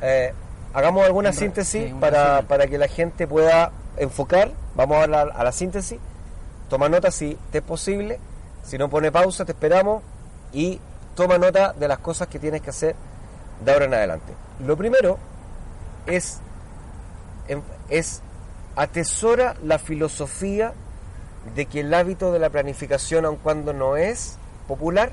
eh, 0.00 0.32
hagamos 0.72 1.04
alguna 1.04 1.32
síntesis 1.32 1.92
para, 1.94 2.42
para, 2.42 2.66
que 2.66 2.78
la 2.78 2.88
gente 2.88 3.26
pueda 3.26 3.72
enfocar. 3.96 4.52
Vamos 4.74 5.02
a 5.02 5.06
la, 5.06 5.22
a 5.22 5.44
la 5.44 5.52
síntesis. 5.52 5.98
Toma 6.68 6.88
nota 6.88 7.10
si 7.10 7.38
te 7.50 7.58
es 7.58 7.64
posible. 7.64 8.18
Si 8.64 8.78
no 8.78 8.88
pone 8.88 9.10
pausa, 9.10 9.44
te 9.44 9.52
esperamos. 9.52 10.02
Y 10.52 10.80
toma 11.14 11.38
nota 11.38 11.72
de 11.72 11.88
las 11.88 11.98
cosas 11.98 12.28
que 12.28 12.38
tienes 12.38 12.60
que 12.60 12.70
hacer 12.70 12.94
de 13.64 13.72
ahora 13.72 13.86
en 13.86 13.94
adelante. 13.94 14.34
Lo 14.64 14.76
primero 14.76 15.18
es, 16.06 16.40
es 17.88 18.22
atesora 18.76 19.56
la 19.62 19.78
filosofía 19.78 20.74
de 21.54 21.66
que 21.66 21.80
el 21.80 21.94
hábito 21.94 22.32
de 22.32 22.38
la 22.38 22.50
planificación, 22.50 23.24
aun 23.24 23.36
cuando 23.36 23.72
no 23.72 23.96
es 23.96 24.36
popular, 24.68 25.12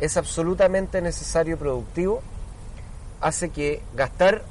es 0.00 0.16
absolutamente 0.16 1.00
necesario 1.00 1.54
y 1.54 1.58
productivo. 1.58 2.22
Hace 3.20 3.50
que 3.50 3.82
gastar 3.94 4.42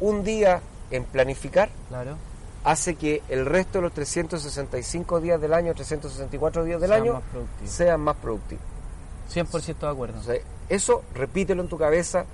un 0.00 0.24
día 0.24 0.60
en 0.90 1.04
planificar 1.04 1.68
hace 2.64 2.96
que 2.96 3.22
el 3.28 3.46
resto 3.46 3.78
de 3.78 3.82
los 3.82 3.92
365 3.92 5.20
días 5.20 5.40
del 5.40 5.54
año, 5.54 5.72
364 5.72 6.64
días 6.64 6.80
del 6.80 6.92
año, 6.92 7.22
sean 7.64 8.00
más 8.00 8.16
productivos. 8.16 8.64
100% 9.32 9.78
de 9.78 9.88
acuerdo. 9.88 10.20
eso 10.68 11.02
repítelo 11.14 11.62
en 11.62 11.68
tu 11.68 11.78
cabeza 11.78 12.24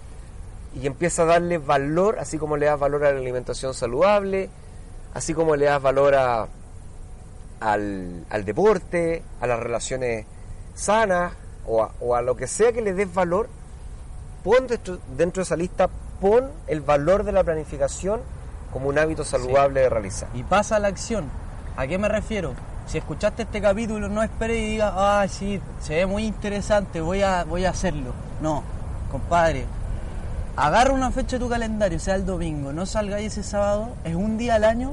y 0.75 0.87
empieza 0.87 1.23
a 1.23 1.27
darle 1.27 1.59
valor, 1.59 2.19
así 2.19 2.39
como 2.39 2.57
le 2.57 2.67
das 2.67 2.79
valor 2.79 3.05
a 3.05 3.13
la 3.13 3.19
alimentación 3.19 3.75
saludable, 3.75 4.49
así 5.15 5.35
como 5.35 5.57
le 5.57 5.67
das 5.67 5.83
valor 5.83 6.15
a, 6.15 6.49
al, 7.61 8.25
al 8.31 8.45
deporte, 8.45 9.23
a 9.41 9.47
las 9.47 9.61
relaciones 9.61 10.27
sanas 10.75 11.33
o 11.67 11.83
a, 11.83 11.93
o 12.01 12.15
a, 12.15 12.23
lo 12.23 12.37
que 12.37 12.47
sea 12.47 12.73
que 12.73 12.81
le 12.81 12.95
des 12.95 13.13
valor, 13.13 13.49
pon 14.43 14.67
dentro, 14.67 14.99
dentro 15.17 15.41
de 15.41 15.45
esa 15.45 15.57
lista 15.57 15.89
pon 16.21 16.51
el 16.67 16.81
valor 16.81 17.25
de 17.25 17.33
la 17.33 17.45
planificación 17.45 18.21
como 18.73 18.89
un 18.89 18.99
hábito 18.99 19.25
saludable 19.25 19.81
de 19.81 19.91
realizar. 19.91 20.29
Y 20.35 20.43
pasa 20.45 20.77
a 20.77 20.79
la 20.79 20.89
acción. 20.89 21.31
¿A 21.77 21.87
qué 21.87 21.99
me 21.99 22.09
refiero? 22.09 22.55
Si 22.87 22.99
escuchaste 22.99 23.43
este 23.43 23.61
capítulo, 23.61 24.09
no 24.09 24.23
esperes 24.23 24.59
y 24.59 24.67
digas, 24.73 24.93
ah, 24.97 25.25
sí, 25.29 25.61
se 25.81 25.97
ve 25.97 26.07
muy 26.07 26.25
interesante, 26.25 27.01
voy 27.01 27.23
a, 27.23 27.45
voy 27.45 27.65
a 27.65 27.71
hacerlo. 27.71 28.13
No, 28.41 28.63
compadre, 29.11 29.67
agarra 30.57 30.93
una 30.93 31.11
fecha 31.11 31.37
de 31.37 31.45
tu 31.45 31.49
calendario, 31.49 31.99
sea 31.99 32.15
el 32.15 32.27
domingo, 32.27 32.73
no 32.73 32.87
salgáis 32.87 33.33
ese 33.33 33.43
sábado, 33.43 33.91
es 34.05 34.15
un 34.15 34.39
día 34.39 34.57
al 34.57 34.65
año 34.65 34.93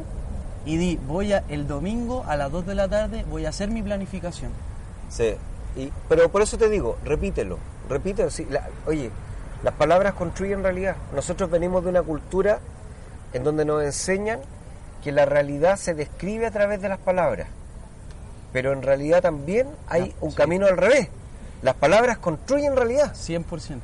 y 0.65 0.77
di, 0.77 0.99
voy 1.07 1.33
a, 1.33 1.43
el 1.49 1.67
domingo 1.67 2.23
a 2.27 2.37
las 2.37 2.51
2 2.51 2.65
de 2.65 2.75
la 2.75 2.87
tarde 2.87 3.25
voy 3.29 3.45
a 3.45 3.49
hacer 3.49 3.69
mi 3.69 3.81
planificación. 3.81 4.51
Sí, 5.09 5.35
y, 5.75 5.91
pero 6.07 6.29
por 6.29 6.41
eso 6.41 6.57
te 6.57 6.69
digo, 6.69 6.97
repítelo, 7.03 7.57
repítelo. 7.89 8.29
Sí, 8.29 8.47
oye, 8.85 9.11
las 9.63 9.73
palabras 9.73 10.13
construyen 10.13 10.63
realidad. 10.63 10.95
Nosotros 11.13 11.49
venimos 11.49 11.83
de 11.83 11.89
una 11.89 12.01
cultura 12.01 12.59
en 13.33 13.43
donde 13.43 13.65
nos 13.65 13.83
enseñan 13.83 14.39
que 15.03 15.11
la 15.11 15.25
realidad 15.25 15.77
se 15.77 15.93
describe 15.93 16.45
a 16.45 16.51
través 16.51 16.81
de 16.81 16.89
las 16.89 16.99
palabras. 16.99 17.47
Pero 18.51 18.73
en 18.73 18.81
realidad 18.81 19.21
también 19.21 19.67
hay 19.87 20.15
un 20.21 20.31
camino 20.31 20.65
al 20.65 20.77
revés. 20.77 21.09
Las 21.61 21.75
palabras 21.75 22.17
construyen 22.17 22.75
realidad. 22.75 23.13
100%. 23.13 23.79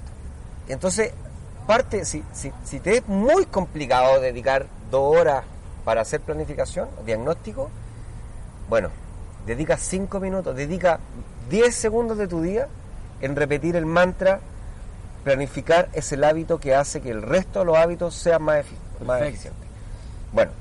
Entonces, 0.68 1.14
parte, 1.68 2.06
si, 2.06 2.24
si, 2.34 2.52
si 2.64 2.80
te 2.80 2.98
es 2.98 3.08
muy 3.08 3.46
complicado 3.46 4.20
dedicar 4.20 4.68
dos 4.92 5.16
horas 5.18 5.44
para 5.84 6.02
hacer 6.02 6.22
planificación, 6.22 6.90
diagnóstico, 7.06 7.70
bueno, 8.70 8.90
dedica 9.46 9.78
cinco 9.78 10.20
minutos, 10.20 10.56
dedica 10.56 11.00
10 11.50 11.76
segundos 11.76 12.18
de 12.18 12.28
tu 12.28 12.42
día 12.42 12.68
en 13.22 13.36
repetir 13.36 13.76
el 13.76 13.86
mantra 13.86 14.40
planificar 15.24 15.90
es 15.94 16.12
el 16.12 16.24
hábito 16.24 16.60
que 16.60 16.76
hace 16.76 17.02
que 17.02 17.10
el 17.10 17.22
resto 17.22 17.60
de 17.60 17.66
los 17.66 17.78
hábitos 17.78 18.16
sean 18.16 18.44
más, 18.44 18.60
eficientes. 18.60 19.68
Bueno, 20.32 20.52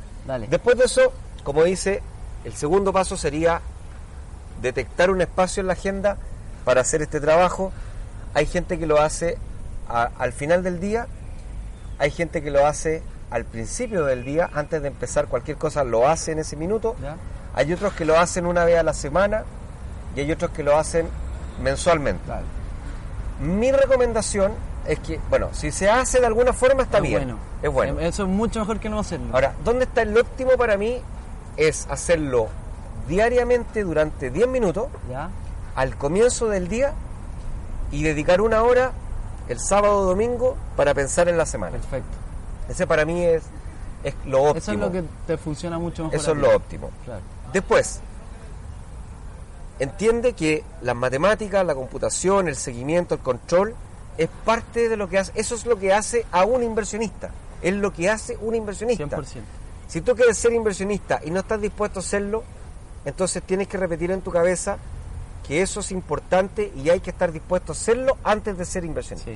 después 0.48 0.78
de 0.78 0.84
eso, 0.84 1.12
como 1.44 1.62
dice, 1.64 2.02
el 2.44 2.54
segundo 2.54 2.92
paso 2.92 3.16
sería 3.16 3.60
detectar 4.62 5.10
un 5.10 5.20
espacio 5.20 5.60
en 5.60 5.66
la 5.66 5.74
agenda 5.74 6.16
para 6.64 6.80
hacer 6.80 7.02
este 7.02 7.20
trabajo. 7.20 7.72
Hay 8.32 8.46
gente 8.46 8.78
que 8.78 8.86
lo 8.86 9.00
hace 9.00 9.36
al 9.88 10.32
final 10.32 10.62
del 10.62 10.80
día, 10.80 11.06
hay 11.98 12.10
gente 12.10 12.42
que 12.42 12.50
lo 12.50 12.66
hace 12.66 13.02
al 13.30 13.44
principio 13.44 14.04
del 14.04 14.24
día, 14.24 14.48
antes 14.54 14.80
de 14.82 14.88
empezar 14.88 15.26
cualquier 15.26 15.56
cosa, 15.56 15.82
lo 15.84 16.08
hace 16.08 16.32
en 16.32 16.38
ese 16.38 16.56
minuto. 16.56 16.94
Hay 17.54 17.72
otros 17.72 17.92
que 17.94 18.04
lo 18.04 18.18
hacen 18.18 18.46
una 18.46 18.64
vez 18.64 18.78
a 18.78 18.82
la 18.82 18.92
semana 18.92 19.44
y 20.16 20.20
hay 20.20 20.32
otros 20.32 20.50
que 20.52 20.62
lo 20.62 20.76
hacen 20.76 21.08
mensualmente. 21.62 22.22
Mi 23.40 23.72
recomendación 23.72 24.52
es 24.86 24.98
que, 25.00 25.18
bueno, 25.30 25.48
si 25.52 25.70
se 25.70 25.88
hace 25.88 26.20
de 26.20 26.26
alguna 26.26 26.52
forma 26.52 26.82
está 26.82 27.00
bien. 27.00 27.22
Bueno. 27.24 27.38
Es 27.62 27.72
bueno. 27.72 28.00
Eso 28.00 28.24
es 28.24 28.28
mucho 28.28 28.60
mejor 28.60 28.78
que 28.78 28.88
no 28.88 29.00
hacerlo. 29.00 29.28
Ahora, 29.32 29.54
¿dónde 29.64 29.84
está 29.84 30.02
el 30.02 30.16
óptimo 30.16 30.52
para 30.58 30.76
mí? 30.76 31.00
Es 31.56 31.86
hacerlo 31.90 32.48
diariamente 33.08 33.82
durante 33.82 34.30
10 34.30 34.48
minutos, 34.48 34.88
¿Ya? 35.10 35.30
al 35.74 35.96
comienzo 35.96 36.48
del 36.48 36.68
día, 36.68 36.92
y 37.90 38.02
dedicar 38.02 38.40
una 38.40 38.62
hora 38.62 38.92
el 39.48 39.60
sábado 39.60 39.98
o 39.98 40.04
domingo 40.04 40.56
para 40.76 40.94
pensar 40.94 41.28
en 41.28 41.36
la 41.36 41.46
semana. 41.46 41.72
Perfecto. 41.72 42.16
Ese 42.68 42.86
para 42.86 43.04
mí 43.04 43.22
es, 43.22 43.42
es 44.02 44.14
lo 44.26 44.42
óptimo. 44.42 44.58
Eso 44.58 44.72
es 44.72 44.78
lo 44.78 44.92
que 44.92 45.04
te 45.26 45.36
funciona 45.36 45.78
mucho 45.78 46.04
mejor. 46.04 46.18
Eso 46.18 46.32
es 46.32 46.38
lo 46.38 46.56
óptimo. 46.56 46.90
Después, 47.52 48.00
entiende 49.78 50.32
que 50.32 50.64
las 50.82 50.96
matemáticas, 50.96 51.64
la 51.64 51.74
computación, 51.74 52.48
el 52.48 52.56
seguimiento, 52.56 53.14
el 53.14 53.20
control, 53.20 53.74
es 54.16 54.28
parte 54.44 54.88
de 54.88 54.96
lo 54.96 55.08
que 55.08 55.18
hace, 55.18 55.32
eso 55.34 55.54
es 55.54 55.66
lo 55.66 55.78
que 55.78 55.92
hace 55.92 56.24
a 56.30 56.44
un 56.44 56.62
inversionista, 56.62 57.30
es 57.62 57.74
lo 57.74 57.92
que 57.92 58.08
hace 58.08 58.36
un 58.40 58.54
inversionista. 58.54 59.04
100%. 59.04 59.24
Si 59.88 60.00
tú 60.00 60.14
quieres 60.14 60.38
ser 60.38 60.52
inversionista 60.52 61.20
y 61.24 61.30
no 61.30 61.40
estás 61.40 61.60
dispuesto 61.60 61.98
a 61.98 62.02
hacerlo, 62.02 62.42
entonces 63.04 63.42
tienes 63.42 63.68
que 63.68 63.76
repetir 63.76 64.10
en 64.10 64.22
tu 64.22 64.30
cabeza 64.30 64.78
que 65.46 65.62
eso 65.62 65.80
es 65.80 65.92
importante 65.92 66.72
y 66.76 66.88
hay 66.90 67.00
que 67.00 67.10
estar 67.10 67.30
dispuesto 67.32 67.72
a 67.72 67.74
hacerlo 67.74 68.16
antes 68.24 68.56
de 68.56 68.64
ser 68.64 68.84
inversionista. 68.84 69.30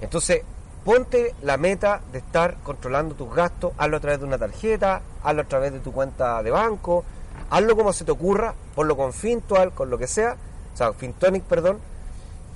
Entonces, 0.00 0.42
ponte 0.84 1.34
la 1.42 1.56
meta 1.56 2.00
de 2.12 2.18
estar 2.18 2.56
controlando 2.62 3.14
tus 3.14 3.34
gastos, 3.34 3.72
hazlo 3.78 3.96
a 3.96 4.00
través 4.00 4.20
de 4.20 4.26
una 4.26 4.38
tarjeta, 4.38 5.00
hazlo 5.22 5.42
a 5.42 5.44
través 5.44 5.72
de 5.72 5.80
tu 5.80 5.92
cuenta 5.92 6.42
de 6.42 6.50
banco, 6.50 7.04
hazlo 7.50 7.76
como 7.76 7.92
se 7.92 8.04
te 8.04 8.10
ocurra, 8.10 8.54
ponlo 8.74 8.96
con 8.96 9.12
Fintual, 9.12 9.72
con 9.72 9.90
lo 9.90 9.96
que 9.96 10.06
sea, 10.06 10.36
o 10.74 10.76
sea, 10.76 10.92
Fintonic, 10.92 11.44
perdón, 11.44 11.78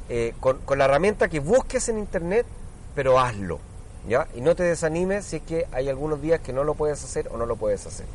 eh, 0.08 0.34
con, 0.40 0.60
la 0.76 0.84
herramienta 0.84 1.28
que 1.28 1.40
busques 1.40 1.88
en 1.88 1.98
internet, 1.98 2.46
pero 2.94 3.18
hazlo, 3.18 3.60
¿ya? 4.08 4.26
Y 4.34 4.40
no 4.40 4.54
te 4.54 4.64
desanimes 4.64 5.24
si 5.24 5.36
es 5.36 5.42
que 5.42 5.66
hay 5.72 5.88
algunos 5.88 6.20
días 6.20 6.40
que 6.40 6.52
no 6.52 6.64
lo 6.64 6.74
puedes 6.74 7.02
hacer 7.04 7.28
o 7.32 7.36
no 7.36 7.46
lo 7.46 7.56
puedes 7.56 7.86
hacer. 7.86 8.06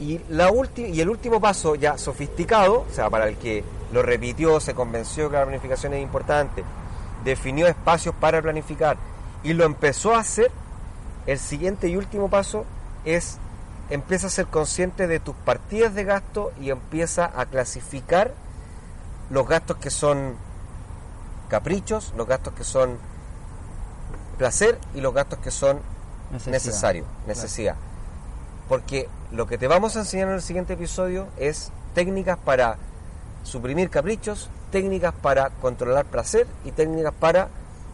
Y, 0.00 0.20
la 0.28 0.50
y 0.76 1.00
el 1.00 1.08
último 1.08 1.40
paso 1.40 1.74
ya 1.74 1.98
sofisticado, 1.98 2.86
o 2.88 2.94
sea, 2.94 3.10
para 3.10 3.26
el 3.28 3.36
que 3.36 3.64
lo 3.92 4.02
repitió, 4.02 4.60
se 4.60 4.74
convenció 4.74 5.28
que 5.28 5.36
la 5.36 5.44
planificación 5.44 5.94
es 5.94 6.02
importante, 6.02 6.62
definió 7.24 7.66
espacios 7.66 8.14
para 8.14 8.40
planificar 8.40 8.96
y 9.42 9.52
lo 9.54 9.64
empezó 9.64 10.14
a 10.14 10.20
hacer, 10.20 10.50
el 11.26 11.38
siguiente 11.38 11.88
y 11.88 11.96
último 11.96 12.30
paso 12.30 12.64
es 13.04 13.38
empieza 13.90 14.26
a 14.26 14.30
ser 14.30 14.46
consciente 14.46 15.06
de 15.06 15.18
tus 15.20 15.34
partidas 15.34 15.94
de 15.94 16.04
gasto 16.04 16.52
y 16.60 16.70
empieza 16.70 17.30
a 17.34 17.46
clasificar 17.46 18.34
los 19.30 19.48
gastos 19.48 19.78
que 19.78 19.90
son 19.90 20.36
caprichos, 21.48 22.12
los 22.16 22.26
gastos 22.26 22.52
que 22.54 22.64
son 22.64 22.98
placer 24.36 24.78
y 24.94 25.00
los 25.00 25.14
gastos 25.14 25.38
que 25.38 25.50
son 25.50 25.80
necesarios, 26.46 27.06
necesidad. 27.26 27.76
Porque 28.68 29.08
lo 29.32 29.46
que 29.46 29.58
te 29.58 29.66
vamos 29.66 29.96
a 29.96 30.00
enseñar 30.00 30.28
en 30.28 30.34
el 30.34 30.42
siguiente 30.42 30.74
episodio 30.74 31.28
es 31.38 31.70
técnicas 31.94 32.38
para 32.38 32.76
suprimir 33.42 33.90
caprichos, 33.90 34.50
técnicas 34.70 35.14
para 35.14 35.50
controlar 35.50 36.04
placer 36.04 36.46
y 36.64 36.72
técnicas 36.72 37.14
para 37.18 37.48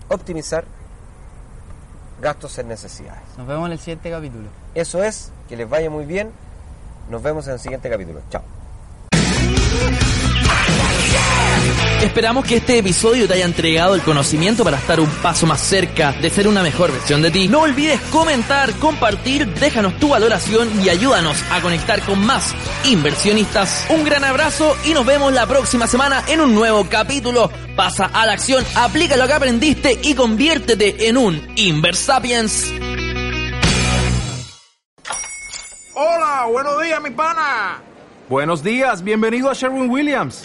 optimizar 0.08 0.64
gastos 2.20 2.58
en 2.58 2.68
necesidades. 2.68 3.22
Nos 3.36 3.46
vemos 3.46 3.66
en 3.66 3.72
el 3.72 3.78
siguiente 3.78 4.10
capítulo. 4.10 4.48
Eso 4.74 5.02
es, 5.02 5.30
que 5.48 5.56
les 5.56 5.68
vaya 5.68 5.90
muy 5.90 6.04
bien. 6.04 6.30
Nos 7.10 7.22
vemos 7.22 7.46
en 7.46 7.54
el 7.54 7.60
siguiente 7.60 7.88
capítulo. 7.90 8.20
Chao. 8.30 8.42
Esperamos 12.04 12.44
que 12.44 12.56
este 12.56 12.76
episodio 12.76 13.26
te 13.26 13.32
haya 13.32 13.46
entregado 13.46 13.94
el 13.94 14.02
conocimiento 14.02 14.62
para 14.62 14.76
estar 14.76 15.00
un 15.00 15.08
paso 15.08 15.46
más 15.46 15.58
cerca 15.58 16.12
de 16.12 16.28
ser 16.28 16.46
una 16.46 16.62
mejor 16.62 16.92
versión 16.92 17.22
de 17.22 17.30
ti. 17.30 17.48
No 17.48 17.62
olvides 17.62 17.98
comentar, 18.12 18.74
compartir, 18.74 19.46
déjanos 19.54 19.98
tu 19.98 20.10
valoración 20.10 20.68
y 20.84 20.90
ayúdanos 20.90 21.42
a 21.50 21.62
conectar 21.62 22.02
con 22.02 22.24
más 22.24 22.54
inversionistas. 22.84 23.86
Un 23.88 24.04
gran 24.04 24.22
abrazo 24.22 24.76
y 24.84 24.92
nos 24.92 25.06
vemos 25.06 25.32
la 25.32 25.46
próxima 25.46 25.86
semana 25.86 26.22
en 26.28 26.42
un 26.42 26.54
nuevo 26.54 26.86
capítulo. 26.90 27.50
Pasa 27.74 28.10
a 28.12 28.26
la 28.26 28.32
acción, 28.32 28.62
aplica 28.74 29.16
lo 29.16 29.26
que 29.26 29.32
aprendiste 29.32 29.98
y 30.02 30.14
conviértete 30.14 31.08
en 31.08 31.16
un 31.16 31.54
Inversapiens. 31.56 32.70
Hola, 35.94 36.48
buenos 36.52 36.82
días, 36.82 37.00
mi 37.00 37.10
pana. 37.10 37.80
Buenos 38.28 38.62
días, 38.62 39.02
bienvenido 39.02 39.48
a 39.48 39.54
Sherwin 39.54 39.88
Williams. 39.88 40.44